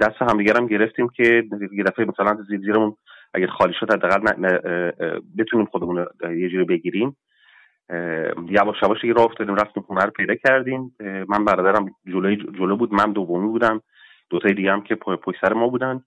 [0.00, 2.96] دست همدیگر هم گرفتیم که یه دفعه مثلا زیر زیرمون
[3.34, 4.20] اگر خالی شد حداقل
[5.38, 7.16] بتونیم خودمون یه جوری بگیریم.
[8.48, 10.96] یواش یواش راه افتادیم رفتیم خونه رو پیدا کردیم.
[11.28, 13.82] من برادرم جلوی جلو بود من دومی بودم.
[14.30, 16.04] دو تای دیگه هم که پشت سر ما بودن.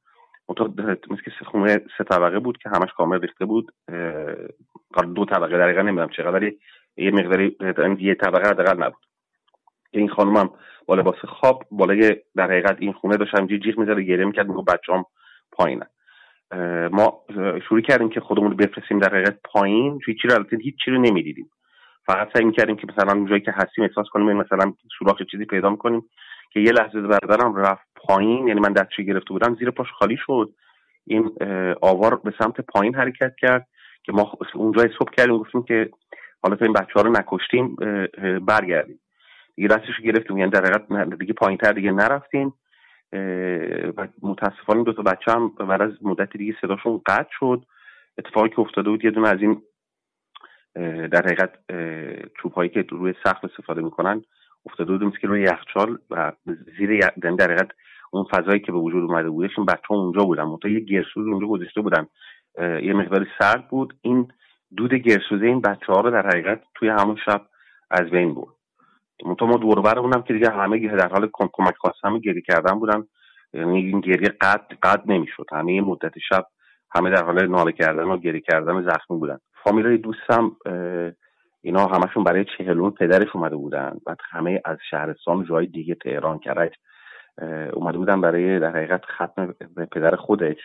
[0.49, 3.71] مثل که خونه سه طبقه بود که همش کامل ریخته بود.
[5.15, 6.57] دو طبقه دقیقا نمی‌دونم چقدر ولی
[6.97, 7.55] یه مقداری
[7.99, 9.05] یه طبقه حداقل نبود.
[9.91, 10.49] این خانومم
[10.85, 14.63] با لباس خواب بالای در حقیقت این خونه داشت همینجوری جیغ می‌زد گریه می‌کرد میگو
[14.63, 15.05] بچه‌ام
[15.51, 15.87] پایینن.
[16.91, 17.21] ما
[17.69, 19.99] شروع کردیم که خودمون رو بفرستیم در حقیقت پایین.
[20.05, 21.49] هیچ چیزی البته هیچ چیزی رو نمی‌دیدیم.
[22.05, 26.01] فقط سعی می‌کردیم که مثلا جایی که هستیم احساس کنیم مثلا سوراخ چیزی پیدا می‌کنیم.
[26.49, 30.53] که یه لحظه برادرم رفت پایین یعنی من دستشو گرفته بودم زیر پاش خالی شد.
[31.05, 31.31] این
[31.81, 33.67] آوار به سمت پایین حرکت کرد
[34.03, 35.89] که ما اونجا حساب کردیم گفتیم که
[36.43, 37.75] حالا تا این بچه ها رو نکشتیم
[38.45, 38.99] برگردیم.
[39.55, 42.53] دیگه دستش گرفتیم یعنی در حقیقت دیگه پایین تر دیگه نرفتیم.
[43.97, 47.65] و متاسفانه دو تا بچه هم بعد از مدت دیگه صداشون قطع شد.
[48.17, 49.61] اتفاقی که افتاده بود یه دونه از این
[51.07, 51.53] در حقیقت
[52.41, 54.23] چوب هایی که روی سقف استفاده می‌کنن
[54.69, 56.31] افتاده بود که روی یخچال و
[56.77, 57.67] زیر یعنی در حقیقت
[58.11, 60.43] اون فضایی که به وجود اومده بودش این بچه اونجا بودن.
[60.43, 62.07] منتها یه گرسوز اونجا گذاشته بودن.
[62.59, 63.93] یه مقداری سرد بود.
[64.01, 64.27] این
[64.77, 67.41] دود گرسوزه این بچه ها رو در حقیقت توی همون شب
[67.91, 68.53] از بین برد.
[69.25, 73.03] منتها ما دور اونم که دیگه همه در حال کمک خواستن گریه کردن بودن.
[73.53, 75.45] یعنی این گریه قد قد نمی‌شد.
[75.51, 76.45] همه مدت شب
[76.95, 79.37] همه در حال ناله کردن و گریه کردن و زخمی بودن.
[79.63, 80.51] فامیلای دوستم
[81.61, 86.71] اینا همشون برای چهلون پدرش اومده بودن بعد همه از شهرستان جای دیگه تهران کرج
[87.73, 89.55] اومده بودن برای در حقیقت ختم
[89.91, 90.57] پدر خودش.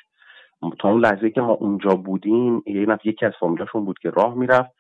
[0.81, 2.63] تا اون لحظه که ما اونجا بودیم
[3.05, 4.71] یکی از فامیلاشون بود که راه می‌رفت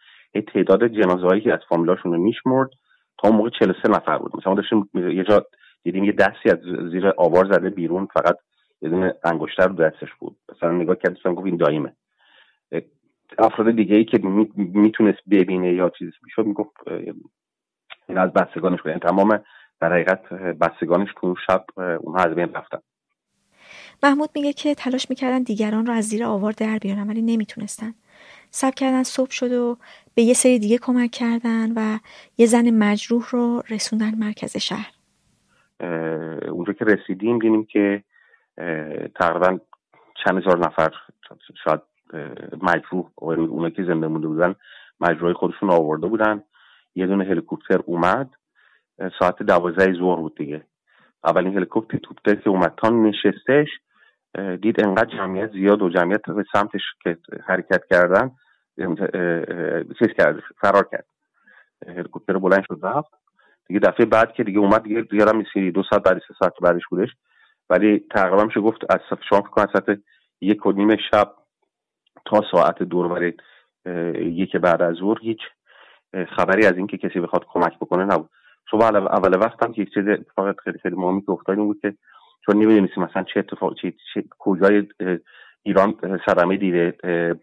[0.54, 2.70] تعداد جنازه که از فامیلاشون رو میشمرد
[3.18, 4.36] تا اون موقع 43 نفر بود.
[4.36, 5.46] مثلا داشتیم یه جا
[5.82, 6.58] دیدیم یه دستی از
[6.90, 8.36] زیر آوار زده بیرون فقط
[8.82, 10.36] یه دونه انگشتر دستش بود.
[10.56, 11.92] مثلا نگاه کرد گفت این دایمه.
[13.38, 14.18] افراد دیگه ای که
[14.56, 16.76] می‌تونست ببینه یا چیزی می‌شد می‌گفت
[18.08, 18.86] این از بستگانش بود.
[18.86, 19.40] یعنی تمام
[19.80, 21.64] در حقیقت بستگانش تو اون شب
[22.00, 22.78] اونها از بین رفتن.
[24.02, 27.94] محمود میگه که تلاش می‌کردن دیگران رو از زیر آوار در بیارن ولی نمی‌تونستن.
[28.50, 29.78] سب کردن صبح شد و
[30.14, 31.98] به یه سری دیگه کمک کردن و
[32.38, 34.92] یه زن مجروح رو رسوندن مرکز شهر.
[36.48, 38.04] اونجا که رسیدیم دیدیم که
[39.14, 39.58] تقریبا
[40.24, 40.90] چند هزار نفر
[41.64, 41.80] شاید
[42.62, 44.54] مجروح اونا که زنده مونده بودن
[45.00, 46.42] مجروح خودشون آورده بودن.
[46.94, 48.30] یه دونه هلیکوپتر اومد.
[49.18, 50.64] ساعت دوازده ظهر بود دیگه.
[51.24, 52.74] اولین هلیکوپتر که اومد.
[52.76, 53.68] تا نشستش
[54.62, 58.30] دید انقدر جمعیت زیاد و جمعیت به سمتش که حرکت کردن
[59.98, 61.06] چیز کرد فرار کرد.
[61.86, 63.10] هلیکوپتر بلند شد رفت.
[63.66, 66.82] دیگه دفعه بعد که دیگه اومد دیگه دیگه هم دو ساعت بعد سه ساعت بعدش
[66.90, 67.08] بودش.
[67.70, 70.00] ولی تقریبا میشه گفت از شام فکر ساعت
[70.40, 71.34] یک و نیم شب
[72.24, 73.32] تا ساعت دور
[74.16, 75.38] یک بعد از ظهر هیچ
[76.36, 78.30] خبری از اینکه کسی بخواد کمک بکنه نبود.
[78.70, 81.94] صبح اول وقت هم یک چیز اتفاق خیلی خیلی مهمی که افتاد بود که
[82.46, 84.86] چون نمی‌دونستی مثلا چه اتفاق چه, چه کجای
[85.62, 85.94] ایران
[86.26, 86.96] صدمه دیده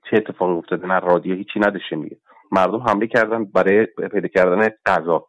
[0.09, 2.17] چه اتفاقی افتاده نه رادیو هیچی نداشته میگه
[2.51, 5.27] مردم حمله کردن برای پیدا کردن غذا.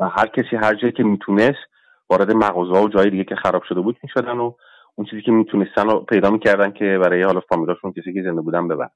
[0.00, 1.58] و هر کسی هر جایی که می‌تونست
[2.10, 4.52] وارد مغازه و جای دیگه که خراب شده بود می‌شدن و
[4.94, 8.68] اون چیزی که می‌تونستن رو پیدا می‌کردن که برای حالا فامیلاشون کسی که زنده بودن
[8.68, 8.88] ببر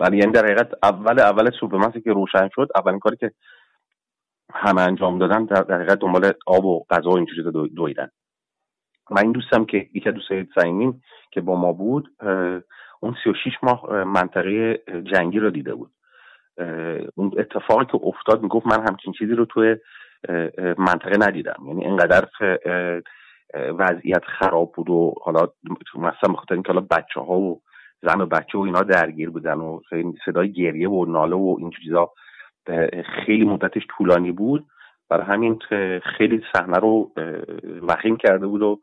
[0.00, 3.32] ولی یعنی در حقیقت اول اول سوپرمارکتی که روشن شد اولین کاری که
[4.54, 8.08] همه انجام دادن در حقیقت دنبال آب و غذا و اینجوری دویدن.
[9.10, 11.00] و این دوستم که یکی دوستای سعیمین
[11.30, 12.08] که با ما بود
[13.00, 14.82] اون 36 ماه منطقه
[15.12, 15.90] جنگی رو دیده بود.
[17.14, 19.76] اون اتفاقی که افتاد می‌گفت من همچین چیزی رو توی
[20.78, 21.56] منطقه ندیدم.
[21.66, 22.28] یعنی اینقدر
[23.54, 25.48] وضعیت خراب بود و حالا
[25.94, 27.60] مثلا بخاطر اینکه حالا بچه ها و
[28.02, 29.80] زن و بچه و اینا درگیر بودن و
[30.24, 32.10] صدای گریه و ناله و این چیزا
[33.26, 34.66] خیلی مدتش طولانی بود.
[35.08, 35.58] برای همین
[36.18, 37.10] خیلی صحنه رو
[37.82, 38.80] وخیم کرده بود و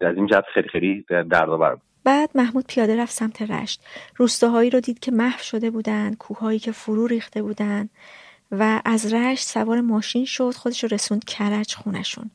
[0.00, 1.82] از این جهت خیلی خیلی دردآور بود.
[2.04, 3.84] بعد محمود پیاده رفت سمت رشت.
[4.16, 7.88] روستاهایی رو دید که محو شده بودن کوههایی که فرو ریخته بودن
[8.52, 12.30] و از رشت سوار ماشین شد خودش رو رسوند کرج خونشون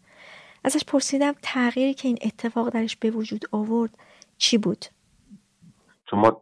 [0.63, 3.97] ازش پرسیدم تغییری که این اتفاق درش به وجود آورد
[4.37, 4.85] چی بود؟
[6.09, 6.41] چون ما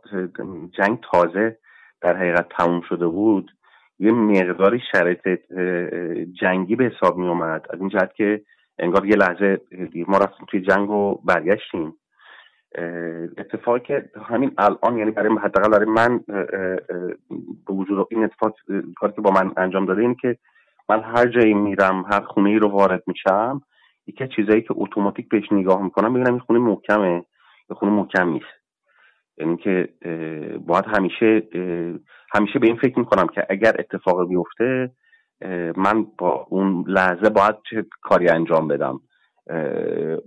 [0.71, 1.57] جنگ تازه
[2.01, 3.51] در حقیقت تموم شده بود
[3.99, 5.27] یه مقداری شرایط
[6.41, 7.65] جنگی به حساب می اومد.
[7.69, 8.41] از این جهت که
[8.79, 9.61] انگار یه لحظه
[10.07, 11.93] ما رفتیم توی جنگ و برگشتیم.
[13.37, 16.17] اتفاقی که همین الان یعنی برای حداقل برای من
[17.67, 18.53] به وجود این اتفاق
[18.95, 20.37] کاری که با من انجام داده این که
[20.89, 23.61] من هر جایی میرم هر خونه ای رو وارد میشم
[24.09, 27.25] یکی چیزایی که اتوماتیک بهش نگاه می‌کنم ببینم این خونه محکمه
[27.69, 28.45] یا خونه محکم نیست.
[29.37, 29.89] یعنی که
[30.67, 31.41] باید همیشه
[32.33, 34.91] همیشه به این فکر می‌کنم که اگر اتفاق بیفته
[35.77, 38.99] من با اون لحظه باید چه کاری انجام بدم.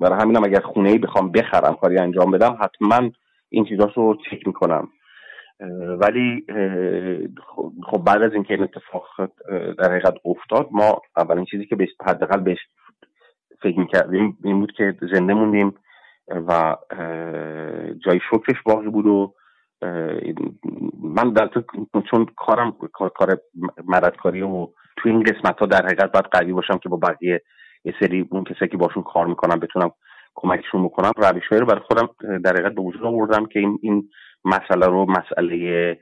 [0.00, 3.10] برای همینم اگر خونه ای بخوام بخرم کاری انجام بدم حتما
[3.48, 4.88] این چیزا رو چک می‌کنم.
[6.00, 6.46] ولی
[7.90, 9.06] خب بعد از اینکه این اتفاق
[9.78, 11.76] در حقیقت افتاد ما اولین چیزی که
[12.06, 12.58] حداقل بهش
[13.62, 15.74] فکر می‌کردیم این بود که زنده موندیم
[16.28, 16.76] و
[18.04, 19.34] جای شکرش باقی بود و
[21.02, 21.50] من در
[22.10, 23.38] چون کارم کار
[23.84, 27.42] مردکاری و تو این قسمت ها در حقیقت باید قوی باشم که با بقیه
[27.84, 29.90] یه سری اون کسایی که باشون کار می‌کنم بتونم
[30.34, 31.12] کمکشون بکنم.
[31.16, 32.08] روش رو برای خودم
[32.44, 34.08] در حقیقت به وجود آوردم که این, این
[34.44, 35.98] مسئله رو مسئله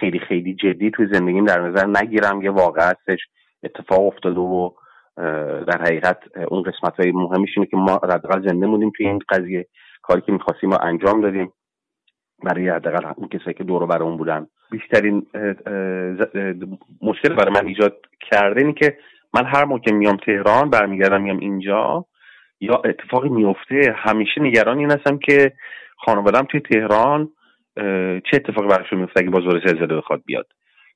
[0.00, 2.42] خیلی خیلی جدی توی زندگیم در نظر نگیرم.
[2.42, 3.18] یه واقع هستش
[3.62, 4.70] اتفاق افتاده و
[5.66, 6.18] در حقیقت
[6.48, 9.66] اون قسمت های مهمش اینه که ما حداقل زنده بودیم توی این قضیه.
[10.02, 11.52] کاری که می‌خواستیم ما انجام دادیم
[12.42, 14.46] برای حداقل اون کسایی که دور برای بودن.
[14.70, 15.26] بیشترین
[17.02, 17.96] مشکل برای من ایجاد
[18.30, 18.98] کرده اینه که
[19.34, 22.04] من هر موقع میام تهران برمیگردم میام اینجا
[22.60, 25.52] یا اتفاقی میفته همیشه نگران این هستم که
[25.96, 27.28] خانوادم توی تهران
[28.30, 30.46] چه اتفاقی براشون میفته اگه باز زلزله بخواد بیاد.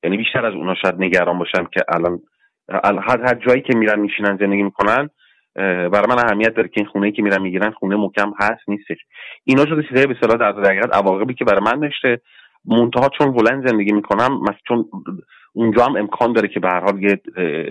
[0.03, 2.19] یعنی بیشتر از اونا شاید نگران باشم که الان
[2.83, 5.09] هر هر جایی که میرن میشینن زندگی می‌کنن
[5.55, 8.97] برای من اهمیت داره که این خونه که میرن می‌گیرن خونه محکم هست نیستش.
[9.43, 12.21] اینا شده چیزای به صلاح در حقیقت عواقبی که برای من داشته.
[12.65, 14.85] منتها چون بلند زندگی می‌کنم چون
[15.53, 17.21] اونجا هم امکان داره که به هر حال یه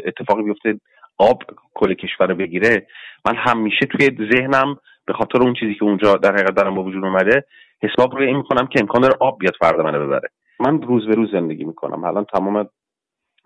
[0.07, 0.81] اتفاقی بیفته
[1.19, 1.43] آب
[1.75, 2.87] کل کشور بگیره.
[3.27, 7.05] من همیشه توی ذهنم به خاطر اون چیزی که اونجا در حقیقت دارم با وجود
[7.05, 7.45] اومده
[7.83, 10.29] حساب رو این می‌کنم که امکان داره آب بیاد فردا منو ببره.
[10.61, 12.05] من روز به روز زندگی می‌کنم.
[12.05, 12.69] الان تمام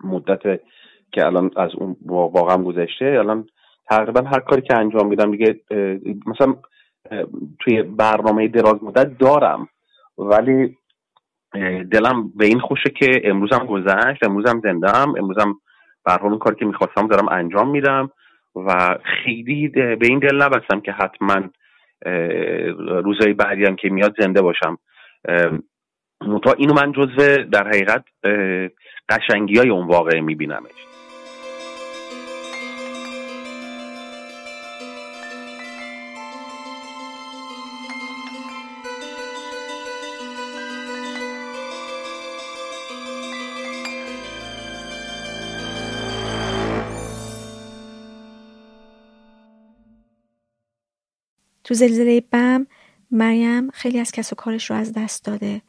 [0.03, 0.59] مدت
[1.15, 3.47] که الان از اون واقعا گذشته الان
[3.89, 5.59] تقریبا هر کاری که انجام میدم دیگه
[6.25, 6.55] مثلا
[7.59, 9.67] توی برنامه دراز مدت دارم
[10.17, 10.77] ولی
[11.91, 15.53] دلم به این خوشه که امروزم گذشت امروزم زندم امروزم
[16.05, 18.11] به اون کاری که می‌خواستم دارم انجام میدم
[18.55, 21.41] و خیلی به این دل نبستم که حتما
[23.03, 24.77] روزهای بعدی هم که میاد زنده باشم.
[26.21, 28.05] منتها اینو من جزو در حقیقت
[29.09, 30.94] قشنگی های اون واقعه میبینمش.
[51.65, 52.67] تو زلزله بم
[53.11, 55.61] مریم خیلی از کس و کارش رو از دست داده.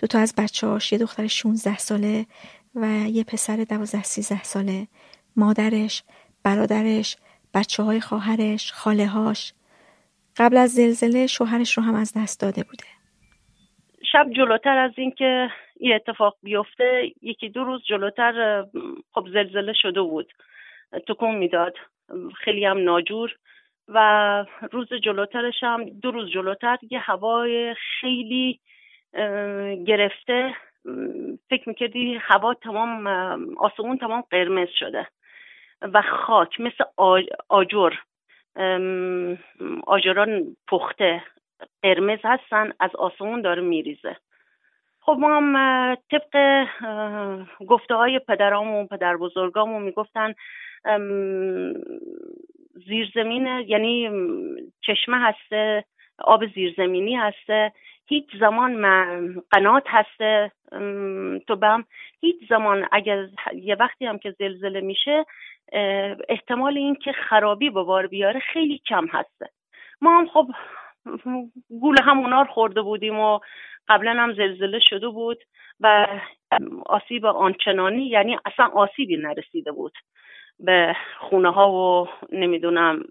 [0.00, 2.26] دو تا از بچه‌هاش یه دختر 16 ساله
[2.74, 4.86] و یه پسر 12 13 ساله.
[5.36, 6.02] مادرش
[6.44, 7.16] برادرش
[7.54, 9.52] بچه های خواهرش خاله هاش
[10.36, 12.84] قبل از زلزله شوهرش رو هم از دست داده بوده.
[14.12, 18.64] شب جلوتر از اینکه این اتفاق بیفته یکی دو روز جلوتر
[19.12, 20.32] خب زلزله شده بود.
[21.08, 21.74] تکون می‌داد.
[22.44, 23.30] خیلی هم ناجور.
[23.88, 28.60] و روز جلوترش هم دو روز جلوتر یه هوای خیلی
[29.86, 30.54] گرفته.
[31.50, 33.06] فکر می‌کردی هوا تمام
[33.56, 35.06] آسمون تمام قرمز شده
[35.82, 36.84] و خاک مثل
[37.48, 37.92] آجر.
[39.86, 41.22] آجران پخته.
[41.82, 44.16] قرمز هستن از آسمون داره میریزه.
[45.00, 46.66] خب ما هم طبق
[47.68, 50.34] گفته های پدرام و پدر بزرگامون می‌گفتن
[52.86, 54.10] زیرزمین یعنی
[54.80, 55.84] چشمه هسته
[56.18, 57.72] آب زیرزمینی هسته
[58.06, 58.82] هیچ زمان
[59.50, 60.52] قنات هسته
[61.46, 61.84] تو بم
[62.20, 65.24] هیچ زمان اگر یه وقتی هم که زلزله میشه
[66.28, 69.50] احتمال این که خرابی به بار بیاره خیلی کم هسته
[70.00, 70.46] ما هم خب
[71.80, 73.38] گول همونار خورده بودیم و
[73.88, 75.38] قبلا هم زلزله شده بود
[75.80, 76.06] و
[76.86, 79.92] آسیب آنچنانی یعنی اصلا آسیبی نرسیده بود.
[80.60, 83.04] به خونه ها و نمی‌دونم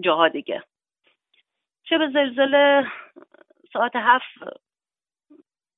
[0.00, 0.62] جاها دیگه.
[1.90, 2.86] به زلزله
[3.72, 4.60] ساعت هفت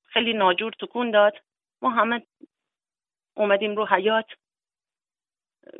[0.03, 1.33] خیلی ناجور تکون داد.
[1.81, 2.21] ما همه
[3.35, 4.25] اومدیم رو حیات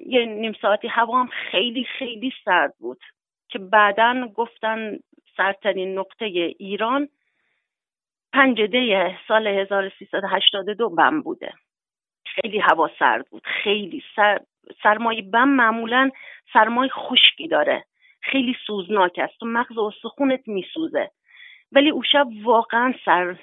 [0.06, 3.04] یه نیم ساعتی هوا هم خیلی خیلی سرد بود
[3.50, 5.00] که بعدا گفتن
[5.38, 6.26] سردترین نقطه
[6.60, 7.10] ایران
[8.34, 11.54] پنجده سال 1382 بم بوده.
[12.26, 13.44] خیلی هوا سرد بود.
[13.46, 14.42] خیلی سر
[14.84, 16.10] سرمای بم معمولا
[16.54, 17.86] سرمای خشکی داره.
[18.22, 19.44] خیلی سوزناک است.
[19.44, 21.12] و مغز استخونت میسوزه.
[21.72, 23.40] ولی او شب واقعا سر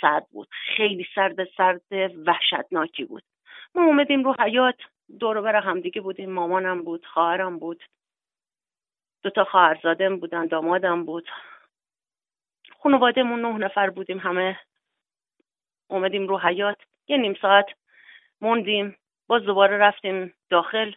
[0.00, 0.48] سرد بود.
[0.76, 1.82] خیلی سرد سرد
[2.26, 3.22] وحشتناکی بود.
[3.74, 4.76] ما اومدیم رو حیات
[5.20, 6.30] دور بر همدیگه بودیم.
[6.30, 7.84] مامانم بود خواهرم بود.
[9.22, 11.28] دوتا خواهرزادم بودن دامادم بود.
[12.82, 14.18] خانوادهمون نه نفر بودیم.
[14.18, 14.58] همه
[15.88, 16.78] اومدیم رو حیات
[17.08, 17.66] یه نیم ساعت
[18.40, 18.96] موندیم.
[19.30, 20.92] باز دوباره رفتیم داخل.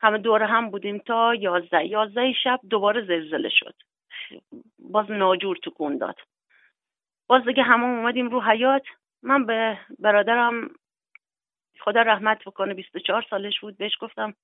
[0.00, 1.86] همه دور هم بودیم تا یازده.
[1.86, 3.74] یازده شب دوباره زلزله شد.
[4.78, 6.16] باز ناجور تکون داد.
[7.26, 8.82] باز دیگه همه اومدیم رو حیات
[9.22, 10.70] من به برادرم
[11.80, 14.34] خدا رحمت بکنه 24 سالش بود بهش گفتم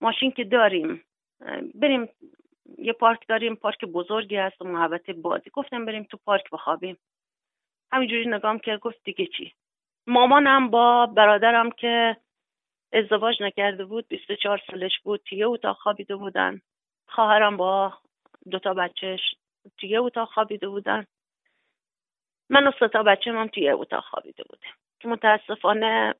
[0.00, 1.04] ماشین که داریم
[1.74, 2.08] بریم
[2.78, 6.98] یه پارک داریم پارک بزرگی هست و محبت بازی گفتم بریم تو پارک بخوابیم.
[7.92, 9.54] همینجوری نگام کرد گفت دیگه چی؟
[10.06, 12.16] مامانم با برادرم که
[12.92, 16.60] ازدواج نکرده بود 24 سالش بود توی اتاق خوابیده بودن.
[17.08, 17.94] خواهرم با
[18.50, 19.20] دوتا بچهش
[19.78, 21.06] توی اتاق خوابیده بودن.
[22.48, 24.72] من و ستا بچه هم توی اتاق خوابیده بودیم.
[25.04, 26.14] متاسفانه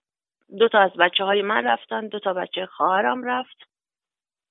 [0.58, 3.68] دو تا از بچه های من رفتن دو تا بچه خواهرم رفت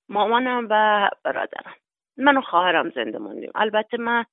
[0.08, 1.74] مامانم و برادرم.
[2.16, 3.50] من و خواهرم زنده موندیم.
[3.54, 4.24] البته من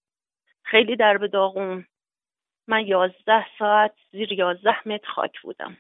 [0.64, 1.86] خیلی در به داغون
[2.68, 5.78] من یازده ساعت زیر یازده متر خاک بودم.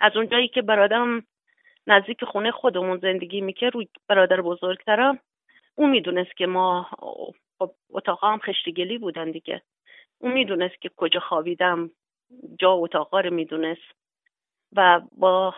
[0.00, 1.26] از اونجایی که برادرم
[1.86, 5.18] نزدیک خونه خودمون زندگی می‌کرد روی برادر بزرگترم
[5.74, 6.88] اون می‌دونست که ما
[7.58, 9.62] خب اتاقا هم خشتگلی بودن دیگه.
[10.18, 11.90] اون می‌دونست که کجا خوابیدم
[12.58, 13.94] جا اتاقا رو می‌دونست.
[14.72, 15.54] و با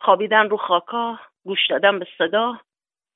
[0.00, 2.60] خوابیدن رو خاکا گوش دادن به صدا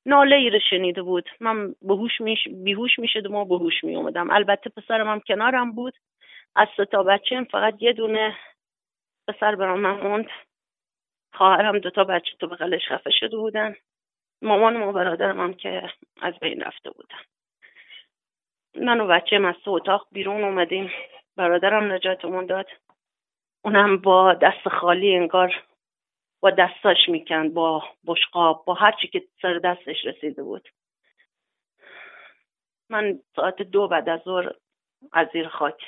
[0.07, 1.31] ناله ای رو شنیده بود.
[1.41, 5.95] من بهوش میش بیهوش می‌شدم و بهوش می اومدم البته پسرم هم کنارم بود.
[6.57, 8.37] از ستا بچه فقط یه دونه
[9.29, 10.27] پسر برام موند
[11.33, 13.77] خواهرم دوتا بچه تو بغلش خفه شده بودن.
[14.43, 15.83] مامان و برادرم هم که
[16.23, 17.19] از بین رفته بودن.
[18.75, 20.91] من و بچه از اتاق بیرون اومدیم.
[21.37, 22.67] برادرم نجاتمون داد.
[23.65, 25.63] اونم با دست خالی انگار
[26.41, 30.69] با دستاش می‌کند با بشقاب با هر چی که سر دستش رسیده بود.
[32.91, 34.53] من ساعت دو بعد از ظهر
[35.13, 35.83] از زیر خاک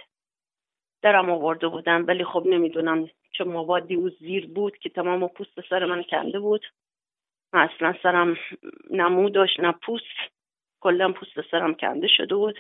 [1.03, 5.85] درم آورده بودم ولی خب نمی‌دونم چه موادی او زیر بود که تمام پوست سر
[5.85, 6.67] من کنده بود.
[7.53, 8.37] من اصلا سرم
[8.91, 10.33] نمو داشت نه پوست
[10.81, 12.59] کلا پوست سرم کنده شده بود.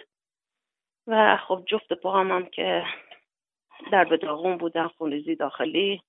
[1.06, 2.84] و خب جفت پاهم هم که
[3.92, 6.02] در به داغون بودن خونریزی داخلی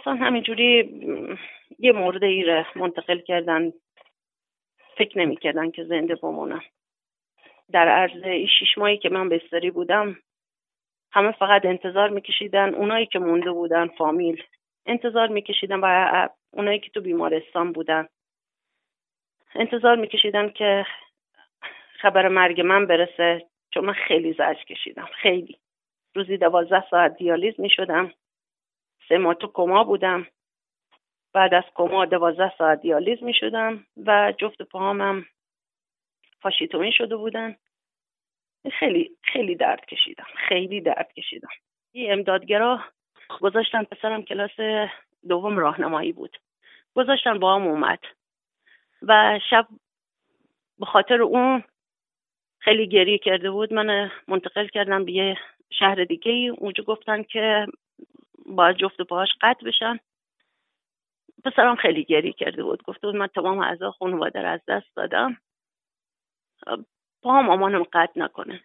[0.00, 0.90] اصلا همینجوری
[1.78, 3.72] یه مورد ای منتقل کردن
[4.98, 6.62] فکر نمی‌کردن که زنده بمونم.
[7.72, 10.16] در عرض این شیش ماهی که من بستری بودم
[11.12, 14.42] همه فقط انتظار میکشیدن اونایی که مونده بودن فامیل.
[14.86, 18.08] انتظار میکشیدن و اونایی که تو بیمارستان بودن.
[19.54, 20.86] انتظار میکشیدن که
[22.00, 25.08] خبر مرگ من برسه چون من خیلی زج کشیدم.
[25.22, 25.58] خیلی.
[26.14, 28.12] روزی دوازده ساعت دیالیز می‌شدم.
[29.08, 30.26] سه ماه تو کما بودم.
[31.32, 35.26] بعد از کما دوازده ساعت دیالیز می شدم و جفت پاهامم
[36.40, 37.56] فاشیتومی شده بودن.
[38.72, 40.26] خیلی خیلی درد کشیدم.
[40.48, 41.48] خیلی درد کشیدم.
[41.92, 42.80] یه امدادگرا
[43.40, 44.50] گذاشتن پسرم کلاس
[45.28, 46.36] دوم راهنمایی بود.
[46.94, 47.98] گذاشتن با هم اومد.
[49.02, 49.66] و شب
[50.78, 51.64] به خاطر اون
[52.58, 53.72] خیلی گریه کرده بود.
[53.72, 55.36] من منتقل کردم به یه
[55.70, 57.66] شهر دیگه ای اونجا گفتن که
[58.46, 59.98] باید جفت پاهاش قطع بشن.
[61.44, 62.82] پسرم خیلی گریه کرده بود.
[62.82, 65.36] گفته بود من تمام اعضا خانواده از دست دادم.
[67.22, 68.60] پاهم مامانم قطع نکنه.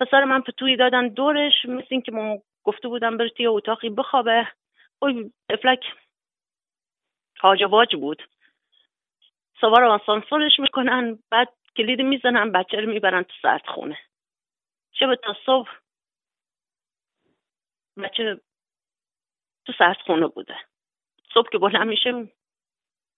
[0.00, 4.48] پسر من پتوی دادن دورش مثل اینکه ما گفته بودم بر توی اتاقی بخوابه.
[4.98, 5.84] اوی افلک
[7.40, 8.22] حاج بود.
[9.60, 13.98] سوار آسانسورش می‌کنن بعد کلید می‌زنن بچه رو می‌برن تو سرد خونه
[14.92, 15.70] شب تا صبح
[17.96, 18.40] بچه
[19.66, 20.56] تو سرد خونه بوده.
[21.34, 22.12] صبح که بلند میشه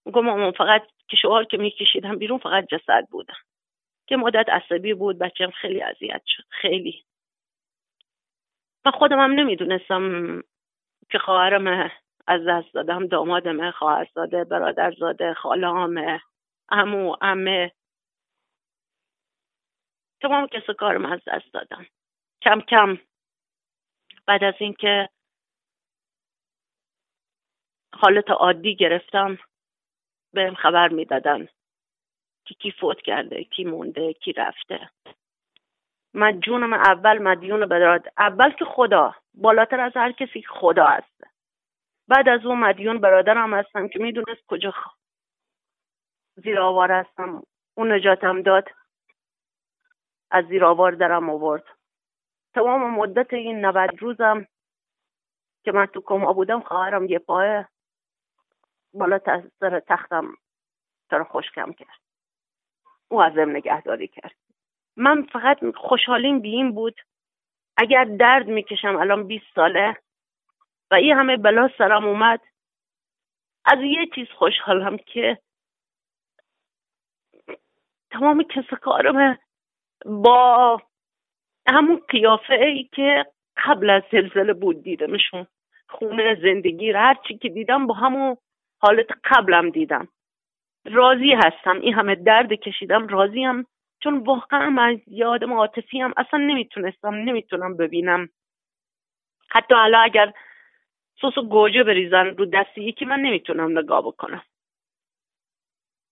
[0.07, 3.33] میگم مامان فقط که شعار که میکشیدم بیرون فقط جسد بوده.
[4.07, 7.05] که مدت عصبی بود بچه خیلی اذیت شد خیلی.
[8.85, 10.43] من خودم هم نمی‌دونستم
[11.11, 11.91] که خواهرم
[12.27, 16.21] از دست دادم دامادمه خواهرزاده برادرزاده خالامه
[16.69, 17.73] امو امه.
[20.23, 21.87] تمام کس کارم از دست دادم.
[22.43, 22.99] کم کم
[24.27, 25.09] بعد از اینکه
[28.01, 29.39] حالت عادی گرفتم
[30.33, 31.49] بهم خبر می‌دادن
[32.45, 34.91] که کی فوت کرده کی مونده کی رفته.
[36.15, 41.25] من جونم اول مدیون براد اول که خدا بالاتر از هر کسی خدا هست.
[42.09, 44.75] بعد از اون مدیون برادرم هستم که می‌دونست کجا
[46.37, 47.43] زیر آوار هستم.
[47.75, 48.69] اون نجاتم داد.
[50.31, 51.65] از زیر آوار درم آورد.
[52.55, 54.47] تمام مدت این 90 روزم
[55.65, 57.65] که من تو کما بودم خواهرم یه پای
[58.99, 59.19] بالا
[59.61, 60.35] سر تختم
[61.11, 62.01] سر خوشکم کرد.
[63.09, 64.35] او ازم نگهداری کرد.
[64.97, 67.01] من فقط خوشحالیم بی این بود.
[67.77, 69.97] اگر درد می‌کشم الان 20 ساله.
[70.91, 72.41] و این همه بلا سرم اومد.
[73.65, 75.39] از یه چیز خوشحالم که
[78.11, 79.39] تمام کس کارم
[80.05, 80.83] با
[81.69, 85.47] همون قیافه ای که قبل از زلزله بود دیدمشون.
[85.89, 88.37] خونه زندگی هر چی که دیدم با همون
[88.79, 90.09] حالت قبلم دیدم.
[90.85, 91.81] راضی هستم.
[91.81, 93.67] این همه درد کشیدم راضیم.
[94.03, 98.29] چون واقعا من یادم عاطفی هم اصلا نمی‌تونستم نمی‌تونم ببینم.
[99.51, 100.33] حتی حالا اگر
[101.23, 104.43] سس و گوجه بریزن رو دستی یکی من نمی‌تونم نگاه بکنم.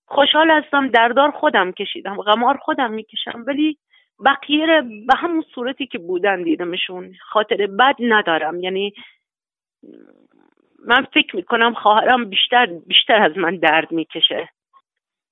[0.07, 0.89] خوشحال هستم.
[0.89, 2.23] دردار خودم کشیدم.
[2.23, 3.45] غمار خودم می‌کشم.
[3.47, 3.79] ولی
[4.25, 4.67] بقیه
[5.07, 8.61] به همون صورتی که بودن دیدمشون خاطر بد ندارم.
[8.61, 8.95] یعنی
[10.87, 14.49] من فکر می‌کنم خواهرم بیشتر بیشتر از من درد می‌کشه.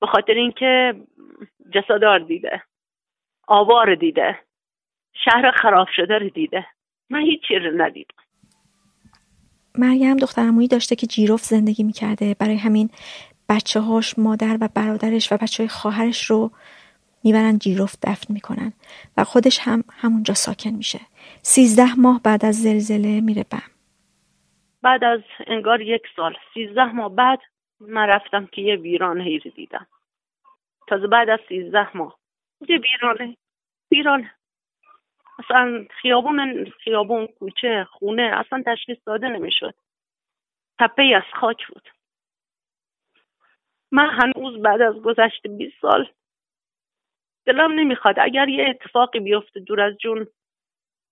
[0.01, 0.95] به خاطر اینکه
[1.75, 2.63] جسادار دیده.
[3.49, 4.39] آوار دیده.
[5.25, 6.67] شهر خراب شده رو دیده.
[7.11, 8.15] من هیچی رو ندیدم.
[9.79, 12.37] مریم دخترمویی داشته که جیروف زندگی می‌کرده.
[12.39, 12.91] برای همین
[13.49, 16.51] بچه هاش مادر و برادرش و بچه های خواهرش رو
[17.25, 18.73] می‌برن جیروف دفن می‌کنن.
[19.17, 21.01] و خودش هم همونجا ساکن میشه.
[21.43, 23.72] سیزده ماه بعد از زلزله میره بم.
[24.83, 27.41] بعد از انگار یک سال سیزده ماه بعد
[27.81, 29.87] من رفتم که یه ویران هیری دیدم.
[30.89, 32.19] تازه بعد از سیزده ماه.
[32.69, 33.37] یه ویرانه
[33.91, 34.35] ویرانه
[35.39, 39.75] اصلا خیابون خیابون کوچه خونه اصلا تشخیص داده نمی‌شد.
[40.79, 41.89] تپه از خاک بود.
[43.91, 46.09] من هنوز بعد از گذشت 20 سال
[47.47, 50.27] دلم نمی‌خواد اگر یه اتفاقی بیفته دور از جون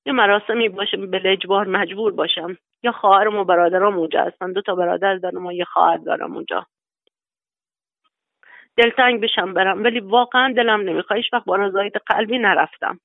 [0.07, 2.57] یه مراسمی باشه به لجبار مجبور باشم.
[2.83, 4.53] یا خواهرم و برادرم اونجا هستن.
[4.53, 6.67] دو تا برادر دارم و یه خواهر دارم اونجا.
[8.77, 9.85] دلتنگ بشم برم.
[9.85, 11.17] ولی واقعا دلم نمی‌خواد.
[11.17, 13.01] هیچ وقت با رضایت قلبی نرفتم.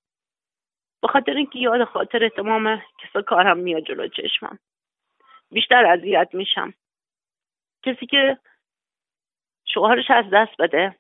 [1.02, 4.60] به خاطر اینکه یاد خاطر تمام کسا کارم میاد جلو چشمم.
[5.52, 6.74] بیشتر اذیت میشم.
[7.84, 8.38] کسی که
[9.66, 10.96] شوهرش از دست بده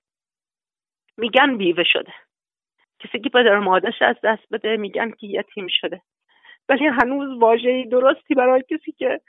[1.18, 2.14] میگن بیوه شده.
[3.00, 6.02] کسی که پدر مادرش از دست بده میگن که یتیم شده.
[6.70, 9.22] ولی هنوز واژه درستی برای کسی که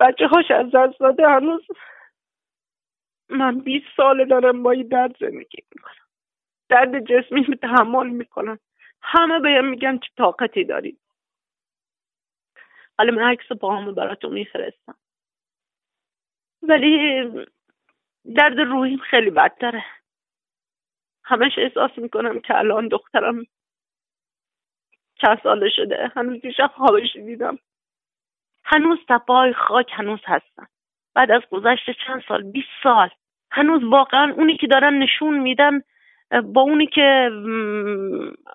[0.00, 1.66] بچه هاش از دست داده هنوز
[3.28, 6.06] من 20 ساله دارم با این درد زندگی می‌کنم.
[6.68, 8.58] درد جسمی تحمل می‌کنم.
[9.02, 10.98] همه بهم میگن چه طاقتی داری.
[12.98, 14.94] حالا من عکس همه براتون میفرستم.
[16.62, 17.22] ولی
[18.36, 19.84] درد روحیم خیلی بدتره.
[21.30, 23.44] همش احساس می‌کنم که الان دخترم
[25.20, 26.12] چند ساله شده.
[26.16, 27.58] هنوز دیشب خوابش دیدم.
[28.64, 30.66] هنوز تپای خاک هنوز هستن
[31.14, 33.08] بعد از گذشت چند سال؟ 20 سال.
[33.50, 35.82] هنوز واقعا اونی که دارن نشون میدن
[36.44, 37.30] با اونی که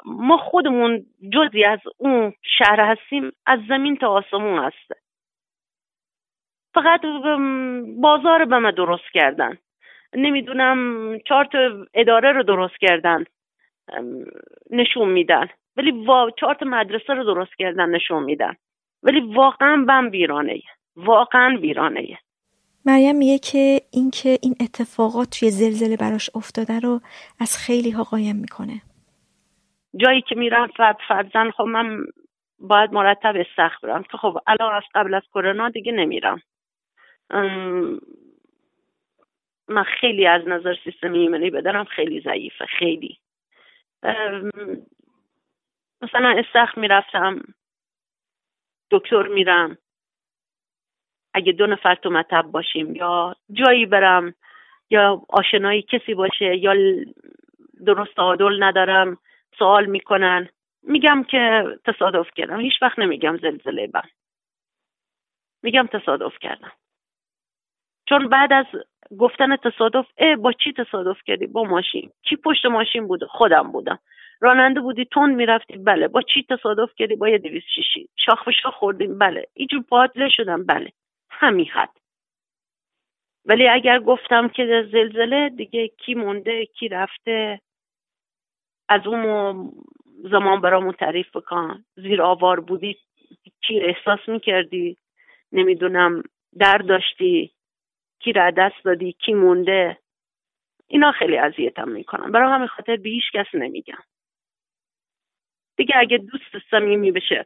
[0.06, 4.96] ما خودمون جزی از اون شهر هستیم از زمین تا آسمون هسته.
[6.74, 7.02] فقط
[8.02, 9.58] بازار به من درست کردن.
[10.14, 13.24] نمی‌دونم چهار تا اداره رو درست کردن
[14.72, 15.48] نشون میدن.
[15.78, 16.30] ولی وا...
[16.40, 18.56] چهار مدرسه رو درست کردن نشون میدن.
[19.04, 20.62] ولی واقعا بم بیرانه
[20.96, 22.18] واقعا بیرانه
[22.86, 27.00] مریم میگه که اینکه این اتفاقات توی زلزله براش افتاده رو
[27.40, 28.82] از خیلی ها قایم می‌کنه.
[29.98, 32.06] جایی که میرم فرد فرزن خب من
[32.60, 34.04] باید مرتب استخ برم.
[34.04, 36.42] که خب الان از قبل از کرونا دیگه نمیرم.
[39.68, 43.20] من خیلی از نظر سیستم ایمنی بدنم خیلی ضعیفه خیلی.
[46.02, 47.42] مثلا استخ می‌رفتم
[48.92, 49.78] دکتر میرم.
[51.34, 54.36] اگه دو نفر تو مطب باشیم یا جایی برم
[54.90, 56.74] یا آشنایی کسی باشه یا
[57.86, 59.18] درست عادل ندارم
[59.60, 60.50] سوال می‌کنن.
[60.84, 62.60] میگم که تصادف کردم.
[62.60, 64.10] هیچ وقت نمیگم زلزله بم.
[65.64, 66.72] میگم تصادف کردم.
[68.10, 68.66] چون بعد از
[69.20, 72.12] گفتن تصادف اه با چی تصادف کردی؟ با ماشین.
[72.22, 74.00] کی پشت ماشین بود؟ خودم بودم.
[74.42, 76.08] راننده بودی تون می‌رفتی؟ بله.
[76.08, 78.10] با چی تصادف کردی؟ با یه دویست شیشی.
[78.26, 79.18] شاخ به شاخ خوردیم.
[79.18, 79.46] بله.
[79.54, 80.66] اینجور پادله شدم.
[80.66, 80.92] بله.
[81.30, 81.98] همین حد.
[83.46, 87.62] ولی اگر گفتم که زلزله دیگه کی مونده کی رفته
[88.90, 89.72] از اون
[90.32, 91.86] زمان برامون تعریف بکن.
[91.96, 92.98] زیر آوار بودی
[93.68, 94.98] کی احساس می‌کردی؟
[95.52, 96.24] نمی‌دونم.
[96.60, 97.55] در داشتی؟
[98.20, 99.98] کی را دست دادی کی مونده.
[100.88, 104.04] اینا خیلی اذیتم می‌کنم برای همین خاطر به هیچ کس نمیگم.
[105.78, 107.46] دیگه اگه دوست صمیمی بشه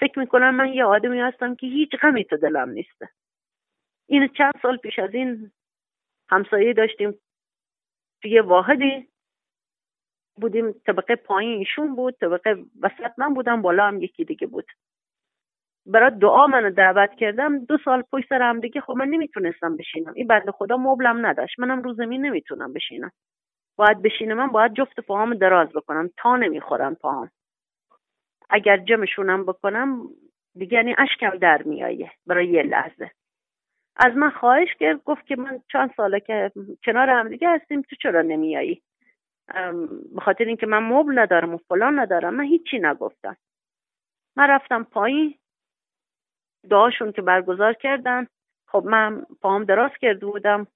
[0.00, 3.08] فکر می‌کنم من یه آدمی هستم که هیچ غمی تو دلم نیسته
[4.08, 5.52] این چند سال پیش از این
[6.30, 7.20] همسایه داشتیم.
[8.22, 9.08] توی واحدی
[10.36, 10.72] بودیم.
[10.72, 14.66] طبقه پایین ایشون بود طبقه وسط من بودم بالا هم یکی دیگه بود.
[15.86, 20.12] برای دعا منو دعوت کردم دو سال پشت سر هم دیگه خب من نمی‌تونستم بشینم.
[20.16, 21.60] این بنده خدا مبلم نداشت.
[21.60, 23.10] منم رو زمین نمی‌تونم بشینم.
[23.76, 26.10] باید بشینم من باید جفت پاهام دراز بکنم.
[26.16, 27.30] تا نمی‌خورم پاهام.
[28.50, 30.08] اگر جمعشونم بکنم
[30.54, 33.10] دیگه یعنی اشکم در میایه برای یه لحظه.
[33.96, 36.52] از من خواهش کرد گفت که من چند ساله که
[36.84, 38.82] کنار هم دیگه هستیم تو چرا نمیایی؟
[40.14, 42.34] به خاطر اینکه من مبل ندارم و فلان ندارم.
[42.34, 43.36] من هیچی نگفتم.
[44.36, 45.34] من رفتم پایین.
[46.70, 48.26] دعاشون که برگزار کردن.
[48.66, 50.66] خب من پاهم دراز کرده بودم.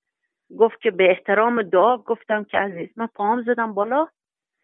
[0.59, 4.09] گفت که به احترام دعا گفتم که عزیز من پاهم زدم بالا.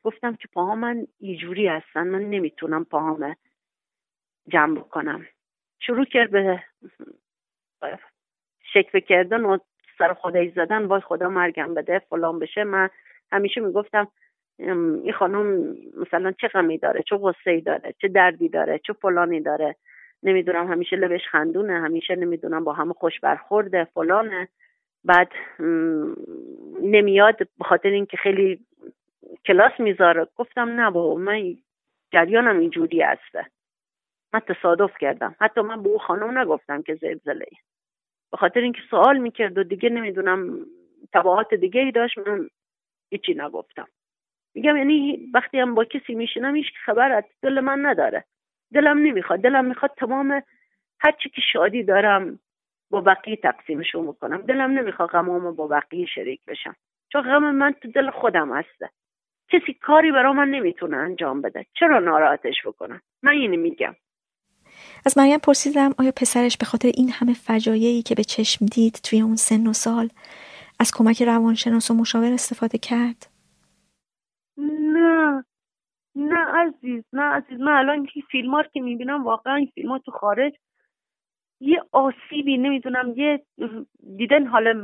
[0.02, 3.36] گفتم که پاها من ایجوری هستن من نمی‌تونم پاهام
[4.48, 5.26] جمع بکنم.
[5.80, 6.62] شروع کرد به
[8.72, 9.58] شکوه کردن و
[9.98, 10.84] سر خدای زدن.
[10.84, 12.64] وای خدا مرگم بده فلان بشه.
[12.64, 12.88] من
[13.32, 14.08] همیشه می‌گفتم
[14.58, 19.40] این خانم مثلا چه غمی داره چه غصه ای داره چه دردی داره چه فلانی
[19.40, 19.76] داره.
[20.24, 24.48] نمی‌دونم همیشه لبش خندونه همیشه نمی‌دونم با همه خوش برخورده فلانه.
[25.04, 25.32] بعد
[26.82, 28.66] نمیاد به خاطر اینکه خیلی
[29.46, 30.26] کلاس می‌ذاره.
[30.36, 31.56] گفتم نه بابا من
[32.12, 33.46] جریانم اینجوری هسته.
[34.32, 35.36] من تصادف کردم.
[35.40, 37.46] حتی من به او خانم نگفتم که زلزله.
[38.30, 40.66] به خاطر اینکه سوال می‌کرد و دیگه نمی‌دونم
[41.12, 42.48] تبعات دیگه ای داشت من
[43.10, 43.88] هیچی نگفتم.
[44.54, 48.24] میگم یعنی وقتی هم با کسی میشینم هیچ خبر از دل من نداره.
[48.74, 49.40] دلم نمی‌خواد.
[49.40, 50.42] دلم می‌خواد تمام
[51.00, 52.38] هرچی که شادی دارم
[52.90, 54.42] با بقیه تقسیمشون بکنم.
[54.42, 56.76] دلم نمی‌خواد غمامو با بقیه شریک بشم.
[57.12, 58.90] چون غم من تو دل خودم هسته.
[59.52, 61.66] کسی کاری برا من نمی‌تونه انجام بده.
[61.74, 63.94] چرا ناراحتش بکنم؟ من اینو میگم.
[65.06, 69.20] از مریم پرسیدم آیا پسرش به خاطر این همه فجایعی که به چشم دید توی
[69.20, 70.08] اون سن و سال
[70.80, 73.33] از کمک روانشناس و مشاور استفاده کرد؟
[76.16, 77.60] نه عزیز نه عزیز.
[77.60, 80.52] من الان این فیلم که می‌بینم واقعا این فیلم تو خارج
[81.60, 83.42] یه آسیبی نمی‌دونم یه
[84.16, 84.74] دیدن حال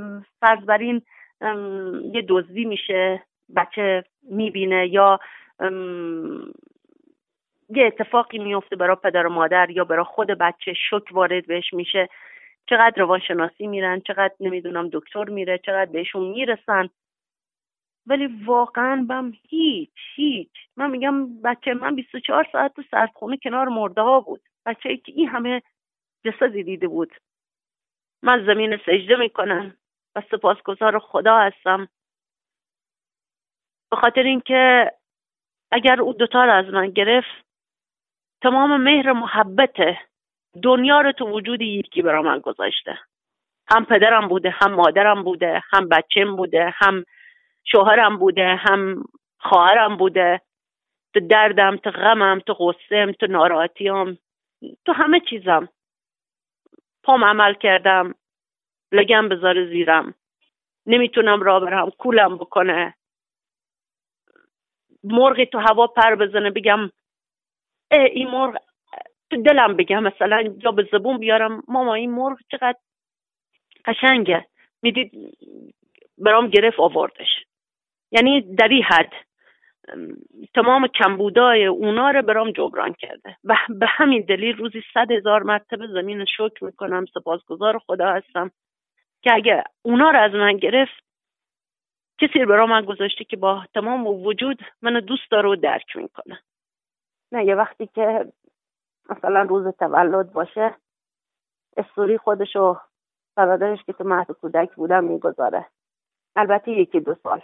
[0.40, 1.02] فرض بر این
[2.14, 3.22] یه دزدی میشه
[3.56, 5.18] بچه می‌بینه یا
[7.70, 12.08] یه اتفاقی میفته برای پدر و مادر یا برای خود بچه شک وارد بهش میشه.
[12.70, 16.88] چقدر روانشناسی میرن چقدر نمی‌دونم دکتر میره چقدر بهشون می‌رسن.
[18.06, 20.52] ولی واقعا بم هیچ هیچ.
[20.76, 24.42] من میگم بچه من 24 ساعت تو سردخونه کنار مرده ها بود.
[24.66, 25.62] بچه ای که این همه
[26.24, 27.12] جسدی دیده بود.
[28.22, 29.76] من زمین سجده می‌کنم
[30.16, 31.88] و سپاسگزار خدا هستم.
[33.90, 34.92] به خاطر اینکه
[35.72, 37.46] اگر او دوتا رو از من گرفت
[38.42, 39.76] تمام مهر محبت
[40.62, 42.98] دنیا رو تو وجود یکی برا من گذاشته.
[43.70, 47.04] هم پدرم بوده هم مادرم بوده هم بچم بوده هم
[47.64, 49.04] شوهرم بوده هم
[49.40, 50.40] خواهرم بوده
[51.14, 54.18] تو دردم تو غمم تو غصم تو ناراحتیم
[54.86, 55.68] تو همه چیزم.
[57.02, 58.14] پام عمل کردم
[58.92, 60.14] لگم بذاره زیرم.
[60.86, 62.94] نمی‌تونم را برم کولم بکنه.
[65.04, 66.80] مرغی تو هوا پر بزنه بگم
[67.90, 68.58] اه این مرغ
[69.30, 72.78] تو دلم بگم مثلا یا به زبون بیارم ماما این مرغ چقدر
[73.84, 74.46] قشنگه.
[74.82, 75.12] می‌دید
[76.18, 77.44] برام گرفت آوردش.
[78.10, 79.12] یعنی در این حد
[80.54, 83.36] تمام کمبودای اونا رو برام جبران کرده.
[83.44, 88.50] و به همین دلیل روزی صد هزار مرتبه زمین شکر می‌کنم سپاسگزار خدا هستم
[89.22, 91.04] که اگه اونا رو از من گرفت
[92.20, 96.42] کسی برای من گذاشته که با تمام وجود منو دوست داره و درک می‌کنه.
[97.32, 98.32] نه یه وقتی که
[99.10, 100.74] مثلا روز تولد باشه
[101.76, 102.76] استوری خودشو
[103.36, 105.66] برادرش که تو مهد کودک بودم می‌گذاره.
[106.36, 107.42] البته یکی دو سال.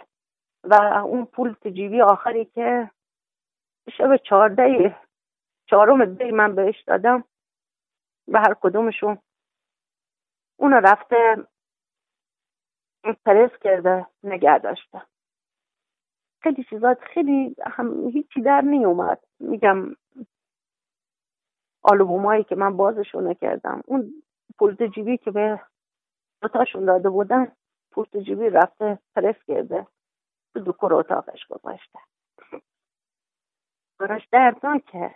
[0.69, 0.73] و
[1.05, 2.91] اون پول تجیبی آخری که
[3.97, 4.95] شب چهارده
[5.69, 7.23] چهارم دی من بهش دادم
[8.27, 9.17] به هر کدومشون
[10.59, 11.47] اون رفته
[13.25, 15.01] پرس کرده نگه داشته.
[16.43, 19.19] خیلی چیزات خیلی هم هیچی در نیومد.
[19.39, 19.95] میگم
[21.83, 23.81] آلبومایی که من بازشون کردم.
[23.85, 24.23] اون
[24.59, 25.61] پولت جیبی که به
[26.41, 27.51] دوتاشون داده بودن
[27.91, 29.87] پولت جیبی رفته پرس کرده.
[30.53, 31.99] تو دکور اتاقش گذاشته
[33.99, 34.27] براش
[34.91, 35.15] که.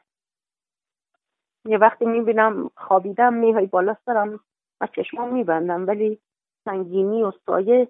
[1.65, 4.39] یه وقتی می‌بینم خوابیدم میهای بالا سرم
[4.81, 6.19] و چشمام میبندم ولی
[6.65, 7.87] سنگینی و سایه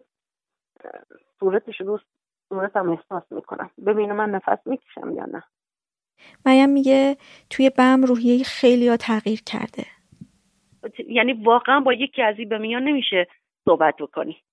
[1.40, 2.00] صورتش رو
[2.50, 3.72] صورتم احساس می‌کنم.
[3.86, 5.44] ببینم من نفس می‌کشم یا نه.
[6.46, 7.18] مریم میگه
[7.50, 9.86] توی بم روحیه خیلی ها تغییر کرده.
[11.08, 13.28] یعنی واقعا با یکی از این به میان نمیشه
[13.66, 14.44] صحبت بکنی.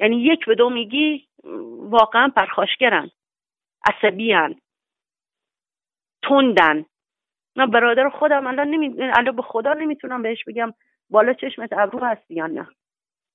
[0.00, 1.28] یعنی یک به دو میگی
[1.78, 3.10] واقعا پرخاشگرن
[3.88, 4.60] عصبیان
[6.22, 6.84] تندن.
[7.56, 9.02] من برادر خودم الان نمی...
[9.02, 10.74] الان به خدا نمی‌تونم بهش بگم
[11.10, 12.68] بالا چشمت ابرو هستی یا نه.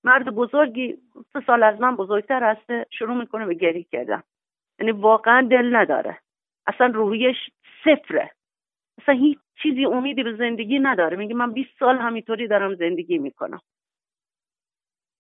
[0.04, 0.98] مرد بزرگی
[1.34, 4.24] سه سال از من بزرگتر هسته شروع می‌کنه به گری کردن.
[4.80, 6.20] یعنی واقعا دل نداره.
[6.68, 7.38] اصلا روحیش
[7.84, 8.32] صفره.
[9.02, 11.18] اصلا هیچ چیزی امیدی به زندگی نداره.
[11.18, 13.62] میگه من 20 سال همینطوری دارم زندگی می‌کنم.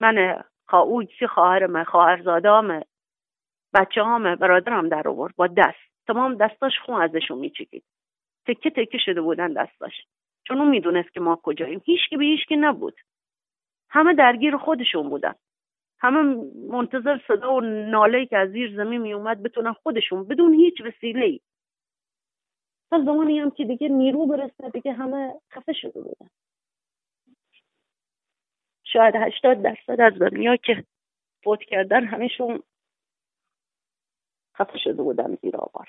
[0.01, 2.83] من من خواهر خواهرم خواهرزادام
[3.75, 6.07] بچه هام برادرم در آورد با دست.
[6.07, 7.85] تمام دستاش خون ازشون میچکید
[8.47, 9.93] تکه تکه شده بودن دستاش.
[10.45, 11.83] چون اون می‌دونست که ما کجاییم.
[11.85, 13.01] هیچ به هیچ نبود.
[13.91, 15.35] همه درگیر خودشون بودن.
[16.01, 20.81] همه منتظر صدا و ناله که از زیر زمین می اومد بتونن خودشون بدون هیچ
[20.81, 21.41] وسیله ای
[22.91, 26.31] تا زمانی هم که دیگه نیرو برسه دیگه همه خفه شده بودن.
[28.93, 30.85] شاید هشتاد درصد از دنیا که
[31.45, 32.63] فوت کردن همشون
[34.59, 35.89] خفه شده بودن زیر آوار.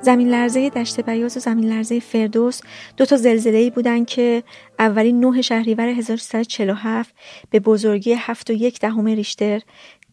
[0.00, 2.60] زمین لرزه دشت بیاز و زمین لرزه فردوس
[2.96, 4.42] دو تا زلزله ای بودن که
[4.78, 7.14] اولی 9 شهریور 1347
[7.50, 9.60] به بزرگی 7 و یک دهم ریشتر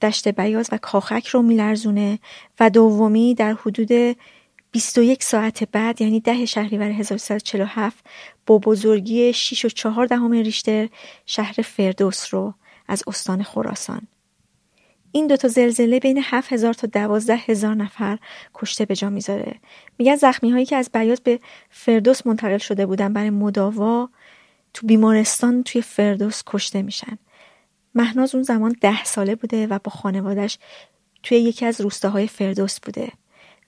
[0.03, 2.19] دشت بیاز و کاخک رو میلرزونه
[2.59, 4.17] و دومی در حدود
[4.71, 8.05] 21 ساعت بعد یعنی ده شهریور 1347
[8.45, 10.89] با بزرگی 6 و 4 دهم ریشتر
[11.25, 12.53] شهر فردوس رو
[12.87, 14.07] از استان خراسان.
[15.11, 18.19] این دوتا زلزله بین 7000 تا 12000 نفر
[18.53, 19.55] کشته به جا می‌ذاره.
[19.97, 21.39] میگن زخمی هایی که از بیات به
[21.69, 24.09] فردوس منتقل شده بودن برای مداوا
[24.73, 27.17] تو بیمارستان توی فردوس کشته میشن.
[27.95, 30.59] مهناز اون زمان ده ساله بوده و با خانوادش
[31.23, 33.07] توی یکی از روستاهای فردوس بوده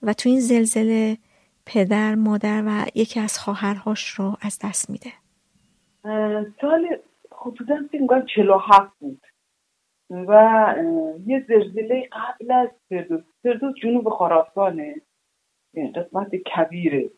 [0.01, 1.17] و تو این زلزله
[1.65, 5.11] پدر مادر و یکی از خواهرهاش رو از دست میده.
[6.61, 6.87] سال
[7.31, 9.21] حدودا فکر 47 بود
[10.09, 10.73] و
[11.25, 13.23] یه زلزله قبل از فردوس.
[13.43, 15.01] فردوس جنوب خراسانه
[15.95, 17.09] قسمت کبیره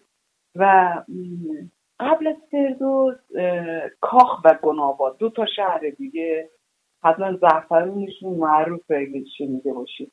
[0.56, 0.94] و
[2.00, 3.16] قبل از فردوس
[4.02, 6.50] کاخ و گناباد دو تا شهر دیگه
[7.04, 10.12] حتما زعفرونشون معروفه اگه شنیده باشید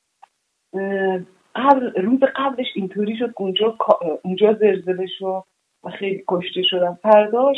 [1.97, 3.77] روز قبلش اینطوری شد اونجا
[4.25, 5.45] اونجا زلزله شد
[5.85, 7.57] و خیلی کشته شدم فرداش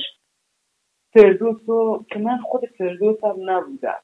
[1.14, 4.02] فردوس رو که من خود فردوس هم نبودم.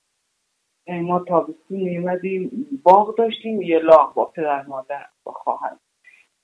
[0.88, 5.76] ما تابستون میومدیم باغ داشتیم یه لاغ با پدر مادر با خواهر.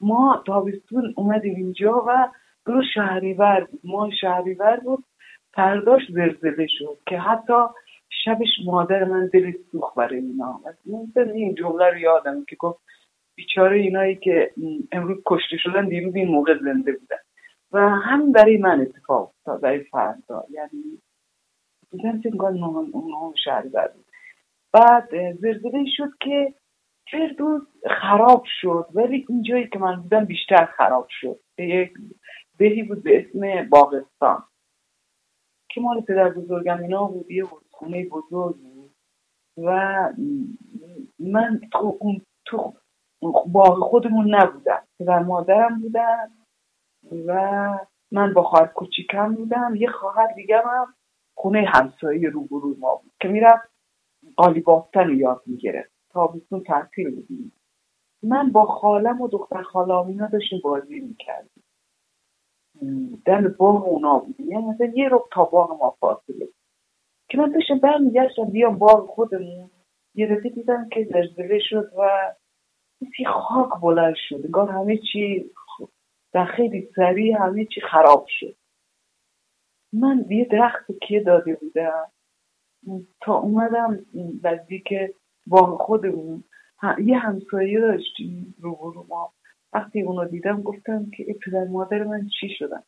[0.01, 2.29] ما تابستون اومدیم اینجا و
[2.67, 5.05] شهری شهریور ما شهریور بود
[5.55, 7.63] فرداش زلزله شد که حتی
[8.11, 10.61] شبش مادر من دل سوخ برای اینا.
[11.17, 12.81] این جمله رو یادم که گفت
[13.35, 14.53] بیچاره اینایی که
[14.93, 17.17] امروز کشته شدن دیروز این موقع زنده بودن.
[17.73, 20.45] و همین برای من اتفاق افتاد برای فردا.
[20.51, 21.03] یعنی
[21.91, 23.95] دیدم که انگار نهم شهری بعد.
[24.73, 26.55] بعد زلزله شد که
[27.11, 27.63] فردوس
[28.01, 28.87] خراب شد.
[28.95, 31.41] ولی اینجایی که من بودم بیشتر خراب شد.
[31.57, 31.93] به یک
[32.59, 34.43] بهی بود به اسم باغستان.
[35.71, 37.45] که مال پدر بزرگم اینا بود یه
[37.79, 38.95] خونه بزرگ بود
[39.57, 39.71] و
[41.19, 42.75] من تو اون تو
[43.47, 44.83] باغ خودمون نبودم.
[44.99, 46.31] پدر مادرم بودن
[47.27, 47.79] و
[48.13, 49.75] من با خواهر کوچیکم بودم.
[49.77, 50.95] یه خواهر دیگه هم
[51.37, 53.69] خونه همسایه روبروی ما بود که می‌رفت
[54.37, 55.93] قالی بافتن یاد می‌گرفت.
[56.11, 57.53] تابستون تعطیل بودیم.
[58.23, 61.65] من با خالم و دختر خالام اینا داشتیم بازی می‌کردیم.
[63.25, 66.49] دم باغ اونا بودیم یعنی یه رو تا باغ ما فاصله
[67.31, 69.71] که من داشتم برمیگشتم بیام باغ خودمون
[70.15, 72.35] یه رفی دیدم که زلزله شد و
[73.01, 74.41] یه خاک بلند شد.
[74.45, 75.51] انگار همه چی
[76.33, 78.57] در خیلی سریع همه چی خراب شد.
[79.93, 82.13] من یه درخت کیه داده بودم
[83.21, 83.99] تا اومدم
[84.45, 84.89] نزدیک
[85.47, 86.45] باغ خودمون.
[87.05, 89.33] یه همسایه داشتیم رو ما.
[89.73, 92.83] وقتی اونو دیدم گفتم که ای پدر مادر من چی شدن؟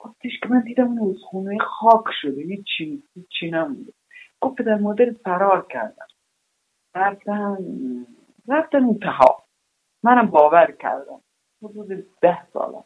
[0.00, 3.94] گفتش که من دیدم اون خونه خاک شده هیچی هیچی نمونده
[4.42, 6.06] گفت پدر مادر فرار کردم
[6.96, 7.58] رفتم
[8.48, 9.44] رفتم انتها
[10.04, 11.22] منم باور کردم.
[11.62, 11.88] حدود
[12.22, 12.84] ده سالم.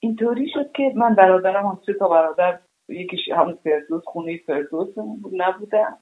[0.00, 4.98] اینطوری شد که من برادرم هم سه تا برادر یکیش همون فردوس خونه فردوس
[5.32, 5.98] نبودم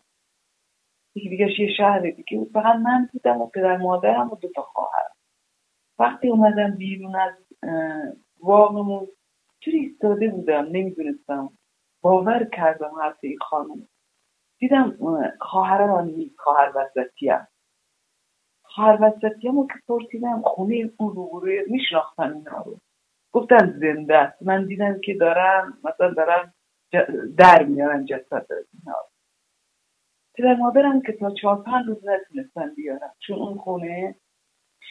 [1.16, 2.52] یکی دیگه یه شهر دیگه بود.
[2.52, 5.16] فقط من بودم و پدر مادرم و دو تا خواهرم
[5.98, 7.34] وقتی اومدم بیرون از
[8.44, 9.08] واقعمون
[9.60, 11.50] چوری ایستاده بودم نمی‌دونستم.
[12.02, 13.88] باور کردم حرف این خانم.
[14.58, 14.96] دیدم
[15.40, 17.46] خواهرم نیست خواهر وسطی هم
[18.62, 22.78] خواهر وسطی هم که پرسیدم خونه اون روبروی میشناختن اینا رو.
[23.32, 24.42] گفتن زنده است.
[24.42, 26.54] من دیدم که دارم مثلا دارم
[27.38, 28.96] در میارن جسد اینا
[30.34, 33.10] پدر مادرم که تا چهار پنج روز نتونستن بیارن.
[33.18, 34.16] چون اون خونه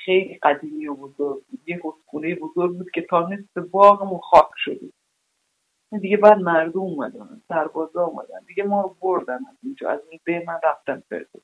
[0.06, 1.60] خیلی قدیمی و بزرگ بود.
[1.68, 4.90] یه خونه بزرگ بود که تا نصف باغمون خاک شده.
[6.02, 8.40] دیگه بعد مردم اومدن سربازا اومدن.
[8.48, 11.42] دیگه ما رو بردن از اینجا از این به من رفتم فرده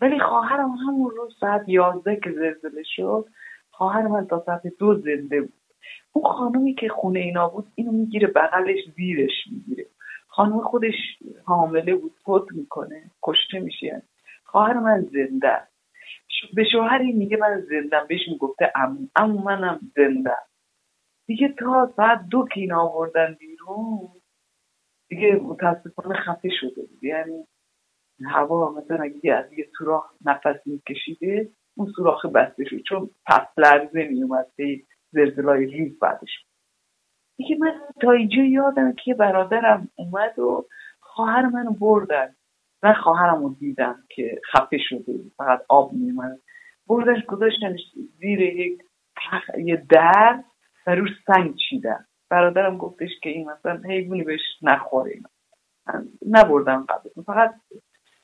[0.00, 3.26] ولی خواهرم همون روز ساعت یازده که زلزله شد
[3.70, 5.52] خواهر من تا ساعت دو زنده بود.
[6.12, 9.86] اون خانومی که خونه اینا بود اینو می‌گیره بغلش زیرش می‌گیره.
[10.28, 10.94] خانم خودش
[11.44, 14.02] حامله بود فوت می‌کنه کشته میشه.
[14.44, 15.69] خواهر من زنده
[16.54, 18.72] به شوهری میگه من زنده بهش می‌گفته
[19.16, 20.36] ام منم زنده
[21.26, 24.08] دیگه تا ساعت دو که این آوردن بیرون
[25.08, 27.04] دیگه متاسفانه خفه شده بود.
[27.04, 27.46] یعنی
[28.26, 32.82] هوا مثلا اگه از یه سوراخ نفس میکشیده اون سوراخ بسته شد.
[32.88, 36.46] چون پس لرزه میومد به زلزلای ریز بعدش.
[37.36, 40.66] دیگه من تا اینجا یادم که برادرم اومد و
[41.00, 42.36] خواهر منو بردن.
[42.82, 46.40] من خواهرم رو دیدم که خفه شده فقط آب میومد
[46.86, 47.80] بردنش گذاشتنش
[48.18, 48.82] زیر یک
[49.58, 50.44] یه در
[50.86, 55.20] و روش سنگ چیدن برادرم گفتش که این مثلا حیوانی بهش نخوره.
[56.28, 57.54] نبردم قبل فقط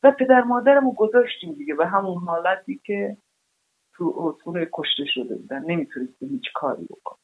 [0.03, 3.17] و پدر مادرم رو گذاشتیم دیگه به همون حالتی که
[3.95, 5.65] تو اتونه کشته شده بودن.
[5.65, 7.17] نمی‌تونستیم هیچ کاری بکن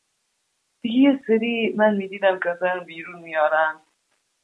[0.83, 3.81] دیگه یه سری من می‌دیدم که بیرون میارن.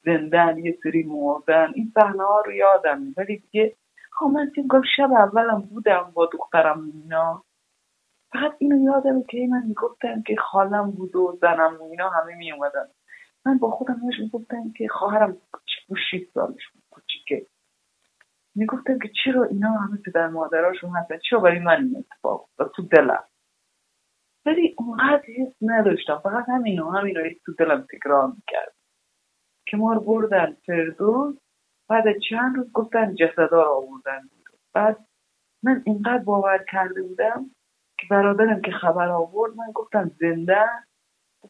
[0.04, 1.72] زندن یه سری مردن.
[1.74, 3.76] این صحنه ها رو یادم ولی دیگه
[4.12, 7.44] ها من گفت شب اولم بودم با دخترم اینا.
[8.32, 12.88] فقط اینو یادم که من می‌گفتم که خالم بود و زنم و اینا همه میومدن
[13.46, 15.36] من با خودم همش می‌گفتم که خواهرم
[16.10, 17.46] شیست سالش بود کوچیکه.
[18.54, 23.24] می‌گفتم که چرا اینا همه پدر مادراشون هستن؟ چرا برای من این اتفاق تو دلم.
[24.46, 26.20] ولی اونقدر حس نداشتم.
[26.24, 28.74] فقط همینو همینو تو دلم تکرار می‌کرد.
[29.70, 31.36] که ما رو بردن فردوس
[31.88, 34.28] بعد چند روز گفتن جسدا رو آوردن.
[34.74, 34.96] بعد
[35.62, 37.50] من اینقدر باور کرده بودم
[37.98, 40.64] که برادرم که خبر آورد من گفتم زنده.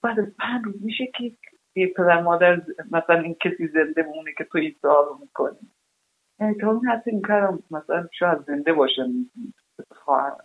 [0.03, 1.37] بعد از پنج روز میشه که
[1.77, 5.71] یه پدر مادر مثلا این کسی زنده مونه که تو این سوال رو می‌کنی.
[6.41, 9.03] یعنی تا اون حتی می‌کردم مثلا شاید زنده باشه
[9.91, 10.37] خواهر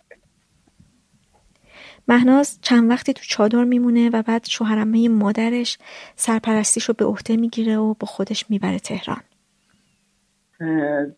[2.08, 5.78] مهناز چند وقتی تو چادر میمونه و بعد شوهرمه مادرش
[6.14, 9.22] سرپرستیش رو به عهده می‌گیره و با خودش می‌بره تهران.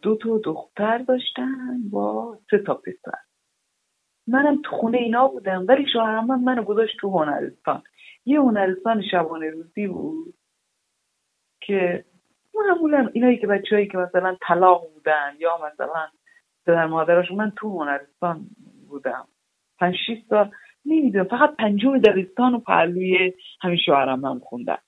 [0.02, 3.18] دو تا دختر داشتن با سه تا پسر.
[4.26, 7.82] منم تو خونه اینا بودم ولی شوهرم من منو گذاشت تو هنرستان.
[8.24, 10.34] یه هنرستان شبانه روزی بود
[11.60, 12.04] که
[12.54, 16.08] معمولا اینایی که بچههایی که مثلا طلاق بودن یا مثلا
[16.66, 18.46] پدر مادرشون من تو هنرستان
[18.88, 19.28] بودم.
[19.78, 20.50] پنج شیست سال
[20.86, 24.78] نمی‌دونم فقط پنجم دبستان و پهلوی همین شوهرم هم خوندم.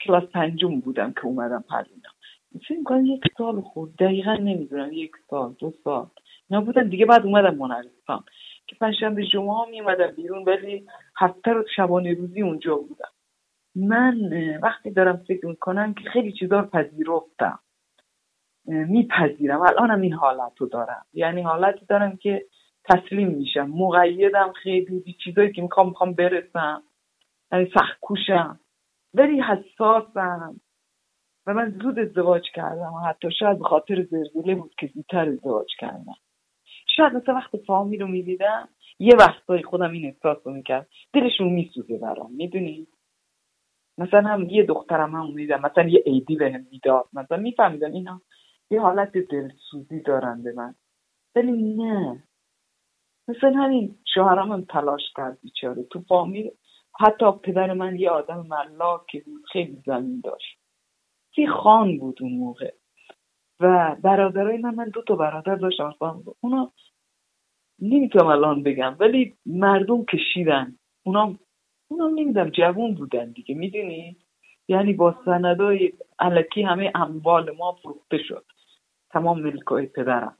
[0.00, 2.10] کلاس پنجم بودم که اومدم پروینا
[2.68, 6.06] فکر می‌کنم یک سال خود دقیقا نمی‌دونم یک سال دو سال.
[6.50, 8.24] اینا بودن دیگه بعد اومدم هنرستان
[8.66, 10.86] که پنجشنبه جمعه میومدم بیرون ولی
[11.16, 13.08] هفته رو شبانه روزی اونجا بودم.
[13.74, 14.16] من
[14.62, 17.58] وقتی دارم فکر می‌کنم که خیلی چیزا رو پذیرفتم.
[18.66, 19.62] میپذیرم.
[19.62, 21.06] الانم این حالت رو دارم.
[21.12, 22.46] یعنی حالتی دارم که
[22.84, 23.66] تسلیم میشم.
[23.66, 26.82] مقیدم خیلی چیزایی که می‌خوام می‌خوام برسم.
[27.52, 28.60] یعنی سخت کوشم.
[29.14, 30.60] ولی حساسم.
[31.46, 32.92] و من زود ازدواج کردم.
[32.94, 36.16] و حتی شاید به خاطر زلزله بود که زودتر ازدواج کردم.
[36.96, 41.98] شاید مثل وقت فامی رو می‌دیدم یه وقتایی خودم این احساس رو می‌کرد دلشون میسوزه
[41.98, 42.86] برام می‌دونی؟
[43.98, 47.08] مثلا هم یه دخترم هم میدم مثلا یه عیدی بهم می‌داد.
[47.12, 48.20] مثلا میفهمیدم اینا
[48.70, 50.74] یه حالت دلسوزی دارن به من.
[51.36, 52.22] ولی نه.
[53.28, 55.82] مثلا همین شوهرم هم تلاش کرد بیچاره.
[55.82, 56.50] تو فامیل
[57.00, 60.58] حتی پدر من یه آدم ملاکی بود خیلی زمین داشت.
[61.34, 62.72] سی خان بود اون موقع.
[63.60, 66.72] و برادرای من من دو تا برادر داشتم اصلا اونا
[67.78, 70.78] نمی‌تونم الان بگم ولی مردم کشیدن.
[71.02, 71.34] اونا
[71.88, 74.16] اونا نمی‌دونم جوون بودن دیگه می‌دونی؟
[74.68, 78.44] یعنی با سندای علکی همه اموال ما فروخته شد.
[79.10, 80.38] تمام ملکای پدرم.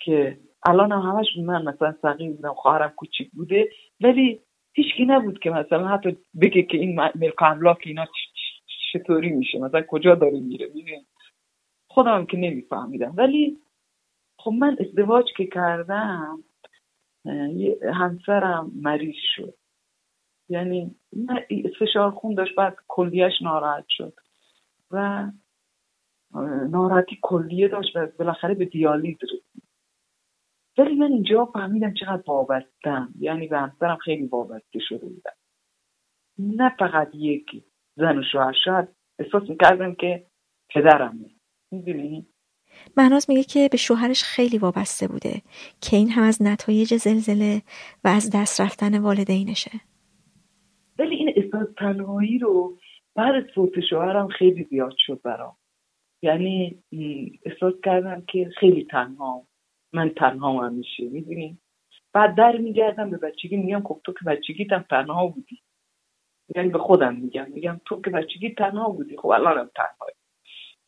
[0.00, 3.68] که الان هم همش من مثلا سقیم بودم خواهرم کوچیک بوده.
[4.00, 4.40] ولی
[4.72, 8.06] هیچکی نبود که مثلا حتی بگه که این ملک املاک اینا
[8.92, 11.06] چطوری میشه مثلا کجا داره میره می‌دونی؟
[11.90, 13.14] خودم که نمیفهمیدم.
[13.16, 13.58] ولی
[14.38, 16.44] خب من ازدواج که کردم
[17.94, 19.54] همسرم مریض شد.
[20.48, 20.94] یعنی
[21.78, 24.14] فشار خون داشت بعد کلیش ناراحت شد.
[24.90, 25.26] و
[26.70, 29.42] ناراحتی کلیه داشت و بالاخره به دیالیز رسید.
[30.80, 33.14] ولی من اینجا فهمیدم چقدر وابستم.
[33.18, 35.32] یعنی به همسرم خیلی وابسته شده بودم.
[36.38, 37.64] نه فقط یک
[37.96, 38.88] زن و شوهر شاید
[39.18, 40.26] احساس می‌کردم که
[40.74, 41.30] پدرمه.
[41.70, 42.26] می‌دونی؟
[42.96, 45.42] مهناز میگه که به شوهرش خیلی وابسته بوده
[45.80, 47.62] که این هم از نتایج زلزله
[48.04, 49.70] و از دست رفتن والدینشه.
[50.98, 52.78] ولی این احساس تنهایی رو
[53.14, 55.56] بعد از فوت شوهرم خیلی زیاد شد برام.
[56.22, 56.82] یعنی
[57.44, 59.46] احساس کردم که خیلی تنها.
[59.92, 61.58] من تنها همیشه می‌دونی؟
[62.12, 65.62] بعد در میگردم به بچگی میگم خب تو که بچگیتم تنها بودی.
[66.56, 69.16] یعنی به خودم میگم میگم تو که بچگی تنها بودی.
[69.16, 70.06] خب الانم تنها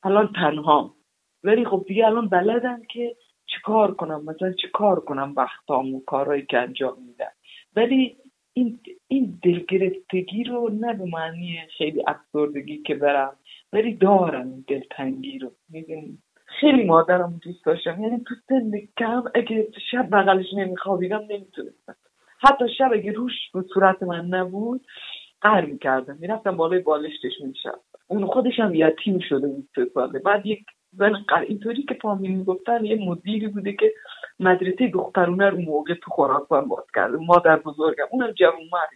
[0.03, 0.97] الان تنها
[1.45, 3.17] ولی خب دیگه الان بلدم که
[3.47, 7.33] چیکار کنم؟ مثلا چیکار کنم وقتام و کارهایی که انجام میدم؟
[7.77, 8.17] ولی
[8.53, 13.37] این این دلگرفتگی رو نه به معنی خیلی افسردگی که برم
[13.73, 15.53] ولی دارم دلتنگی رو.
[15.69, 16.22] می‌دونی؟
[16.61, 18.03] خیلی مادرم دوست داشتم.
[18.03, 18.35] یعنی تو
[18.99, 21.97] کم اگه شب بغلش نمیخوابیدم نمی‌تونستم.
[22.39, 24.81] حتی شب اگه روش به صورت من نبود
[25.41, 26.17] قهر می‌کردم.
[26.21, 30.19] می‌رفتم بالای بالشتش میشم اون خودش هم یتیم شده بود سه ساله.
[30.19, 33.93] بعد یک زن اینطوری که فامیل می‌گفتن یه مدیری بوده که
[34.41, 37.17] مدرسه دخترونه رو موقع تو خراسان باز کرده.
[37.17, 38.05] مادر بزرگم.
[38.11, 38.91] اونم جوون مرد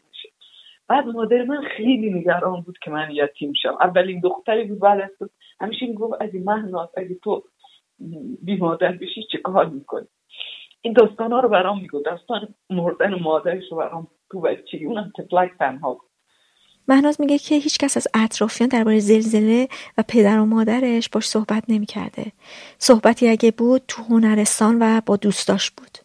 [0.88, 5.28] بعد مادر من خیلی نگران بود که من یتیم شم اولین دختری بود بعد از
[5.60, 7.42] همیشه می‌گفت از مهناز اگه تو
[8.42, 10.06] بی مادر بشی چه کار می‌کنی
[10.80, 15.50] این داستان ها رو برام میگو داستان مردن مادرش رو برام تو بچگی اونم تفلک
[15.58, 16.00] تنها
[16.88, 19.68] مهناز میگه که هیچکس از اطرافیان درباره زلزله
[19.98, 22.32] و پدر و مادرش باش صحبت نمی‌کرده.
[22.78, 25.98] صحبتی اگه بود تو هنرستان و با دوستاش بود.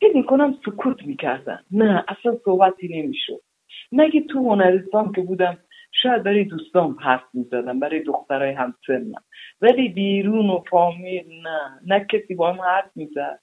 [0.00, 1.58] فکر می‌کنم سکوت می‌کردن.
[1.70, 3.40] نه اصلا صحبتی نمی‌شد.
[3.92, 5.58] مگه تو هنرستان که بودم
[6.02, 9.24] شاید برای دوستان حرف می‌زدم برای دخترای همسنم.
[9.60, 11.80] ولی بیرون و فامیل نه.
[11.86, 13.40] نه کسی با هم حرف می‌زد.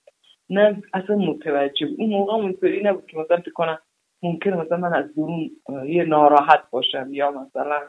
[0.49, 3.79] نه اصلا متوجه اون موقع اونطوری نبود که مثلا کنم
[4.23, 5.51] ممکن مثلا من از درون
[5.85, 7.79] یه ناراحت باشم یا مثلا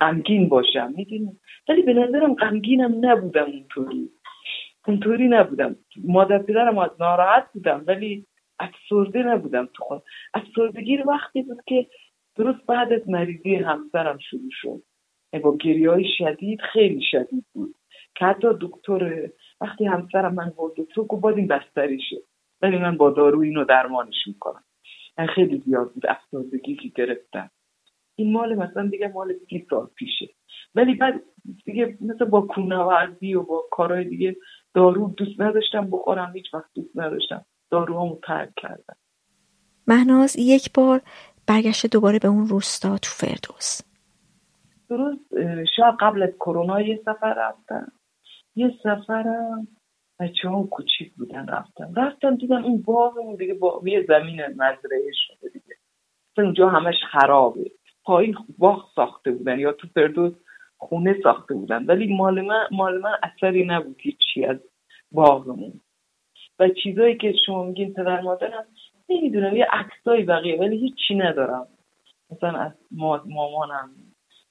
[0.00, 4.10] غمگین باشم می‌دونی؟ ولی به نظرم غمگینم نبودم اونطوری.
[4.86, 5.76] اونطوری نبودم.
[6.04, 8.26] مادر پدرم از ناراحت بودم ولی
[8.60, 10.02] افسرده نبودم تو خود.
[10.34, 11.86] افسردگی وقتی بود که
[12.36, 14.82] درست بعد از مریضی همسرم شروع شد.
[15.42, 17.74] با گریه های شدید خیلی شدید بود.
[18.14, 19.30] که حتی دکتر
[19.60, 22.24] وقتی همسرم من بود دکتر گفت باید این بستری شد
[22.62, 24.64] ولی من با دارو اینو درمانش می‌کنم.
[25.26, 27.50] خیلی زیاد بود افسردگی که گرفتن
[28.16, 30.28] این مال مثلا دیگه مال سی سال پیشه.
[30.74, 31.22] ولی بعد
[31.64, 34.36] دیگه مثل با کونوردی و با کارهای دیگه
[34.74, 37.44] دارو دوست نداشتم بخورم هیچ وقت دوست نداشتم.
[37.70, 38.96] داروهامو ترک کردم
[39.86, 41.00] مهناز یک بار
[41.46, 43.80] برگشته دوباره به اون روستا تو فردوس.
[44.90, 45.20] درست
[45.76, 47.92] شاید قبل از کرونا یه سفر رفتم
[48.56, 49.68] یه سفرم
[50.20, 55.48] بچه ها کوچیک بودن رفتم رفتم دیدم این باغ دیگه با یه زمین مزرعه شده
[55.48, 55.76] دیگه.
[56.38, 57.70] اونجا همش خرابه.
[58.04, 60.32] پایین باغ ساخته بودن یا تو فردوس
[60.78, 61.86] خونه ساخته بودن.
[61.86, 64.56] ولی مال من مال من اثری نبود هیچی از
[65.12, 65.80] باغمون.
[66.58, 68.66] و چیزایی که شما میگین پدر مادرم
[69.08, 71.66] نمی‌دونم یه عکسایی بقیه ولی هیچی ندارم.
[72.30, 72.72] مثلا از
[73.26, 73.90] مامانم.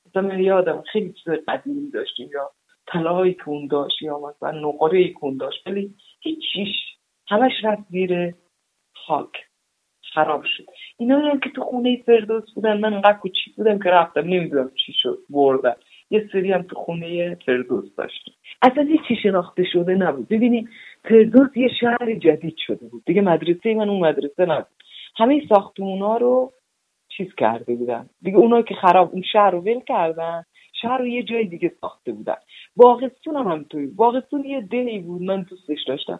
[0.05, 2.51] مثلا من یادم خیلی چیزای قدیمی داشتیم یا
[2.87, 6.75] طلاهایی کون داشت یا مثلا نقره کون داشت ولی هیچیش.
[7.27, 8.35] همش رفت زیر
[8.93, 9.31] خاک.
[10.13, 10.65] خراب شد.
[10.97, 14.93] اینا هم که تو خونه فردوس بودن من انقدر کوچیک بودم که رفتم نمی‌دونم چی
[15.01, 15.75] شد بردن
[16.09, 18.33] یه سری هم تو خونه فردوس داشتیم.
[18.61, 20.27] اصلا چی شناخته شده نبود.
[20.27, 20.69] ببینید
[21.09, 23.03] فردوس یه شهر جدید شده بود.
[23.05, 24.67] دیگه مدرسه من اون مدرسه نبود.
[25.17, 26.53] همه ساختمونا رو
[27.09, 28.09] چیز کرده بودن.
[28.21, 30.43] دیگه اونایی که خراب اون شهر رو ول کردن
[30.81, 32.35] شهر رو یه جای دیگه ساخته بودن.
[32.75, 33.87] باغستون هم همطوری.
[33.87, 35.21] باغستون یه دهی بود.
[35.21, 36.19] من دوستش داشتم.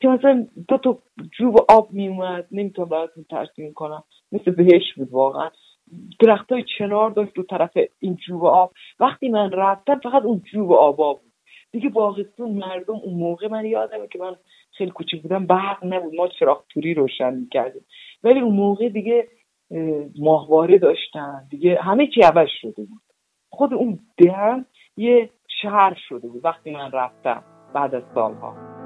[0.00, 0.98] که مثلا دو تا
[1.38, 2.48] جوب آب میومد.
[2.52, 4.04] نمی‌تونم براتون ترسیم کنم.
[4.32, 5.50] مثل بهش بود واقعا.
[6.20, 8.72] درخت های چنار داشت دو طرف این جوب آب.
[9.00, 11.32] وقتی من رفتم فقط اون جوب آبا بود.
[11.72, 14.36] دیگه باغستون مردم اون موقع من یادمه که من
[14.72, 16.14] خیلی کوچیک بودم برق نبود.
[16.14, 17.84] ما چراغ توری روشن می‌کردیم.
[18.22, 19.28] ولی اون موقع دیگه
[20.18, 21.46] ماهواره داشتن.
[21.50, 23.02] دیگه همه چی عوض شده بود.
[23.50, 24.66] خود اون دهن
[24.96, 25.30] یه
[25.62, 27.44] شهر شده بود وقتی من رفتم
[27.74, 28.81] بعد از سالها.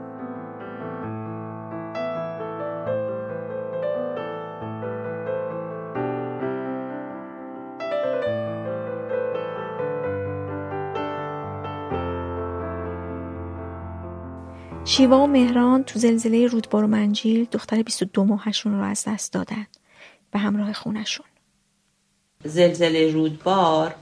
[14.89, 19.67] شیوا و مهران تو زلزله رودبار و منجیل دختر 22 ماهشون رو از دست دادن
[20.31, 21.27] به همراه خونشون.
[22.45, 23.95] زلزله رودبار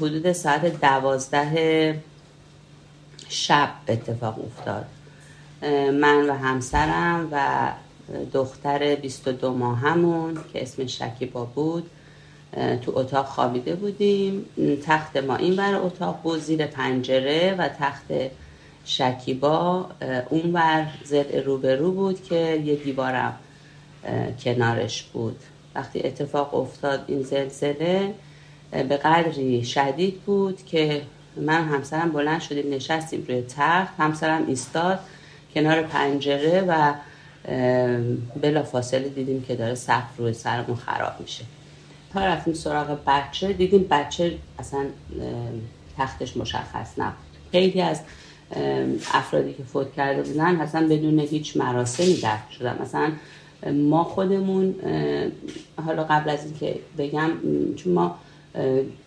[0.00, 1.98] حدود ساعت دوازده
[3.28, 4.86] شب اتفاق افتاد.
[5.92, 7.68] من و همسرم و
[8.32, 11.90] دختر 22 ماهمون که اسم شکیبا بود
[12.82, 14.44] تو اتاق خوابیده بودیم.
[14.86, 18.06] تخت ما این بر اتاق بود زیر پنجره و تخت
[18.90, 19.86] شکیبا
[20.30, 23.36] اون بر زل روبرو بود که یه دیوارم
[24.44, 25.36] کنارش بود.
[25.74, 28.14] وقتی اتفاق افتاد این زلزله
[28.70, 31.02] به قدری شدید بود که
[31.36, 34.98] من همسرم بلند شدیم نشستیم روی تخت همسرم ایستاد
[35.54, 36.92] کنار پنجره و
[38.42, 41.44] بلا فاصله دیدیم که داره سقف روی سرمون خراب میشه.
[42.14, 44.84] تا رفتیم سراغ بچه دیدیم بچه اصلا
[45.98, 47.14] تختش مشخص نبود.
[47.52, 48.00] خیلی از
[49.14, 52.78] افرادی که فوت کرده بودن اصلا بدون هیچ مراسمی دفن شدن.
[52.82, 53.12] مثلا
[53.72, 54.74] ما خودمون
[55.86, 57.30] حالا قبل از اینکه بگم
[57.76, 58.18] چون ما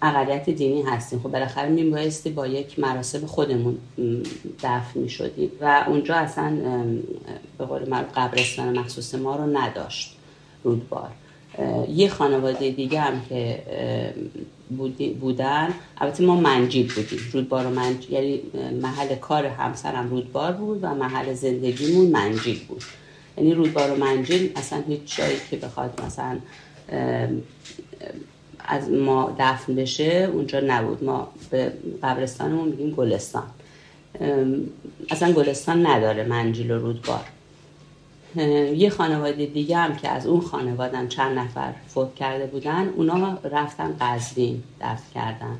[0.01, 1.19] اقلیت دینی هستیم.
[1.19, 3.77] خب بالاخره میبایستی با یک مراسم خودمون
[4.63, 5.09] دفن می
[5.61, 6.57] و اونجا اصلا
[7.57, 10.15] به قول قبرستان مخصوص ما رو نداشت
[10.63, 11.09] رودبار.
[11.89, 13.59] یه خانواده دیگه هم که
[15.19, 15.69] بودن.
[15.97, 17.19] البته ما منجیل بودیم.
[17.33, 18.41] رودبار و منجیل یعنی
[18.81, 22.83] محل کار همسرم رودبار بود و محل زندگیمون منجیل بود.
[23.37, 26.39] یعنی رودبار و منجیل اصلا هیچ جایی که بخواد مثلا
[28.65, 31.03] از ما دفن بشه اونجا نبود.
[31.03, 31.73] ما به
[32.03, 33.43] قبرستانمون میگیم گلستان.
[35.09, 37.23] اصلا گلستان نداره منجیل و رودبار.
[38.35, 43.95] یه خانواده دیگه هم که از اون خانواده چند نفر فوت کرده بودن اونا رفتن
[44.01, 45.57] قزوین دفن کردن.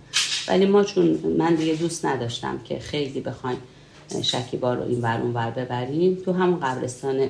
[0.48, 1.06] ولی ما چون
[1.38, 3.58] من دیگه دوست نداشتم که خیلی بخوایم
[4.22, 7.30] شکیبا رو این ور اون ور ببریم تو همون قبرستان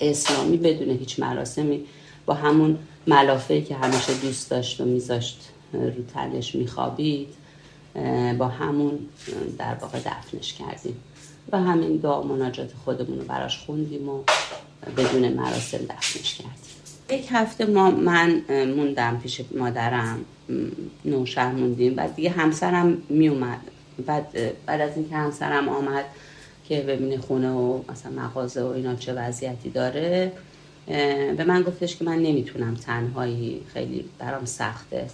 [0.00, 1.84] اسلامی بدون هیچ مراسمی
[2.26, 7.28] با همون ملافه که همیشه دوست داشت و میذاشت رو تنش میخوابید
[8.38, 8.98] با همون
[9.58, 10.96] در واقع دفنش کردیم.
[11.52, 14.22] و همین دعا مناجات خودمون رو براش خوندیم و
[14.96, 17.22] بدون مراسم دفنش کردیم.
[17.22, 20.24] یک هفته ما من موندم پیش مادرم
[21.04, 21.94] نوشهر موندیم.
[21.94, 23.60] بعد دیگه همسرم میومد
[24.06, 24.26] بعد
[24.66, 26.04] بعد از اینکه همسرم آمد
[26.68, 30.32] که ببینه خونه و مثلا مغازه و اینا چه وضعیتی داره
[31.36, 35.06] به من گفتش که من نمی‌تونم تنهایی خیلی برام سخته.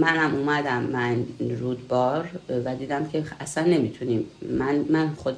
[0.00, 1.26] منم اومدم من
[1.60, 2.28] رودبار
[2.64, 4.26] و دیدم که اصلا نمی‌تونیم.
[4.50, 5.36] من, من خود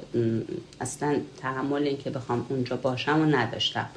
[0.81, 3.89] اصلا تحمل این که بخوام اونجا باشم و نداشتم.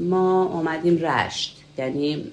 [0.00, 1.56] ما اومدیم رشت.
[1.78, 2.24] یعنی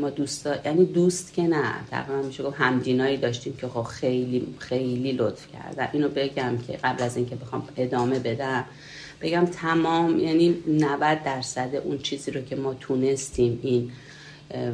[0.00, 1.72] ما دوست یعنی دوست که نه.
[1.90, 7.02] تقریبا میشه گفت همدینایی داشتیم که خب خیلی خیلی لطف کردن اینو بگم که قبل
[7.02, 8.64] از اینکه بخوام ادامه بدم
[9.20, 13.90] بگم تمام یعنی 90 درصد اون چیزی رو که ما تونستیم این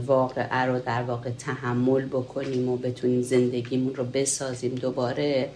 [0.07, 4.75] واقعه رو در واقع تحمل بکنیم و بتونیم زندگیمون رو بسازیم.
[4.75, 5.49] دوباره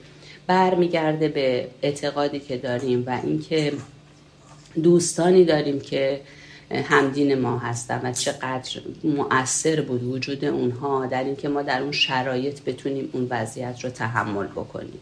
[0.46, 3.72] برمیگرده به اعتقادی که داریم و اینکه
[4.82, 6.20] دوستانی داریم که
[6.70, 12.62] همدین ما هستن و چقدر مؤثر بود وجود اونها در اینکه ما در اون شرایط
[12.62, 15.00] بتونیم اون وضعیت رو تحمل بکنیم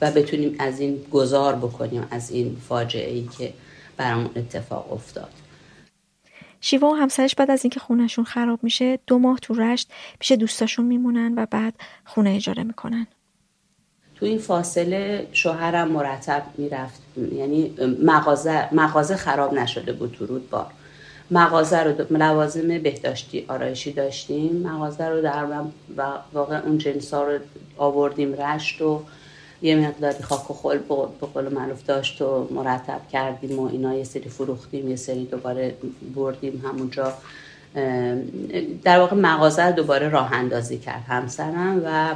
[0.00, 3.52] و بتونیم از این گذار بکنیم از این فاجعه ای که
[3.96, 5.39] برامون اتفاق افتاد.
[6.60, 10.84] شیوا و همسرش بعد از اینکه خونهشون خراب میشه دو ماه تو رشت پیش دوستاشون
[10.84, 11.74] میمونن و بعد
[12.04, 13.06] خونه اجاره می‌کنن.
[14.14, 17.02] تو این فاصله شوهرم مرتب می‌رفت.
[17.32, 20.66] یعنی مغازه, مغازه خراب نشده بود تو رودبار.
[21.30, 24.56] مغازه رو لوازم بهداشتی آرایشی داشتیم.
[24.56, 25.46] مغازه رو در
[26.32, 27.38] واقع اون جنس ها رو
[27.76, 29.02] آوردیم رشت و
[29.62, 30.78] یه مقداری خاک و خل
[31.20, 35.74] به قول معروف داشت و مرتب کردیم و اینا یه سری فروختیم یه سری دوباره
[36.14, 37.14] بردیم همونجا.
[38.84, 42.14] در واقع مغازه دوباره راه اندازی کرد همسرم و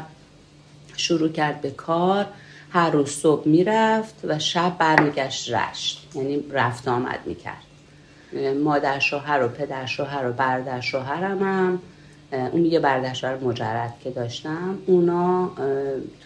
[0.96, 2.26] شروع کرد به کار.
[2.70, 7.62] هر روز صبح می‌رفت و شب برمیگشت رشت یعنی رفت آمد می‌کرد.
[8.64, 11.78] مادر شوهر و پدر شوهر و برادر شوهرم هم
[12.52, 14.78] اون یه برادر شوهر مجرد که داشتم.
[14.86, 15.50] اونا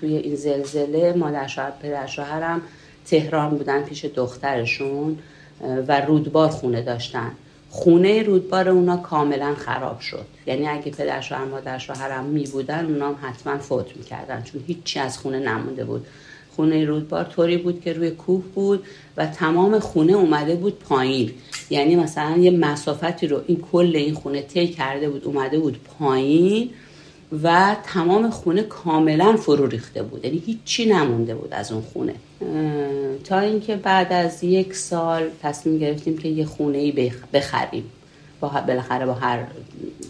[0.01, 2.61] توی این زلزله مادر شوهر پدر شوهرم
[3.07, 5.19] تهران بودن پیش دخترشون
[5.89, 7.31] و رودبار خونه داشتن.
[7.71, 10.27] خونه رودبار اونا کاملا خراب شد.
[10.47, 15.19] یعنی اگه پدر شوهر مادر شوهرم می بودن اونا حتما فوت می‌کردن چون هیچی از
[15.19, 16.07] خونه نمونده بود.
[16.59, 18.85] خونه رودبار طوری بود که روی کوه بود
[19.17, 21.31] و تمام خونه اومده بود پایین.
[21.71, 26.71] یعنی مثلا یه مسافتی رو این کل این خونه طی کرده بود اومده بود پایین
[27.43, 30.25] و تمام خونه کاملا فرو ریخته بود.
[30.25, 32.15] یعنی هیچی نمونده بود از اون خونه.
[33.25, 37.85] تا اینکه بعد از یک سال تصمیم گرفتیم که یه خونه ای بخریم.
[38.41, 39.47] با بالاخره با هر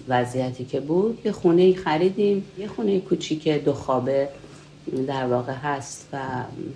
[0.09, 2.45] وضعیتی که بود یه خونه ای خریدیم.
[2.59, 4.29] یه خونه کوچیک دو خوابه.
[5.07, 6.19] در واقع هست و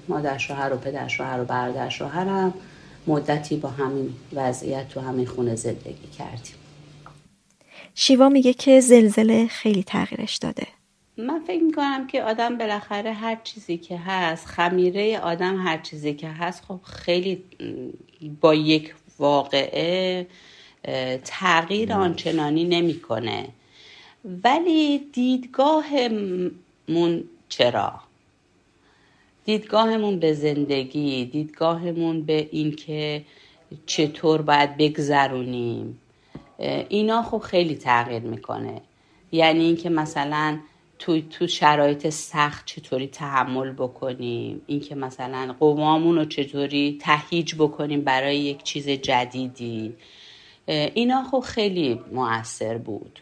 [0.08, 2.54] مادر شوهر و پدر شوهر و برادر شوهرم
[3.06, 6.54] مدتی با همین وضعیت تو همین خونه زندگی کردیم.
[7.94, 10.66] شیوا میگه که زلزله خیلی تغییرش داده.
[11.16, 16.28] من فکر می‌کنم که آدم بالاخره هر چیزی که هست خمیره آدم هر چیزی که
[16.28, 17.42] هست خب خیلی
[18.40, 20.26] با یک واقعه
[21.24, 23.48] تغییر آنچنانی نمی‌کنه.
[24.44, 26.44] ولی دیدگاهمون
[27.52, 27.92] چرا؟
[29.44, 33.24] دیدگاهمون به زندگی دیدگاهمون به اینکه
[33.86, 35.98] چطور باید بگذرونیم
[36.88, 38.80] اینا خب خیلی تغییر می‌کنه.
[39.32, 40.58] یعنی اینکه مثلا
[40.98, 48.38] تو تو شرایط سخت چطوری تحمل بکنیم اینکه مثلا قوامون رو چطوری تهیج بکنیم برای
[48.38, 49.94] یک چیز جدیدی.
[50.66, 53.20] اینا خب خیلی موثر بود.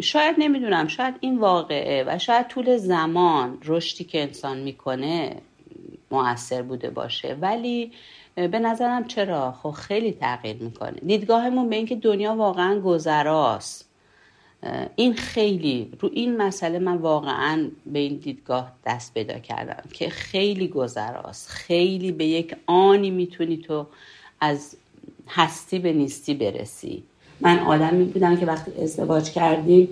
[0.00, 5.36] شاید نمی‌دونم شاید این واقعه و شاید طول زمان رشدی که انسان می‌کنه
[6.10, 7.36] موثر بوده باشه.
[7.40, 7.92] ولی
[8.34, 11.00] به نظرم چرا؟ خب خیلی تغییر می‌کنه.
[11.06, 13.88] دیدگاهمون به اینکه دنیا واقعا گذراست.
[14.96, 20.68] این خیلی رو این مسئله من واقعا به این دیدگاه دست پیدا کردم که خیلی
[20.68, 21.48] گذراست.
[21.48, 23.86] خیلی به یک آنی می‌تونی تو
[24.40, 24.76] از
[25.28, 27.02] هستی به نیستی برسی.
[27.40, 29.88] من آدمی بودم که وقتی ازدواج کردیم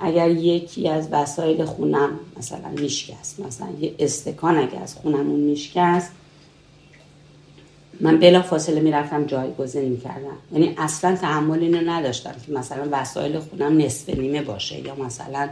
[0.00, 6.12] اگر یکی از وسایل خونم مثلا میشکست مثلا یه استکان اگر از خونمون میشکست
[8.00, 10.36] من بلا فاصله می‌رفتم جایگزین می‌کردم.
[10.52, 15.48] یعنی اصلا تحمل اینو نداشتم که مثلا وسایل خونم نصف نیمه باشه یا مثلا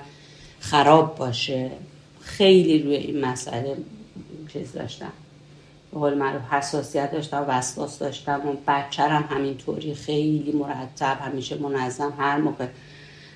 [0.60, 1.70] خراب باشه.
[2.20, 3.76] خیلی روی این مسئله
[4.52, 5.12] چیز داشتم.
[5.92, 12.12] به قول معروف حساسیت داشتم و وسواس داشتم و بچرم همینطوری خیلی مرتب همیشه منظم
[12.18, 12.66] هر موقع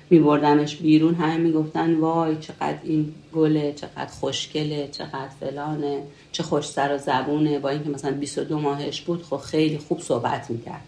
[0.09, 6.67] می بردمش بیرون همه می‌گفتن وای چقدر این گله چقدر خوشگله چقدر فلانه چه خوش
[6.67, 7.59] سر و زبونه.
[7.59, 10.83] با اینکه مثلا 22 ماهش بود خب خیلی خوب صحبت می‌کرد.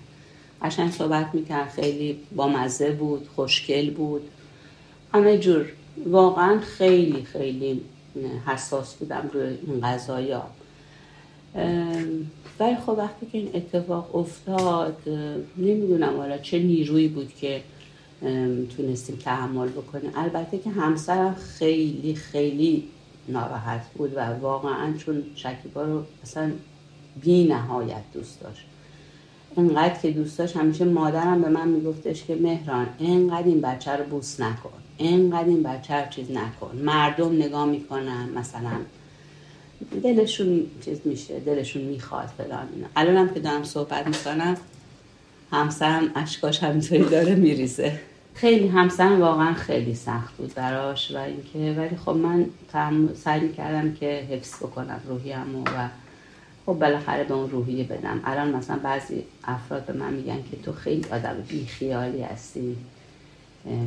[0.61, 4.21] قشنگ صحبت می‌کرد خیلی با مزه بود خوشگل بود.
[5.13, 5.65] همه جور.
[6.05, 7.81] واقعا خیلی خیلی
[8.45, 10.47] حساس بودم روی این ها
[12.59, 14.97] ولی خب وقتی که این اتفاق افتاد
[15.57, 17.61] نمی‌دونم حالا چه نیرویی بود که
[18.77, 20.11] تونستیم تحمل بکنیم.
[20.15, 22.83] البته که همسرم خیلی خیلی
[23.27, 26.51] ناراحت بود و واقعا چون شکیبا رو اصلا
[27.21, 28.65] بی نهایت دوست داشت.
[29.57, 34.03] انقدر که دوست داشت همیشه مادرم به من میگفتش که مهران انقدر این بچه رو
[34.03, 34.69] بوس نکن.
[34.99, 36.77] انقدر این بچه رو چیز نکن.
[36.83, 38.71] مردم نگاه می‌کنن مثلا
[40.03, 42.87] دلشون چیز میشه دلشون می‌خواد فلان اینا.
[42.95, 44.57] الانم که دارم صحبت می‌کنم
[45.51, 47.99] همسرم اشکاش همینطوری داره میریزه.
[48.33, 52.45] خیلی همسرم واقعا خیلی سخت بود براش و اینکه ولی خب من
[53.15, 55.89] سعی کردم که حفظ بکنم روحیم و
[56.65, 58.21] خب بالاخره به اون روحیه بدم.
[58.25, 62.77] الان مثلا بعضی افراد به من میگن که تو خیلی آدم بیخیالی هستی.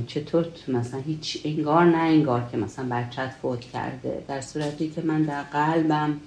[0.07, 4.23] چطور مثلا هیچ انگار نه انگار که مثلا بچت فوت کرده.
[4.29, 6.21] در صورتی که من در قلبم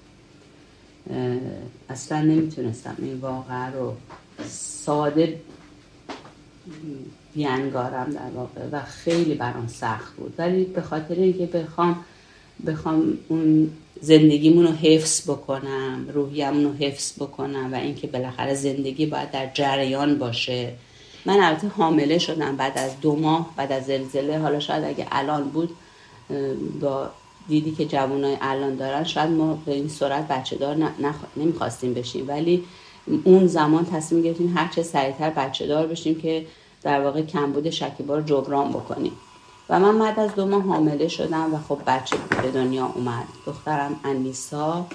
[1.89, 3.93] اصلا نمی‌تونستم این واقع رو
[4.45, 5.39] ساده
[7.33, 10.33] بیانگارم در واقع و خیلی برام سخت بود.
[10.37, 12.05] ولی به خاطر اینکه بخوام
[12.67, 13.69] بخوام اون
[14.01, 20.17] زندگیمون رو حفظ بکنم روحیمون رو حفظ بکنم و اینکه بالاخره زندگی باید در جریان
[20.19, 20.73] باشه
[21.25, 24.39] من البته حامله شدم بعد از دو ماه بعد از زلزله.
[24.39, 25.75] حالا شاید اگه الان بود
[26.81, 27.09] با
[27.47, 31.15] دیدی که جوانای الان دارن شاید ما به این سرعت بچه دار نخ...
[31.37, 32.27] نمی‌خواستیم بشیم.
[32.27, 32.63] ولی
[33.23, 36.45] اون زمان تصمیم گرفتیم هر چه سریعتر بچه دار بشیم که
[36.81, 39.11] در واقع کمبود شکیبا رو جبران بکنیم.
[39.69, 43.25] و من بعد از دو ماه حامله شدم و خب بچه به دنیا اومد.
[43.45, 44.85] دخترم انیسا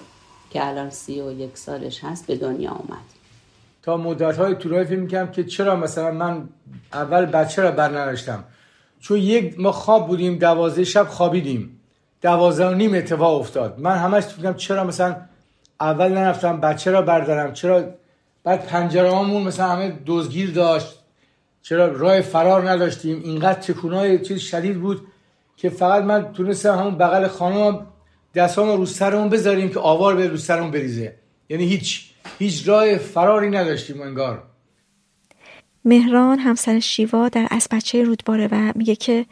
[0.50, 3.17] که الان سی و یک سالش هست به دنیا اومد.
[3.88, 6.48] تا مدت های طولانی فکر که چرا مثلا من
[6.92, 8.44] اول بچه را برنوشتم.
[9.00, 11.80] چون یک ما خواب بودیم دوازده شب خوابیدیم.
[12.22, 13.78] دوازده و نیم اتفاق افتاد.
[13.78, 15.16] من همش فکرم چرا مثلا
[15.80, 17.52] اول نرفتم بچه را بردارم.
[17.52, 17.84] چرا
[18.44, 20.98] بعد پنجره همون مثلا همه دزگیر داشت.
[21.62, 23.20] چرا راه فرار نداشتیم.
[23.24, 25.06] اینقدر تکونای چیز شدید بود
[25.56, 27.86] که فقط من تونستم همون بغل خانم
[28.34, 31.14] دستام رو سرمون بذاریم که آوار به رو سرمون بریزه.
[31.48, 32.07] یعنی هیچ.
[32.38, 34.42] هیچ راه فراری نداشتیم انگار.
[35.84, 39.26] مهران همسر شیوا در از بچه رودباره و میگه که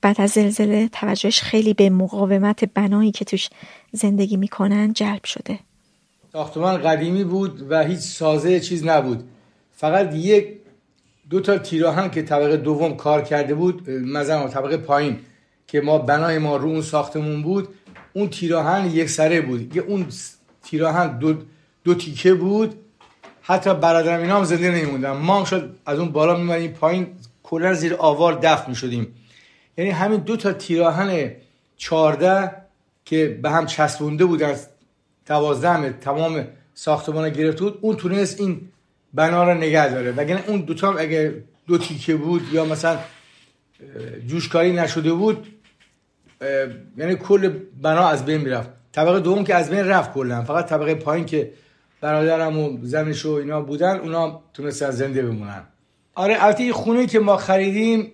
[0.00, 3.48] بعد از زلزله توجهش خیلی به مقاومت بنایی که توش
[3.92, 5.58] زندگی می‌کنن جلب شده.
[6.32, 9.24] ساختمان قدیمی بود و هیچ سازه چیز نبود.
[9.72, 10.48] فقط یک
[11.30, 15.18] دو تا تیراهن که طبقه دوم کار کرده بود مثلا طبقه پایین
[15.66, 17.68] که ما بنای ما رو اون ساختمون بود
[18.12, 19.76] اون تیراهن یک سره بود.
[19.76, 20.06] یه اون
[20.62, 21.34] تیراهن دو,
[21.86, 22.74] دو تیکه بود.
[23.42, 25.10] حتی برادرم اینا هم زنده نمیموندن.
[25.10, 27.06] ما هم شد از اون بالا میمونیم پایین
[27.42, 29.14] کلا زیر آوار دفن می‌شدیم.
[29.78, 31.30] یعنی همین دو تا تیراهن
[31.76, 32.50] چارده
[33.04, 34.68] که به هم چسبونده بود از
[35.26, 38.60] دوازده تمام ساختمان گرفته بود اون تونست این
[39.14, 40.12] بنا رو نگه داره.
[40.12, 42.98] وگرنه اون دوتا هم اگه دو تیکه بود یا مثلا
[44.26, 45.46] جوشکاری نشده بود
[46.96, 47.48] یعنی کل
[47.82, 48.70] بنا از بین می‌رفت.
[48.92, 50.42] طبقه دوم که از بین رفت کلا.
[50.42, 51.52] فقط طبقه پایین که
[52.00, 55.62] برادرم و زنش و اینا بودن اونا تونستن زنده بمونن.
[56.14, 58.12] آره البته خونه که ما خریدیم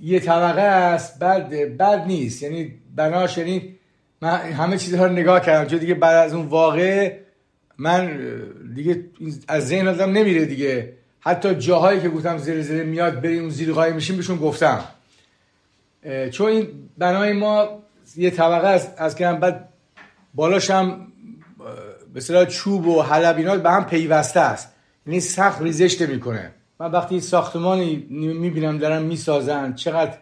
[0.00, 1.48] یه طبقه است بعد
[1.78, 2.42] بد نیست.
[2.42, 3.76] یعنی بناش یعنی
[4.20, 5.68] من همه چیزها رو نگاه کردم.
[5.68, 7.16] چون دیگه بعد از اون واقع
[7.78, 8.20] من
[8.74, 9.04] دیگه
[9.48, 10.92] از ذهن آدم نمیره دیگه.
[11.20, 14.84] حتی جاهایی که گفتم زیر زیر میاد بریم اون زیر قایم میشیم بهشون گفتم.
[16.30, 16.68] چون این
[16.98, 17.82] بنای ما
[18.16, 18.94] یه طبقه است.
[18.96, 19.68] از که بعد
[20.34, 21.09] بالاش هم
[22.14, 24.72] به چوب و حلب اینا به هم پیوسته است.
[25.06, 26.50] یعنی سخت ریزش نمی‌کنه.
[26.80, 30.12] من وقتی ساختمانی می‌بینم دارن می‌سازن چقدر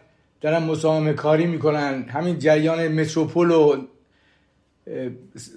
[0.41, 3.85] دارن مساهمه کاری می‌کنن همین جریان متروپول و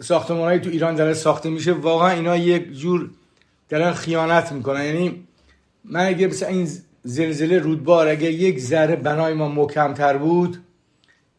[0.02, 3.10] ساختمان تو ایران داره ساخته میشه واقعا اینا یک جور
[3.68, 4.84] دارن خیانت می‌کنن.
[4.84, 5.24] یعنی
[5.84, 6.68] من اگه مثلا این
[7.02, 10.59] زلزله رودبار اگه یک ذره بنای ما محکمتر بود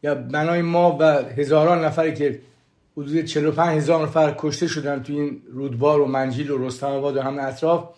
[0.02, 1.04] یا بنای ما و
[1.36, 2.40] هزاران نفری که
[2.96, 7.22] حدود 45 هزار نفر کشته شدن تو این رودبار و منجیل و رستم آباد و
[7.22, 7.88] همه اطراف.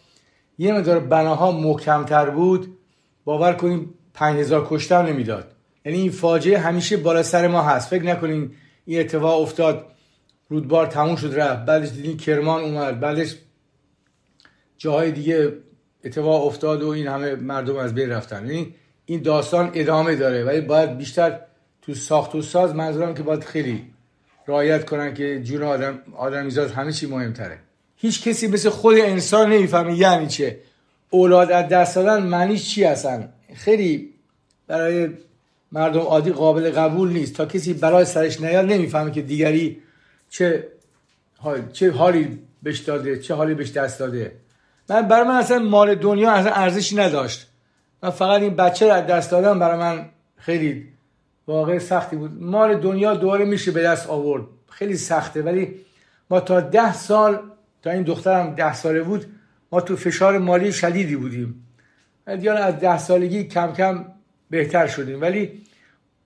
[0.58, 2.76] یه مقدار بناها محکمتر بود.
[3.24, 5.52] باور کنیم 5000 کشته هم نمی‌داد.
[5.84, 7.88] یعنی این فاجعه همیشه بالا سر ما هست.
[7.88, 8.50] فکر نکنین
[8.84, 9.86] این اتفاق افتاد
[10.48, 11.64] رودبار تموم شد رفت.
[11.64, 13.00] بعدش دیدین کرمان اومد.
[13.00, 13.36] بعدش
[14.78, 15.52] جاهای دیگه
[16.04, 18.46] اتفاق افتاد و این همه مردم از بین رفتن.
[18.46, 18.74] یعنی
[19.06, 20.44] این داستان ادامه داره.
[20.44, 21.40] ولی باید بیشتر
[21.82, 23.95] تو ساخت و ساز منظورم که باید خیلی
[24.48, 27.58] رعایت کنن که جون آدم آدمیزاد همه چی مهمتره.
[27.96, 30.58] هیچ کسی مثل خود انسان نمی‌فهمه یعنی چه.
[31.10, 34.10] اولاد از دست دادن معنیش چی هستن؟ خیلی
[34.66, 35.10] برای
[35.72, 37.34] مردم عادی قابل قبول نیست.
[37.34, 39.82] تا کسی برای سرش نیاد نمی‌فهمه که دیگری
[40.30, 40.68] چه
[41.72, 44.32] چه حالی بهش داده چه حالی بهش دست داده.
[44.88, 47.46] من برای من اصلا مال دنیا اصلا ارزشی نداشت.
[48.02, 50.88] من فقط این بچه رو از دست دادم برای من خیلی
[51.46, 52.42] واقع سختی بود.
[52.42, 54.44] مال دنیا دوباره میشه به دست آورد.
[54.70, 55.74] خیلی سخته ولی
[56.30, 57.38] ما تا ده سال
[57.82, 59.26] تا این دخترم ده ساله بود
[59.72, 61.66] ما تو فشار مالی شدیدی بودیم.
[62.26, 64.04] دیگه از ده سالگی کم کم
[64.50, 65.20] بهتر شدیم.
[65.20, 65.62] ولی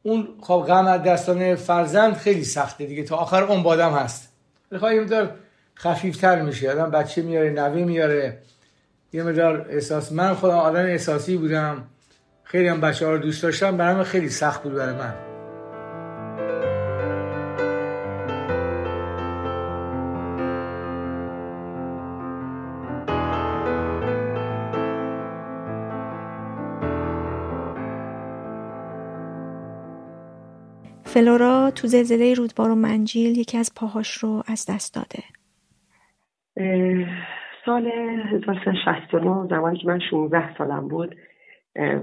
[0.03, 3.03] اون خب غم از دستان فرزند خیلی سخته دیگه.
[3.03, 4.33] تا آخر اون بادم هست.
[4.71, 5.35] می‌خوای یه مدار
[5.79, 8.39] خفیفتر میشه آدم بچه میاره نوه میاره.
[9.13, 11.85] یه مدار احساس من خودم آدم احساسی بودم.
[12.51, 13.77] خیلی هم بچه ها رو دوست داشتم.
[13.77, 15.15] برام خیلی سخت بود برای من.
[31.05, 35.23] فلورا تو زلزله رودبار و منجیل یکی از پاهاش رو از دست داده.
[37.67, 41.17] سال 1969 زمانی که من 16 سالم بود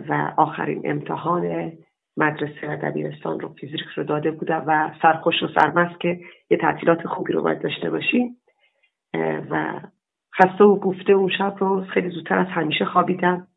[0.09, 1.71] و آخرین امتحان
[2.17, 6.19] مدرسه و دبیرستان رو فیزیک رو داده بودم و سرخوش و سرمست که
[6.49, 8.37] یه تعطیلات خوبی رو باید داشته باشیم
[9.49, 9.81] و
[10.39, 13.47] خسته و گفته اون شب رو خیلی زودتر از همیشه خوابیدم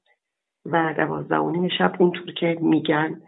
[0.66, 3.20] و دوازده و نیم شب اونطور که میگن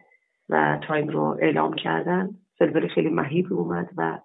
[0.49, 2.31] و تایم رو اعلام کردن.
[2.59, 4.19] زلزله خیلی مهیب اومد و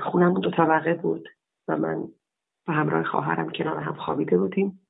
[0.00, 1.28] خونم دو طبقه بود
[1.68, 2.04] و من
[2.68, 4.80] و همراه خواهرم کنار هم خوابیده بودیم.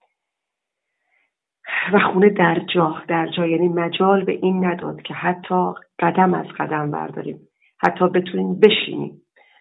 [1.93, 3.47] و خونه در جا در جا.
[3.47, 7.39] یعنی مجال به این نداد که حتی قدم از قدم برداریم.
[7.79, 9.21] حتی بتونیم بشینیم.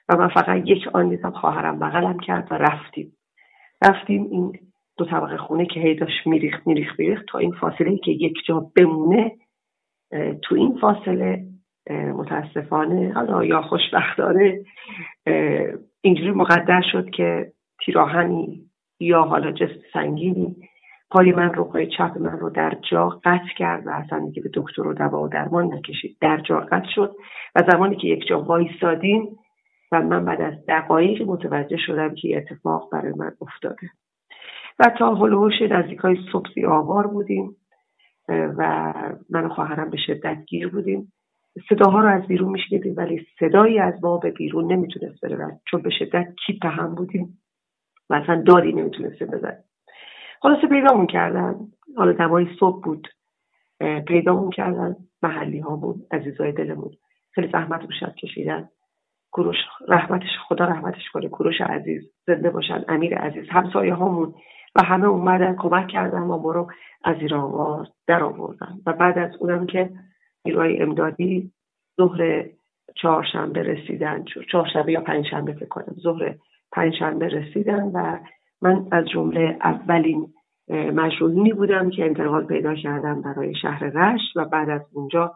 [0.10, 3.12] و من فقط یک آن دیدم خواهرم بغلم کرد و رفتیم.
[3.82, 4.60] رفتیم این
[4.98, 8.60] دو طبقه خونه که هی داشت میریخت میریخت میریخت تا این فاصله که یک جا
[8.76, 9.32] بمونه
[10.42, 11.46] تو این فاصله
[11.90, 14.60] متاسفانه حالا یا خوشبختانه
[16.02, 17.52] اینجوری مقدر شد که
[17.86, 18.62] تیراهنی
[19.00, 20.56] یا حالا جست سنگینی
[21.14, 24.50] پای من رو پای چپ من رو در جا قطع کرد و اصلا دیگه به
[24.54, 26.18] دکتر و دوا و درمان نکشید.
[26.22, 27.16] در جا قطع شد
[27.56, 29.38] و زمانی که یک جا وایستادیم
[29.92, 33.90] و من بعد از دقایق متوجه شدم که اتفاق برای من افتاده.
[34.80, 37.56] و تا هلوش نزدیک های صبحی آوار بودیم
[38.30, 38.94] و
[39.30, 41.14] من و خواهرم به شدت گیر بودیم.
[41.70, 45.60] صداها رو از بیرون میشنیدیم ولی صدایی از ما به بیرون نمی‌تونست بره.
[45.72, 47.38] چون به شدت کیپ هم بودیم
[48.10, 49.64] و اصلا دادی نمی‌تونستیم بزنیم
[50.44, 51.56] خلاصه پیدامون کردن.
[51.98, 53.08] حالا دمای صبح بود.
[54.08, 54.96] پیدامون کردن.
[55.22, 56.92] محلی هامون عزیزای دلمون.
[57.32, 58.70] خیلی زحمت رو شد کشیدن.
[59.32, 59.56] کروش
[59.88, 61.28] رحمتش خدا رحمتش کنه.
[61.28, 62.84] کروش عزیز زنده باشن.
[62.88, 64.34] امیر عزیز همسایه هامون
[64.76, 66.72] و همه اومدن کمک کردن و ما رو
[67.04, 68.80] از آواز در آوردن.
[68.86, 69.90] و بعد از اونم که
[70.46, 71.52] نیروهای امدادی
[71.98, 72.46] ظهر
[72.96, 74.26] چهارشنبه رسیدن.
[74.52, 75.96] چهارشنبه یا پنجشنبه فکر کنم.
[76.00, 76.36] ظهر
[76.72, 78.20] پنجشنبه رسیدن و
[78.64, 80.34] من از جمله اولین
[80.70, 85.34] مجروحینی بودم که انتقال پیدا کردم برای شهر رشت و بعد از اونجا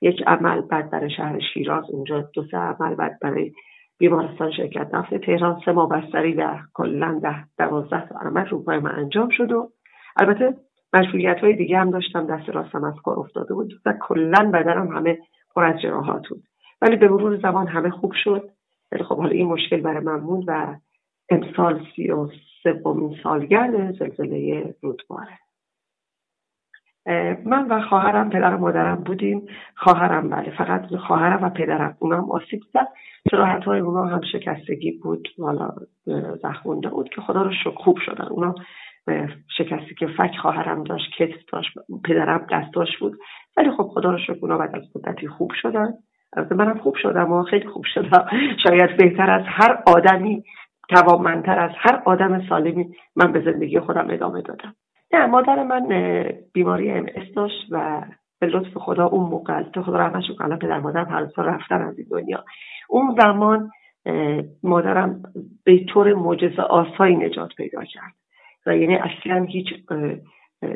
[0.00, 3.52] یک عمل بعد برای شهر شیراز اونجا دو سه عمل بعد برای
[3.98, 8.94] بیمارستان شرکت نفت تهران سه ماه بستری و کلا ده دوازده عمل رو پای من
[8.94, 9.72] انجام شد و
[10.16, 10.56] البته
[10.92, 15.18] مشغولیت های دیگه هم داشتم دست راستم از کار افتاده بود و کلا بدنم همه
[15.54, 16.42] پر از جراحات بود.
[16.82, 18.50] ولی به مرور زمان همه خوب شد.
[18.92, 20.76] ولی خب حالا این مشکل برای من بود و
[21.30, 22.28] امسال سی و
[22.62, 25.38] سومین سالگرد زلزله رودباره.
[27.44, 29.46] من و خواهرم پدر و مادرم بودیم.
[29.76, 31.96] خواهرم بله فقط خواهرم و پدرم.
[31.98, 32.88] اونا هم آسیب زد.
[33.30, 35.28] سراحت های اونا هم شکستگی بود.
[35.38, 35.70] حالا
[36.42, 38.24] زخمونده بود که خدا رو خوب شدن.
[38.24, 38.54] اونا
[39.58, 43.18] شکستی که فک خواهرم داشت کتف داشت پدرم دستاش بود.
[43.56, 45.92] ولی خب خدا رو شکر اونا بعد از مدتی خوب شدن.
[46.50, 48.26] منم خوب شدم و خیلی خوب شدم.
[48.68, 50.44] شاید بهتر از هر آدمی
[50.90, 54.74] توانمندتر از هر آدم سالمی من به زندگی خودم ادامه دادم.
[55.12, 55.88] نه مادر من
[56.52, 58.02] بیماری ام داشت و
[58.40, 61.98] به لطف خدا اون موقع تو خدا رحمتش کنه پدر مادرم هر سال رفتن از
[61.98, 62.44] این دنیا.
[62.88, 63.70] اون زمان
[64.62, 65.22] مادرم
[65.64, 68.14] به طور معجزه آسایی نجات پیدا کرد
[68.66, 69.66] و یعنی اصلا هیچ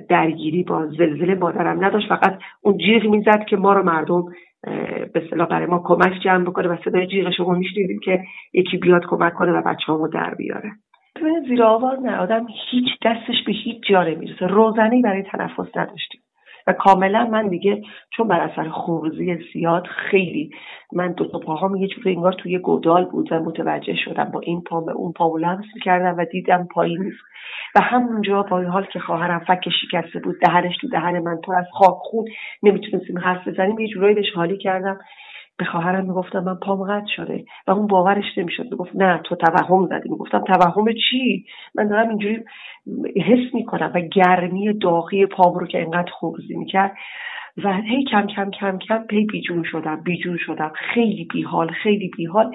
[0.08, 2.08] درگیری با زلزله مادرم نداشت.
[2.08, 4.24] فقط اون جیغ می‌زد که ما رو مردم
[5.14, 9.02] به صلاح برای ما کمک جمع بکنه و صدای جیغ شما میشنیدیم که یکی بیاد
[9.08, 10.72] کمک کنه و بچه همو در بیاره.
[11.16, 14.46] ببینید زیر آواز نه آدم هیچ دستش به هیچ جا نمی‌رسه.
[14.46, 16.20] روزنه برای تنفس نداشتیم.
[16.66, 17.82] و کاملا من دیگه
[18.16, 20.50] چون بر اثر خروزی زیاد خیلی
[20.92, 24.62] من دو تا پاهام یه جوری انگار توی گودال بود و متوجه شدم با این
[24.62, 27.20] پا به اون پا لمس کردم و دیدم پایی نیست.
[27.74, 31.66] و همونجا با حال که خواهرم فک شکسته بود دهنش تو دهن من پر از
[31.72, 32.24] خاک خون
[32.62, 34.98] نمی‌تونستیم حرف بزنیم یه جورایی بهش حالی کردم.
[35.58, 38.62] به خواهرم می‌گفتم من پام قطع شده و اون باورش نمی‌شد.
[38.70, 40.08] می‌گفت نه تو توهم زدی.
[40.08, 42.44] می‌گفتم توهم چی؟ من دارم اینجوری
[43.16, 46.92] حس می‌کنم و گرمی داغی پام رو که اینقدر خروزی می‌کرد
[47.64, 50.72] و هی کم کم کم کم پی بیجون شدم بیجون شدم.
[50.74, 52.54] خیلی بیحال خیلی بیحال.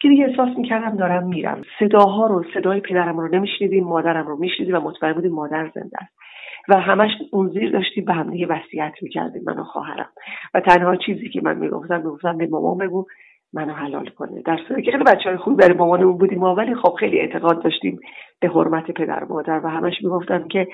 [0.00, 1.62] که دیگه احساس می‌کردم دارم میرم.
[1.78, 6.12] صداها رو صدای پدرم رو نمیشنیدیم مادرم رو میشنیدیم و مطمئن بودیم مادر زنده است.
[6.68, 10.08] و همش اون زیر داشتیم به هم دیگه وصیت می‌کردیم من و خواهرم.
[10.54, 13.06] و تنها چیزی که من می‌گفتم می‌گفتم به مامان بگو
[13.52, 14.42] منو حلال کنه.
[14.42, 18.00] در صورتی که خیلی بچه های خوبی برای مامانمون بودیم ولی خب خیلی اعتقاد داشتیم
[18.40, 20.68] به حرمت پدر مادر و همش می‌گفتم که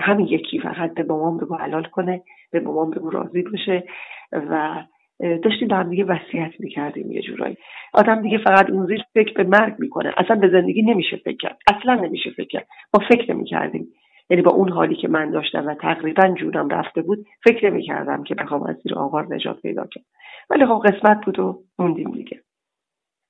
[0.00, 3.84] همین یکی فقط به مامان بگو حلال کنه به مامان بگو راضی بشه
[4.32, 4.82] و
[5.20, 7.56] داشتیم به هم دیگه وصیت می‌کردیم یه جورایی.
[7.94, 10.12] آدم دیگه فقط اون زیر فکر به مرگ می‌کنه.
[10.16, 11.58] اصلا به زندگی نمیشه فکر کرد.
[11.66, 12.66] اصلا نمیشه فکر کرد.
[12.94, 13.86] ما فکر نمی‌کردیم.
[14.32, 18.22] یعنی با اون حالی که من داشتم و تقریبا جونم رفته بود فکر نمی کردم
[18.22, 20.04] که بخوام از زیر آوار نجات پیدا کنم.
[20.50, 22.40] ولی خب قسمت بود و موندیم دیگه.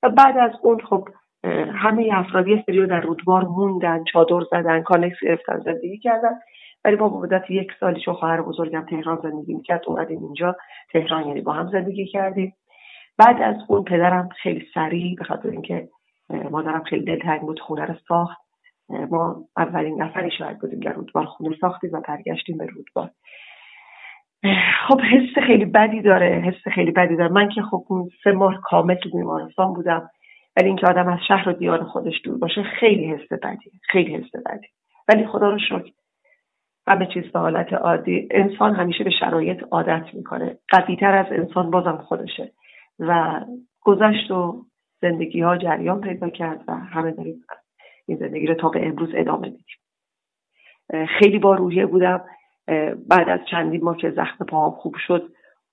[0.03, 1.07] و بعد از اون خب
[1.73, 6.39] همه افرادی سری در رودبار موندن چادر زدن کانکس گرفتن زندگی کردن.
[6.85, 10.55] ولی ما مدت یک سالی چون خواهر بزرگم تهران زندگی می‌کرد اومدیم اینجا
[10.93, 12.53] تهران یعنی با هم زندگی کردیم.
[13.17, 15.89] بعد از اون پدرم خیلی سریع به خاطر اینکه
[16.51, 18.42] مادرم خیلی دلتنگ بود خونه رو ساخت.
[18.89, 23.09] ما اولین نفری شاید بودیم در رودبار خونه ساختیم و برگشتیم به رودبار.
[24.87, 27.31] خب حس خیلی بدی داره حس خیلی بدی داره.
[27.31, 27.85] من که خب
[28.23, 30.09] سه ماه کامل تو بیمارستان بودم
[30.57, 34.31] ولی اینکه آدم از شهر و دیار خودش دور باشه خیلی حس بدی خیلی حس
[34.45, 34.67] بدی
[35.07, 35.91] ولی خدا رو شکر
[36.87, 38.27] همه چیز به حالت عادی.
[38.31, 40.57] انسان همیشه به شرایط عادت می‌کنه.
[40.69, 42.51] قویتر از انسان بازم خودشه
[42.99, 43.41] و
[43.81, 44.65] گذشت و
[45.01, 47.45] زندگی ها جریان پیدا کرد و همه داریم
[48.07, 51.05] این زندگی رو تا به امروز ادامه میدیم.
[51.19, 52.25] خیلی با روحیه بودم.
[53.09, 55.31] بعد از چندین ماه که زخم پاهم خوب شد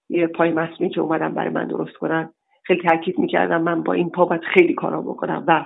[0.09, 2.31] یه پای مصنوعی که اومدم برای من درست کنن
[2.65, 5.65] خیلی تاکید می‌کردم من با این پا باید خیلی کارا بکنم و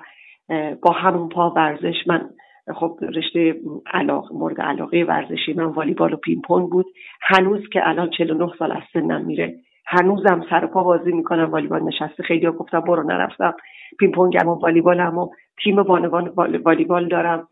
[0.83, 2.31] با همون پا ورزش من
[2.75, 6.87] خب رشته علاقه مورد علاقه ورزشی من والیبال و پینگ بود.
[7.21, 11.51] هنوز که الان 49 سال از سنم میره هنوزم سر پا بازی می‌کنم.
[11.51, 12.23] والیبال نشسته.
[12.23, 13.55] خیلی گفتم برو نرفتم.
[13.99, 15.29] پینگ پونگ و والیبال و
[15.65, 16.33] تیم بانوان
[16.65, 17.49] والیبال دارم.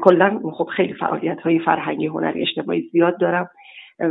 [0.00, 3.50] کلا خب خیلی فعالیت های فرهنگی هنری اجتماعی زیاد دارم.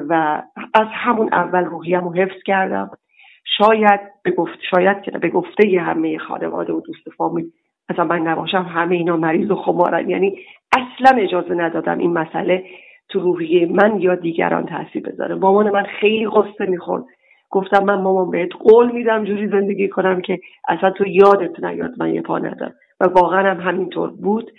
[0.09, 2.91] و از همون اول روحیم رو حفظ کردم.
[3.57, 7.45] شاید به گفت شاید که به گفته همه خانواده و دوست فامیل
[7.89, 10.09] مثلا من نباشم همه اینا مریض و خمارن.
[10.09, 10.39] یعنی
[10.71, 12.63] اصلا اجازه ندادم این مسئله
[13.09, 15.35] تو روحیه من یا دیگران تاثیر بذاره.
[15.35, 17.03] مامان من خیلی قصه می‌خورد.
[17.49, 22.13] گفتم من مامان بهت قول میدم جوری زندگی کنم که اصلا تو یادت نیاد من
[22.13, 24.51] یه پا ندم و واقعا هم همینطور بود.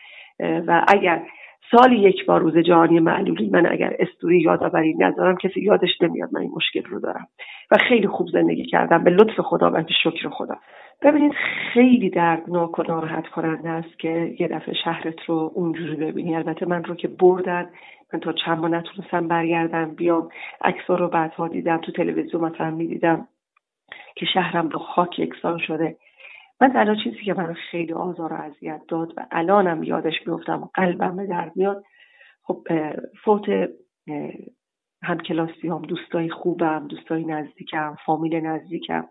[0.66, 1.22] و اگر
[1.70, 6.40] سالی یک بار روز جهانی معلولی من اگر استوری یادآوری ندارم کسی یادش نمیاد من
[6.40, 7.26] این مشکل رو دارم.
[7.70, 9.04] و خیلی خوب زندگی کردم.
[9.04, 10.56] به لطف خدا و به شکر خدا.
[11.02, 11.32] ببینید
[11.72, 16.36] خیلی دردناک و ناراحت کننده است که یه دفعه شهرت رو اونجوری ببینی.
[16.36, 17.70] البته من رو که بردن
[18.12, 20.28] من تا چند ماه نتونستم برگردم بیام
[20.60, 23.28] عکس رو بعدها دیدم تو تلویزیون مثلا می‌دیدم
[24.16, 25.96] که شهرم به خاک یکسان شده.
[26.60, 31.16] من تنها چیزی که من خیلی آزار و اذیت داد و الانم یادش میفتم قلبم
[31.16, 31.84] به درد میاد
[32.42, 32.68] خب
[33.24, 33.48] فوت
[35.02, 39.08] هم کلاسی هم دوستای خوبم دوستای نزدیکم فامیل نزدیکم.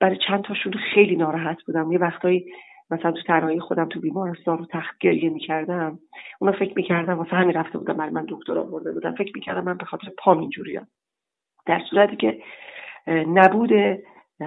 [0.00, 1.92] برای چند تاشون خیلی ناراحت بودم.
[1.92, 2.52] یه وقتایی
[2.92, 5.98] مثلا تو تنهایی خودم تو بیمارستان رو تخت گریه می‌کردم.
[6.38, 9.76] اونا فکر می‌کردم واسه همین رفته بودم برای من دکتر آورده بودم فکر می‌کردم من
[9.76, 10.88] به خاطر پام اینجوریم
[11.66, 12.42] در صورتی که
[13.08, 14.02] نبوده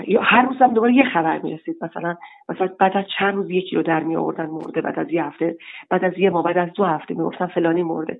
[0.08, 1.76] یا هر روزم دوباره یه خبر می‌رسید.
[1.82, 2.16] مثلا
[2.50, 5.58] مثلا بعد از چند روز یکی رو در می آوردن مرده بعد از یه هفته
[5.90, 8.20] بعد از یه ماه بعد از دو هفته می‌گفتن فلانی مرده.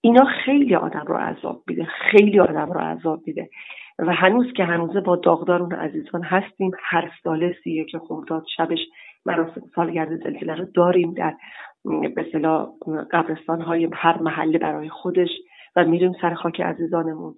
[0.00, 1.84] اینا خیلی آدم رو عذاب میده.
[1.84, 3.50] خیلی آدم رو عذاب میده.
[3.98, 8.78] و هنوز که هنوزه با داغدار اون عزیزان هستیم هر ساله سی که خرداد شبش
[9.26, 11.36] مراسم سالگرد زلزله رو داریم در
[11.84, 12.22] به
[13.12, 15.28] قبرستان های هر محله برای خودش
[15.76, 17.34] و میریم سر خاک عزیزانمون.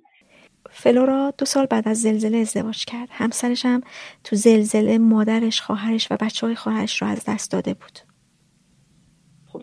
[0.71, 3.09] فلورا دو سال بعد از زلزله ازدواج کرد.
[3.13, 3.81] همسرش هم
[4.25, 8.12] تو زلزله مادرش خواهرش و بچه های خواهرش رو از دست داده بود.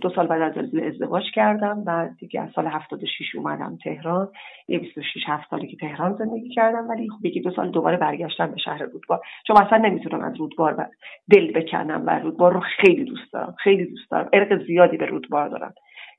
[0.01, 4.31] دو سال بعد از ازدواج کردم و دیگه از سال 76 اومدم تهران.
[4.67, 6.89] یه 26 هفت سالی که تهران زندگی کردم.
[6.89, 9.21] ولی خب یکی دو سال دوباره برگشتم به شهر رودبار.
[9.47, 10.89] چون اصلا نمی‌تونم از رودبار
[11.31, 13.55] دل بکنم و رودبار رو خیلی دوست دارم.
[13.59, 14.29] خیلی دوست دارم.
[14.33, 15.73] ارق زیادی به رودبار دارم.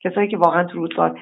[0.04, 1.20] کسایی که واقعا تو رودبار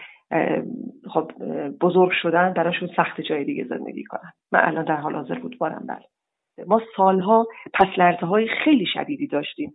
[1.10, 1.32] خب
[1.80, 4.32] بزرگ شدن براشون سخت جای دیگه زندگی کنن.
[4.52, 6.17] من الان در حال حاضر رودبارم بله.
[6.66, 9.72] ما سالها پس لرزه های خیلی شدیدی داشتیم.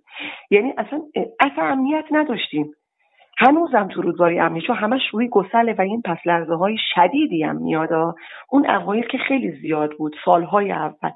[0.52, 1.02] یعنی اصلا
[1.40, 2.72] اصلا امنیت نداشتیم.
[3.38, 7.56] هنوزم تو رودباری امنی چون همش روی گسله و این پس لرزه های شدیدی هم
[7.56, 7.90] میاد
[8.50, 11.12] اون اوایل که خیلی زیاد بود سالهای اول.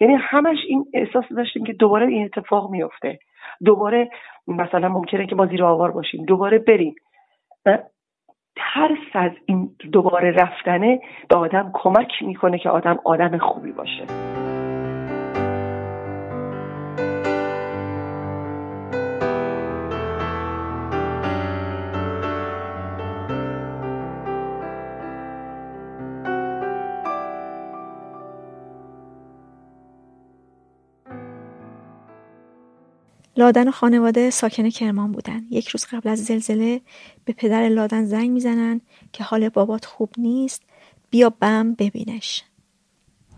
[0.00, 3.18] یعنی همش این احساس داشتیم که دوباره این اتفاق میفته
[3.64, 4.10] دوباره
[4.46, 6.24] مثلا ممکنه که ما زیر آوار باشیم.
[6.24, 6.94] دوباره بریم.
[8.56, 14.06] ترس از این دوباره رفتنه به آدم کمک می‌کنه که آدم آدم خوبی باشه.
[33.38, 35.42] لادن و خانواده ساکن کرمان بودن.
[35.50, 36.80] یک روز قبل از زلزله
[37.24, 38.80] به پدر لادن زنگ می‌زنن
[39.12, 40.62] که حال بابات خوب نیست
[41.10, 42.44] بیا بم ببینش.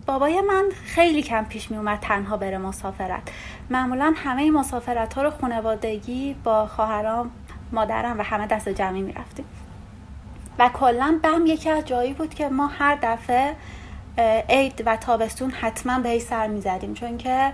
[0.07, 3.23] بابای من خیلی کم پیش می اومد تنها بره مسافرت.
[3.71, 7.31] معمولا همه مسافرت ها رو خانوادگی با خواهرام
[7.73, 9.45] مادرم و همه دست جمعی می رفتیم
[10.59, 13.57] و کلا بم یکی از جایی بود که ما هر دفعه
[14.49, 16.95] عید و تابستون حتما به سر می‌زدیم.
[16.95, 17.53] چون که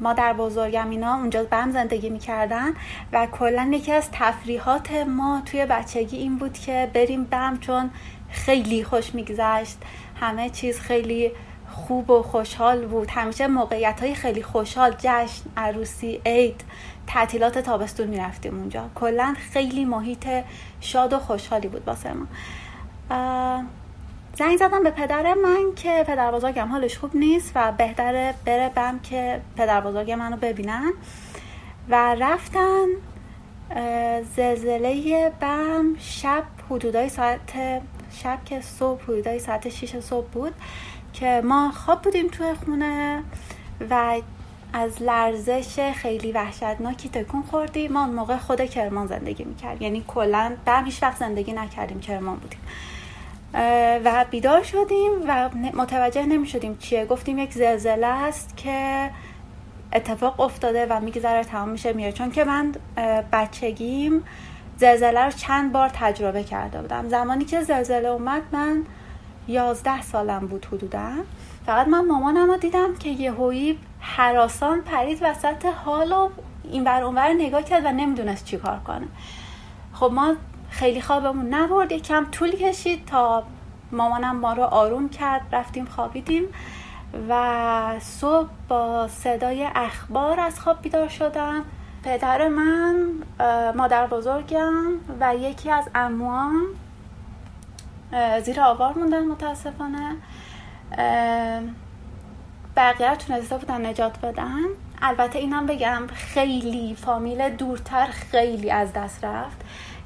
[0.00, 2.70] مادر بزرگم اینا اونجا بم زندگی می‌کردن
[3.12, 7.90] و کلا یکی از تفریحات ما توی بچگی این بود که بریم بم چون
[8.30, 9.78] خیلی خوش میگذشت.
[10.20, 11.32] همه چیز خیلی
[11.70, 13.10] خوب و خوشحال بود.
[13.10, 16.64] همیشه موقعیت های خیلی خوشحال جشن عروسی عید
[17.06, 18.90] تعطیلات تابستون می‌رفتیم اونجا.
[18.94, 20.28] کلا خیلی محیط
[20.80, 22.26] شاد و خوشحالی بود واسه ما.
[24.40, 28.98] زنگ زدم به پدر من که پدر بزرگم حالش خوب نیست و بهتره بره بم
[28.98, 30.92] که پدر بزرگ منو ببینن.
[31.88, 32.86] و رفتن
[34.36, 37.52] زلزله بم شب حدودای ساعت
[38.10, 40.54] شب که صبح حدودای ساعت 6 صبح بود
[41.12, 43.22] که ما خواب بودیم توی خونه
[43.90, 44.20] و
[44.72, 47.92] از لرزش خیلی وحشتناکی تکون خوردیم.
[47.92, 52.36] ما اون موقع خود کرمان زندگی می‌کردیم یعنی کلا بم هیچ وقت زندگی نکردیم کرمان
[52.36, 52.60] بودیم.
[54.04, 57.06] و بیدار شدیم و متوجه نمی شدیم چیه.
[57.06, 59.10] گفتیم یک زلزله است که
[59.92, 62.12] اتفاق افتاده و میگذره تمام میشه میره.
[62.12, 62.74] چون که من
[63.32, 64.24] بچگیم
[64.76, 67.08] زلزله رو چند بار تجربه کرده بودم.
[67.08, 68.84] زمانی که زلزله اومد من
[69.48, 71.10] یازده سالم بود حدودا.
[71.66, 76.28] فقط من مامانم رو دیدم که یه هویی حراسان پرید وسط حال و
[76.64, 79.08] این بر اونور نگاه کرد و نمی‌دونست چی کار کنه.
[79.92, 80.34] خب ما
[80.70, 81.92] خیلی خوابمون نبرد.
[81.92, 83.42] یکم طول کشید تا
[83.92, 85.42] مامانم ما رو آروم کرد.
[85.52, 86.44] رفتیم خوابیدیم
[87.28, 91.64] و صبح با صدای اخبار از خواب بیدار شدم.
[92.02, 92.96] پدر من
[93.76, 94.84] مادر بزرگم
[95.20, 96.66] و یکی از اموام
[98.44, 100.16] زیر آوار موندن متاسفانه.
[102.76, 104.64] بقیه تونسته بودن نجات بدن.
[105.02, 109.60] البته اینم بگم خیلی فامیل دورتر خیلی از دست رفت.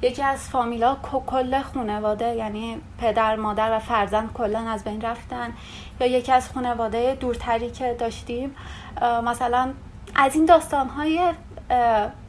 [0.05, 5.53] یکی از فامیلا کل خانواده یعنی پدر مادر و فرزند کلا از بین رفتن.
[5.99, 8.55] یا یکی از خانواده دورتری که داشتیم
[9.23, 9.73] مثلا
[10.15, 11.31] از این داستان های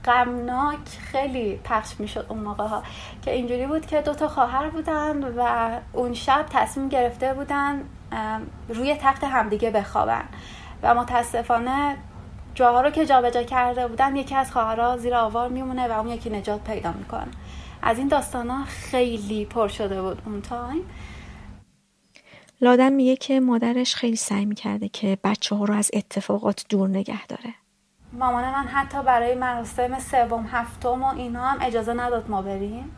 [0.05, 2.83] غمناک خیلی پخش می‌شد اون موقع ها.
[3.23, 7.85] که اینجوری بود که دوتا خواهر بودن و اون شب تصمیم گرفته بودن
[8.69, 10.25] روی تخت همدیگه بخوابن.
[10.83, 11.97] و متاسفانه
[12.55, 16.31] جاها رو که جابجا کرده بودن یکی از خواهرها زیر آوار میمونه و اون یکی
[16.31, 17.29] نجات پیدا می‌کنه.
[17.87, 20.85] از این داستان ها خیلی پر شده بود اون تایم.
[22.61, 27.27] لادم میگه که مادرش خیلی سعی می‌کرده که بچه ها رو از اتفاقات دور نگه
[27.27, 27.55] داره.
[28.13, 32.97] مامان من حتی برای مراسم سوم هفتم و اینا هم اجازه نداد ما بریم.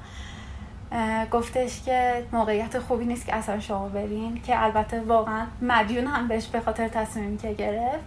[1.31, 6.47] گفتش که موقعیت خوبی نیست که اصلا شما برین که البته واقعا مدیون هم بهش
[6.47, 8.05] به خاطر تصمیمی که گرفت.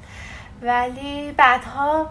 [0.61, 2.09] ولی بعدها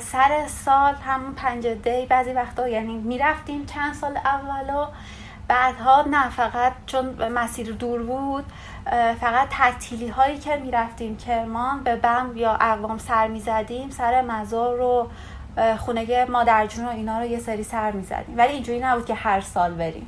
[0.00, 4.86] سر سال همون پنج دی بعضی وقتا یعنی می‌رفتیم چند سال اولو.
[5.48, 8.44] بعدها نه فقط چون مسیر دور بود
[9.20, 15.10] فقط تعطیلی هایی که می‌رفتیم کرمان به بم یا اقوام سر می‌زدیم سر مزار رو
[15.78, 18.38] خونه مادرجون و اینا رو یه سری سر می‌زدیم.
[18.38, 20.06] ولی اینجوری نبود که هر سال بریم.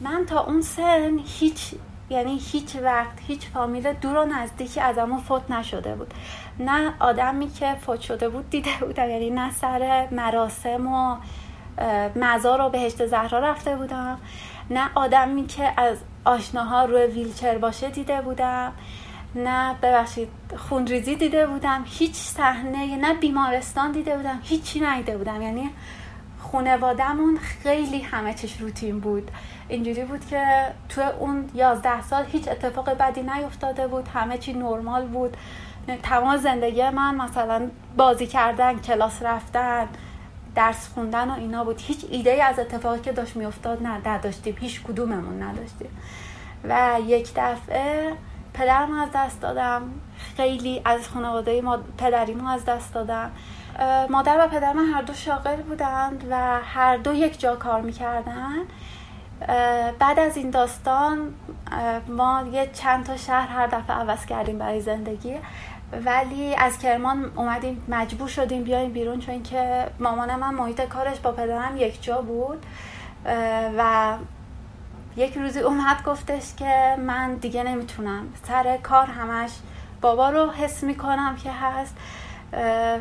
[0.00, 1.74] من تا اون سن هیچ
[2.10, 6.14] یعنی هیچ وقت هیچ فامیل دور و نزدیکی از اما فوت نشده بود.
[6.58, 11.16] نه آدمی که فوت شده بود دیده بودم یعنی نه سر مراسم و
[12.16, 14.18] مزار و بهشت زهرا رفته بودم.
[14.70, 18.72] نه آدمی که از آشناها روی ویلچر باشه دیده بودم.
[19.34, 21.84] نه ببخشید خونریزی دیده بودم.
[21.86, 24.40] هیچ صحنه نه بیمارستان دیده بودم.
[24.42, 25.42] هیچی ندیده بودم.
[25.42, 25.70] یعنی
[26.40, 29.30] خونوادهمون خیلی همه چش روتین بود.
[29.72, 30.44] اینجوری بود که
[30.88, 34.08] تو اون یازده سال هیچ اتفاق بدی نیفتاده بود.
[34.08, 35.36] همه چی نرمال بود.
[36.02, 39.88] تمام زندگی من مثلا بازی کردن کلاس رفتن
[40.54, 41.80] درس خوندن و اینا بود.
[41.80, 44.56] هیچ ایده از اتفاقی که داشت میافتاد نه نداشتیم.
[44.60, 45.90] هیچ کدوممون نداشتیم.
[46.64, 48.12] و یک دفعه
[48.54, 49.82] پدرم از دست دادم.
[50.36, 53.30] خیلی از خانواده ما پدریمو از دست دادم.
[54.10, 58.58] مادر و پدر من هر دو شاغل بودند و هر دو یک جا کار می‌کردن.
[59.98, 61.34] بعد از این داستان
[62.08, 65.36] ما یه چند تا شهر هر دفعه عوض کردیم برای زندگی.
[66.04, 71.32] ولی از کرمان اومدیم مجبور شدیم بیایم بیرون چون که مامان من محیط کارش با
[71.32, 72.66] پدرم یک جا بود.
[73.78, 74.12] و
[75.16, 78.26] یک روزی اومد گفتش که من دیگه نمی‌تونم.
[78.48, 79.50] سر کار همش
[80.00, 81.96] بابا رو حس می‌کنم که هست.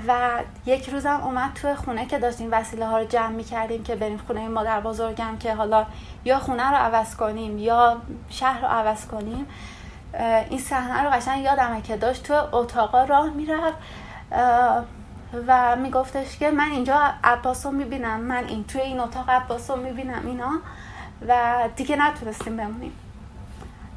[0.08, 0.30] و
[0.66, 4.48] یک روزم اومد تو خونه که داشتیم وسیله ها رو جمع می‌کردیم که بریم خونه
[4.48, 5.86] مادر بزرگم که حالا
[6.26, 7.98] یا خونه رو عوض کنیم یا
[8.30, 9.48] شهر رو عوض کنیم.
[10.50, 13.78] این صحنه رو قشنگ یادمه که داشت تو اتاقا راه می‌رفت
[15.48, 19.78] و میگفتش که من اینجا عباس رو می‌بینم من این توی این اتاق عباس رو
[19.78, 20.52] می‌بینم اینا.
[21.28, 22.92] و دیگه نتونستیم بمونیم.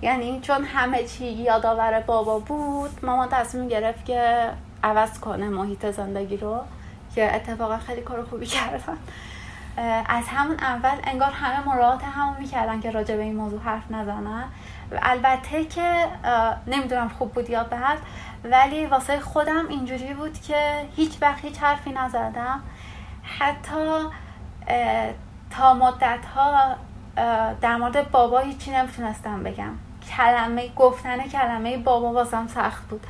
[0.02, 4.50] یعنی چون همه چی یادآور بابا بود مامان تصمیم گرفت که
[4.84, 6.60] عوض کنه محیط زندگی رو
[7.14, 8.98] که اتفاقا خیلی کار خوبی کردن.
[10.06, 14.44] از همون اول انگار همه مراعات همون می‌کردن که راجع به این موضوع حرف نزنن.
[15.02, 16.06] البته که
[16.66, 17.98] نمی‌دونم خوب بود یا بد
[18.44, 22.62] ولی واسه خودم اینجوری بود که هیچ وقت هیچ حرفی نزدم.
[23.38, 24.04] حتی
[25.50, 26.74] تا مدت ها
[27.60, 29.72] در مورد بابا هیچی نمی‌تونستم بگم.
[30.16, 33.06] کلمه گفتن کلمه بابا واسم سخت بود.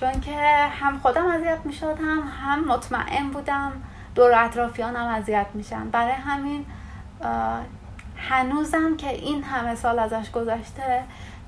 [0.00, 0.36] چون که
[0.80, 3.72] هم خودم اذیت می‌شدم هم مطمئن بودم
[4.14, 5.90] دور اطرافیانم اذیت میشن.
[5.90, 6.66] برای همین
[8.16, 11.02] هنوزم که این همه سال ازش گذشته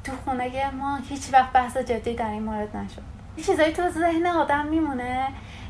[0.04, 3.02] تو خونه ما هیچ وقت بحث جدی در این مورد نشد.
[3.36, 5.28] یه چیزایی تو ذهن آدم میمونه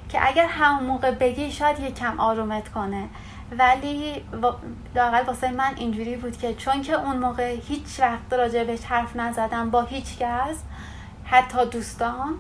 [0.09, 3.09] که اگر همون موقع بگی شاید یه کم آرومت کنه.
[3.59, 4.25] ولی
[4.95, 9.17] لاقل واسه من اینجوری بود که چون که اون موقع هیچ وقت راجع بهش حرف
[9.17, 10.57] نزدم با هیچ کس
[11.25, 12.35] حتی دوستان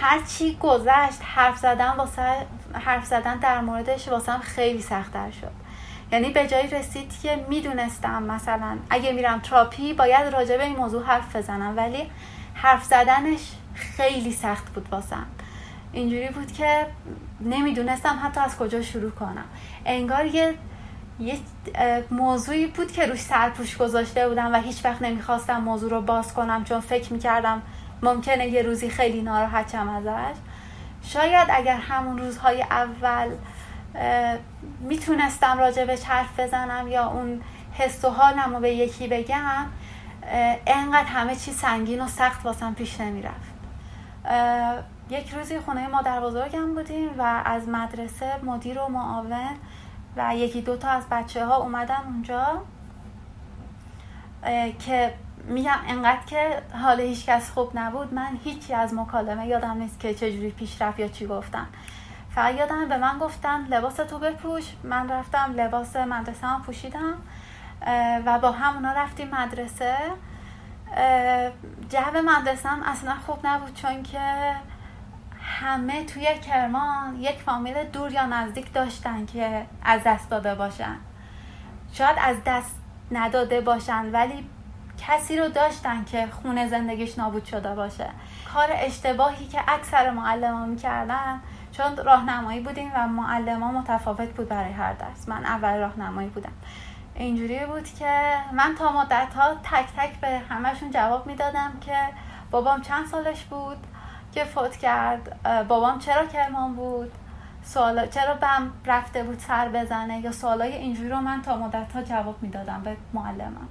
[0.00, 5.52] هر چی گذشت حرف زدن واسه حرف زدن در موردش واسم خیلی سختتر شد.
[6.12, 11.04] یعنی به جایی رسید که می‌دونستم مثلا اگه میرم تراپی باید راجع به این موضوع
[11.04, 12.10] حرف بزنم ولی
[12.54, 13.40] حرف زدنش
[13.74, 15.26] خیلی سخت بود واسم.
[15.92, 16.86] اینجوری بود که
[17.40, 19.44] نمی‌دونستم حتی از کجا شروع کنم.
[19.84, 20.54] انگار یه
[21.20, 21.38] یه
[22.10, 26.64] موضوعی بود که روش سرپوش گذاشته بودم و هیچ وقت نمی‌خواستم موضوع رو باز کنم
[26.64, 27.62] چون فکر می‌کردم
[28.02, 30.38] ممکنه یه روزی خیلی ناراحت شم ازش.
[31.02, 33.28] شاید اگر همون روزهای اول
[34.80, 39.66] می‌تونستم راجع به حرف بزنم یا اون حس و حالم رو به یکی بگم
[40.66, 43.50] انقدر همه چی سنگین و سخت واسم پیش نمی‌رفت.
[45.10, 49.56] یک روزی خونه مادر بزرگم بودیم و از مدرسه مدیر و معاون
[50.16, 52.62] و یکی دوتا از بچه ها اومدن اونجا
[54.78, 60.00] که میگم انقدر که حال هیچ کس خوب نبود من هیچی از مکالمه یادم نیست
[60.00, 61.66] که چجوری پیش رفت یا چی گفتن.
[62.30, 64.64] فقط یادم به من گفتن لباس تو بپوش.
[64.84, 67.14] من رفتم لباس مدرسه هم پوشیدم
[68.26, 69.96] و با همونا رفتیم مدرسه.
[71.88, 74.54] جو مدرسه هم اصلا خوب نبود چون که
[75.40, 80.96] همه توی کرمان یک فامیل دور یا نزدیک داشتن که از دست داده باشن.
[81.92, 82.76] شاید از دست
[83.10, 84.48] نداده باشن ولی
[85.06, 88.06] کسی رو داشتن که خونه زندگیش نابود شده باشه.
[88.54, 91.40] کار اشتباهی که اکثر معلم ها می‌کردن
[91.72, 95.28] چون راهنمایی بودیم و معلم ها متفاوت بود برای هر درس.
[95.28, 96.52] من اول راهنمایی بودم.
[97.14, 101.96] اینجوری بود که من تا مدت ها تک تک به همشون جواب می‌دادم که
[102.50, 103.86] بابام چند سالش بود
[104.32, 107.12] که فوت کرد بابام چرا کرمان بود
[107.62, 112.02] سوالا چرا بم رفته بود سر بزنه یا سوالای اینجوری رو من تا مدت ها
[112.02, 113.68] جواب می‌دادم به معلمم.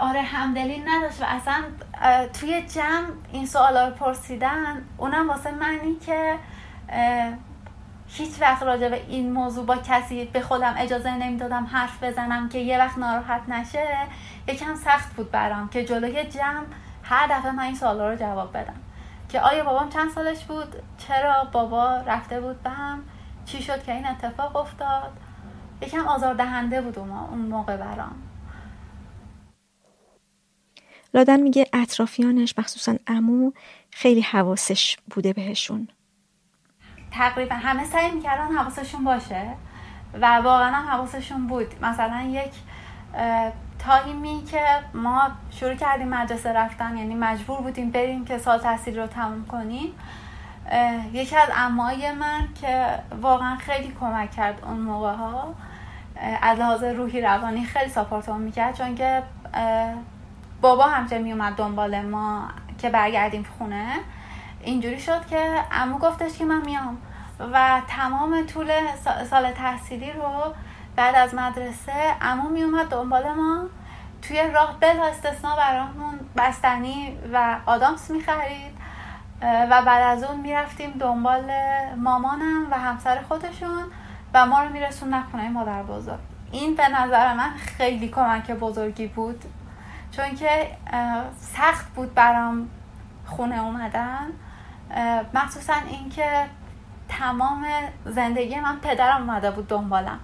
[0.00, 1.64] آره همدلی نداشت و اصلا
[2.40, 6.38] توی جمع این سوالا رو پرسیدن اونم واسه منی که
[8.08, 12.58] هیچ وقت راجع به این موضوع با کسی به خودم اجازه نمی‌دادم حرف بزنم که
[12.58, 13.96] یه وقت ناراحت نشه.
[14.48, 16.64] یکم سخت بود برام که جلوی جمع
[17.02, 18.74] هر دفعه من این سوالا رو جواب بدم.
[19.28, 23.02] که آیا بابام چند سالش بود؟ چرا بابا رفته بود به هم؟
[23.44, 25.12] چی شد که این اتفاق افتاد؟
[25.82, 28.27] یکم آزاردهنده بود اون موقع برام.
[31.14, 33.52] لادن میگه اطرافیانش مخصوصا امو
[33.90, 35.88] خیلی حواسش بوده بهشون.
[37.10, 39.42] تقریبا همه سعی می‌کردن حواسشون باشه
[40.14, 41.66] و واقعا هم حواسشون بود.
[41.82, 42.52] مثلا یک
[43.78, 44.62] تایمی که
[44.94, 49.92] ما شروع کردیم مدرسه رفتن یعنی مجبور بودیم بریم که سال تحصیل رو تموم کنیم
[51.12, 52.88] یکی از امای من که
[53.22, 55.54] واقعا خیلی کمک کرد اون موقع ها
[56.42, 59.22] از لحاظ روحی روانی خیلی ساپورت می‌کرد چون که
[60.60, 63.92] بابا همچه میومد دنبال ما که برگردیم خونه.
[64.60, 66.98] اینجوری شد که امو گفتش که من میام.
[67.52, 68.72] و تمام طول
[69.30, 70.54] سال تحصیلی رو
[70.96, 73.64] بعد از مدرسه امو میومد دنبال ما.
[74.22, 78.78] توی راه بلا استثنا برامون بستنی و آدامس می‌خرید.
[79.42, 81.52] و بعد از اون می‌رفتیم دنبال
[81.96, 83.84] مامانم و همسر خودشون
[84.34, 86.18] و ما رو میرسون نکنه مادر بزرگ.
[86.52, 89.44] این به نظر من خیلی کمک بزرگی بود.
[90.10, 90.76] چون که
[91.38, 92.68] سخت بود برام
[93.26, 94.26] خونه اومدن.
[95.34, 96.46] مخصوصا اینکه
[97.08, 97.66] تمام
[98.04, 100.20] زندگی من پدرم اومده بود دنبالم.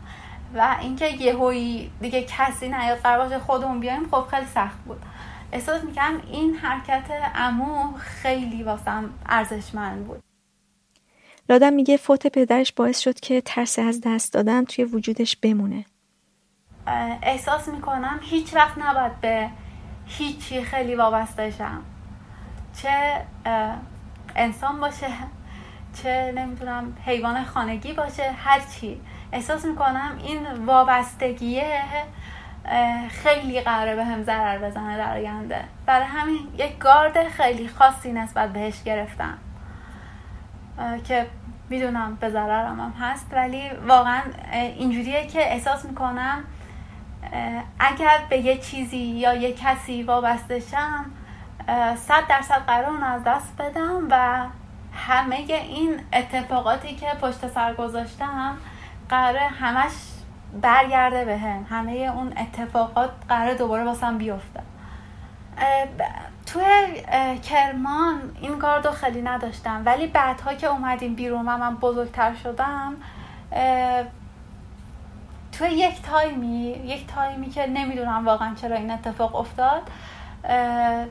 [0.55, 5.03] و اینکه یهویی دیگه کسی نیاد قرار خودمون بیایم خب خیلی سخت بود.
[5.53, 7.05] احساس می‌کنم این حرکت
[7.35, 10.23] امو خیلی واسم ارزشمند بود.
[11.49, 15.85] لادم میگه فوت پدرش باعث شد که ترس از دست دادن توی وجودش بمونه.
[17.23, 19.49] احساس می‌کنم هیچ وقت نباید به
[20.07, 21.83] هیچی خیلی وابستشم
[22.83, 23.21] چه
[24.37, 25.07] انسان باشه
[26.03, 29.01] چه نمی‌دونم حیوان خانگی باشه هر چی.
[29.33, 31.81] احساس می‌کنم این وابستگیه
[33.09, 35.65] خیلی قراره به هم ضرر بزنه در آینده.
[35.87, 39.39] برای همین یک گارد خیلی خاصی نسبت بهش گرفتم.
[41.05, 41.27] که
[41.69, 44.21] می‌دونم به ضررم هم هست ولی واقعا
[44.53, 46.45] اینجوریه که احساس می‌کنم
[47.79, 51.05] اگر به یه چیزی یا یه کسی وابسته شم
[51.97, 54.47] صد درصد قرار اون از دست بدم و
[54.93, 58.57] همه این اتفاقاتی که پشت سر گذاشتم
[59.09, 59.93] قراره همش
[60.63, 64.61] برگرده به هم همه اون اتفاقات قراره دوباره واسم بیفته.
[66.47, 66.65] توی
[67.43, 69.83] کرمان این گاردو خیلی نداشتم.
[69.85, 72.95] ولی بعدها که اومدیم بیرون و من بزرگتر شدم
[75.59, 79.83] توی یک تایمی یک تایمی که نمی‌دونم واقعا چرا این اتفاق افتاد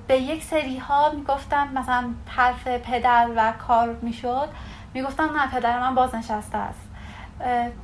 [0.08, 4.50] به یک سری ها می‌گفتم مثلا حرف پدر و کار می‌شد.
[4.94, 6.90] می‌گفتم نه پدر من بازنشسته است.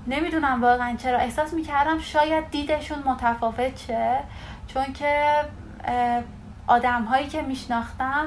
[0.08, 1.18] نمی‌دونم واقعا چرا.
[1.18, 4.20] احساس می‌کردم شاید دیدشون متفاوت شه
[4.68, 5.36] چون که
[6.68, 8.26] آدم هایی که میشناختم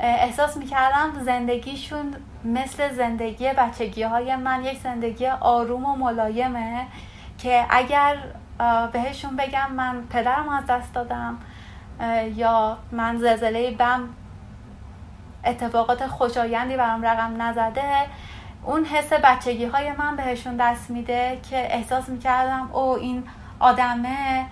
[0.00, 6.86] احساس می‌کردم زندگیشون مثل زندگی بچگی های من یک زندگی آروم و ملایمه.
[7.44, 8.16] که اگر
[8.92, 11.38] بهشون بگم من پدرم از دست دادم
[12.34, 14.08] یا من زلزله بم
[15.44, 18.06] اتفاقات خوشایندی برام رقم نزده
[18.62, 23.24] اون حس بچگی های من بهشون دست میده که احساس می‌کردم او این
[23.60, 24.46] آدمه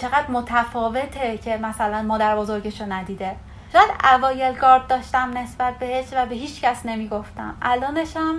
[0.00, 3.36] چقدر متفاوته که مثلا مادر بزرگشو ندیده.
[3.72, 7.54] شاید اوایل گارد داشتم نسبت بهش و به هیچ کس نمی‌گفتم.
[7.62, 8.34] الانشم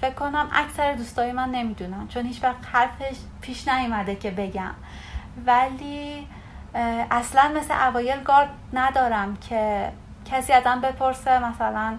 [0.00, 4.74] فکر کنم اکثر دوستای من نمی‌دونم چون هیچ وقت حرفش پیش نیومده که بگم.
[5.46, 6.28] ولی
[7.10, 9.92] اصلا مثل اوایل گارد ندارم که
[10.24, 11.94] کسی ازم بپرسه مثلا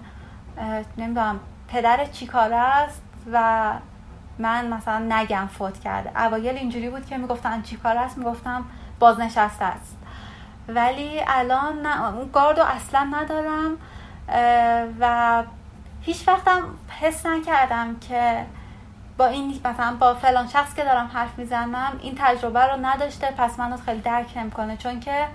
[0.98, 3.74] نمی‌دونم پدر چی کاره است؟ و
[4.40, 6.22] من مثلا نگم فوت کرده.
[6.22, 8.66] اوایل اینجوری بود که می‌گفتن چی کار است؟ می‌گفتم
[9.00, 9.98] بازنشسته است.
[10.68, 13.78] ولی الان اون گاردو اصلا ندارم
[15.00, 15.44] و
[16.06, 16.62] هیچ وقتم
[17.02, 18.46] حس نکردم که
[19.18, 23.60] با این مثلا با فلان شخص که دارم حرف می‌زنم این تجربه رو نداشته پس
[23.60, 24.78] منو خیلی درک نمی‌کنه.
[24.78, 25.28] چون که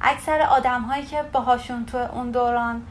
[0.00, 2.82] اکثر آدم هایی که باهاشون تو اون دوران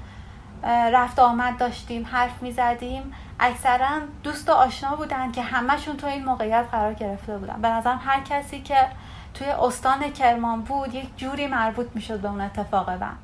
[0.93, 6.65] رفت آمد داشتیم حرف می‌زدیم اکثرا دوست و آشنا بودن که همهشون تو این موقعیت
[6.71, 7.61] قرار گرفته بودن.
[7.61, 8.87] به نظرم هر کسی که
[9.33, 13.17] توی استان کرمان بود یک جوری مربوط می‌شد به اون اتفاق بم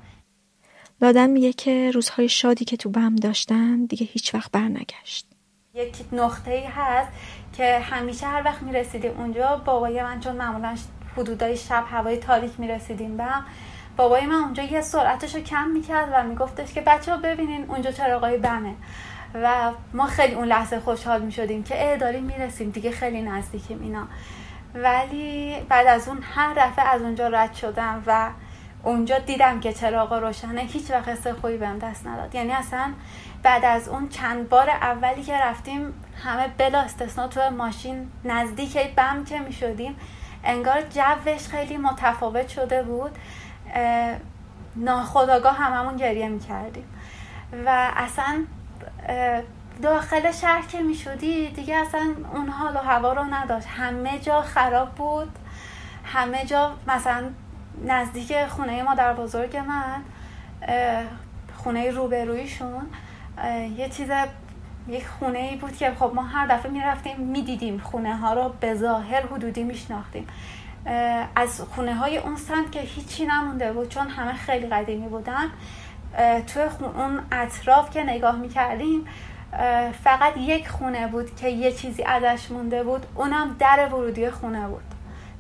[1.00, 5.28] دادن میگه که روزهای شادی که تو بم داشتن دیگه هیچ وقت برنگشت.
[5.74, 7.12] یک نقطه ای هست
[7.58, 10.76] که همیشه هر وقت می‌رسیدیم اونجا بابای من چون معمولا
[11.18, 13.46] حدودای شب هوای تاریک می‌رسیدیم بم
[13.98, 17.92] بابای من اونجا یه سرعتش رو کم می‌کرد و میگفتش که بچه ها ببینین اونجا
[17.92, 18.74] چراغای بمه.
[19.34, 22.70] و ما خیلی اون لحظه خوشحال می‌شدیم که اه داریم می‌رسیم.
[22.70, 24.08] دیگه خیلی نزدیکیم اینا.
[24.76, 28.30] ولی بعد از اون هر دفعه از اونجا رد شدم و
[28.88, 32.36] اونجا دیدم که چراغ روشنه هیچ وقت حس خوبی بهم دست نداد.
[32.36, 32.94] یعنی اصلا
[33.44, 35.94] بعد از اون چند بار اولی که رفتیم
[36.24, 39.96] همه بلا استثنا تو ماشین نزدیک بم که می شدیم
[40.44, 43.12] انگار جوش خیلی متفاوت شده بود.
[44.76, 46.86] ناخداگاه هممون گریه می کردیم
[47.66, 48.44] و اصلا
[49.82, 53.68] داخل شهر که می شدی دیگه اصلا اون حال و هوا رو نداشت.
[53.68, 55.30] همه جا خراب بود.
[56.06, 57.30] همه جا مثلا
[57.86, 60.02] نزدیک خونه مادر بزرگ من
[61.58, 62.88] خونه روبرویشون.
[63.78, 64.10] یه چیز
[64.88, 68.76] یک خونه ای بود که خب ما هر دفعه می‌رفتیم می‌دیدیم خونه ها رو به
[68.76, 70.28] ظاهر حدودی میشناختیم.
[71.36, 75.46] از خونه های اون سمت که هیچی نمونده بود چون همه خیلی قدیمی بودن
[76.48, 76.64] توی
[76.96, 79.06] اون اطراف که نگاه می‌کردیم
[80.04, 84.97] فقط یک خونه بود که یه چیزی ازش مونده بود اونم در ورودی خونه بود.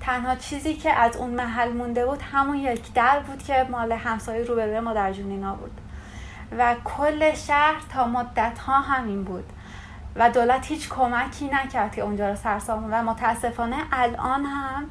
[0.07, 4.43] تنها چیزی که از اون محل مونده بود همون یک در بود که مال همسایه
[4.43, 5.81] روبروی مادر جونینا بود.
[6.57, 9.43] و کل شهر تا مدت ها همین بود.
[10.15, 14.85] و دولت هیچ کمکی نکرد که اونجا رو سرسام و متاسفانه الان هم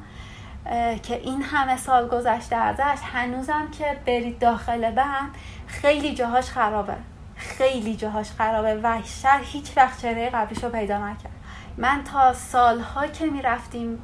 [0.99, 5.35] که این همه سال گذشته ازش هنوزم که برید داخل بند
[5.67, 6.95] خیلی جاهاش خرابه.
[7.35, 11.31] خیلی جاهاش خرابه و شهر هیچ وقت چهره قبلیش رو پیدا نکرد.
[11.77, 14.01] من تا سالها که می‌رفتیم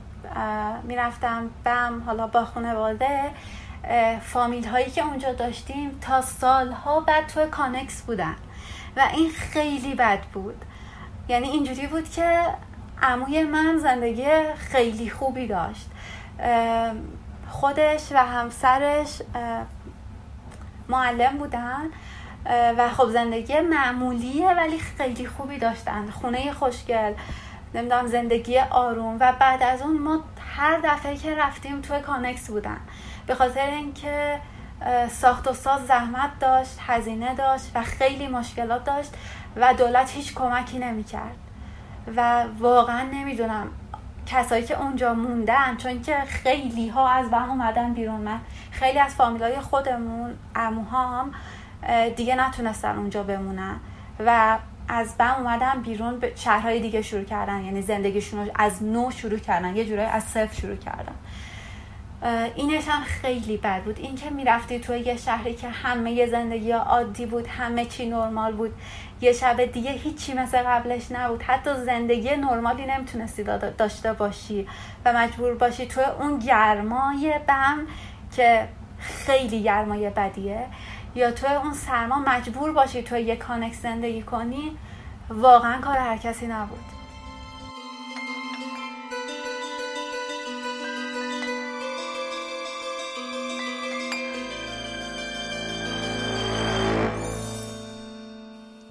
[0.84, 3.32] می‌رفتم بم حالا با خانواده
[4.22, 8.36] فامیل هایی که اونجا داشتیم تا سالها بعد تو کانکس بودن
[8.98, 10.66] و این خیلی بد بود.
[11.28, 12.46] یعنی اینجوری بود که
[13.02, 15.90] عموی من زندگی خیلی خوبی داشت.
[17.50, 19.22] خودش و همسرش
[20.90, 21.86] معلم بودن
[22.78, 26.10] و خب زندگی معمولیه ولی خیلی خوبی داشتن.
[26.10, 27.14] خونه خوشگل.
[27.74, 29.18] نمی‌دونم زندگی آروم.
[29.20, 30.20] و بعد از اون ما
[30.56, 32.78] هر دفعه که رفتیم توی کانکس بودن.
[33.28, 34.40] به خاطر اینکه
[35.10, 39.14] ساخت و ساز زحمت داشت هزینه داشت و خیلی مشکلات داشت
[39.56, 41.38] و دولت هیچ کمکی نمی‌کرد.
[42.16, 43.68] و واقعا نمی‌دونم
[44.26, 48.22] کسایی که اونجا موندن چون که خیلی ها از بهم اومدن بیرون.
[48.22, 48.40] من
[48.72, 51.34] خیلی از فامیلای خودمون اموهام
[52.16, 53.76] دیگه نتونستن اونجا بمونن.
[54.26, 57.66] و از بم اومدن بیرون به شهرهای دیگه شروع کردن.
[57.66, 59.76] یعنی زندگیشون از نو شروع کردن.
[59.76, 61.16] یه جورایی از صفر شروع کردن.
[62.56, 64.00] اینش هم خیلی بد بود.
[64.00, 68.74] این که می‌رفتی توی یه شهری که همه زندگی عادی بود همه چی نرمال بود.
[69.22, 71.44] یه شب دیگه هیچی مثل قبلش نبود.
[71.44, 73.44] حتی زندگی نرمالی نمی‌تونستی
[73.78, 74.68] داشته باشی
[75.06, 75.86] و مجبور باشی.
[75.86, 77.80] توی اون گرمای بم
[78.36, 78.68] که
[79.00, 80.66] خیلی گرمای بدیه.
[81.16, 84.78] یا توی اون سرما مجبور باشی توی یه کانکس زندگی کنی
[85.30, 86.80] واقعا کار هر کسی نبود.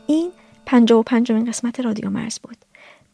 [0.07, 0.33] این
[0.67, 2.57] پنجاه و پنجمین قسمت رادیو مرز بود.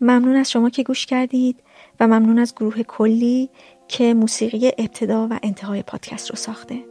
[0.01, 1.61] ممنون از شما که گوش کردید
[2.01, 3.51] و ممنون از گروه کلی
[3.89, 6.85] که موسیقی ابتدا و انتهای پادکست رو ساخته.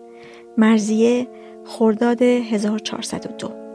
[0.57, 1.27] مرزیه
[1.67, 3.67] خرداد 1402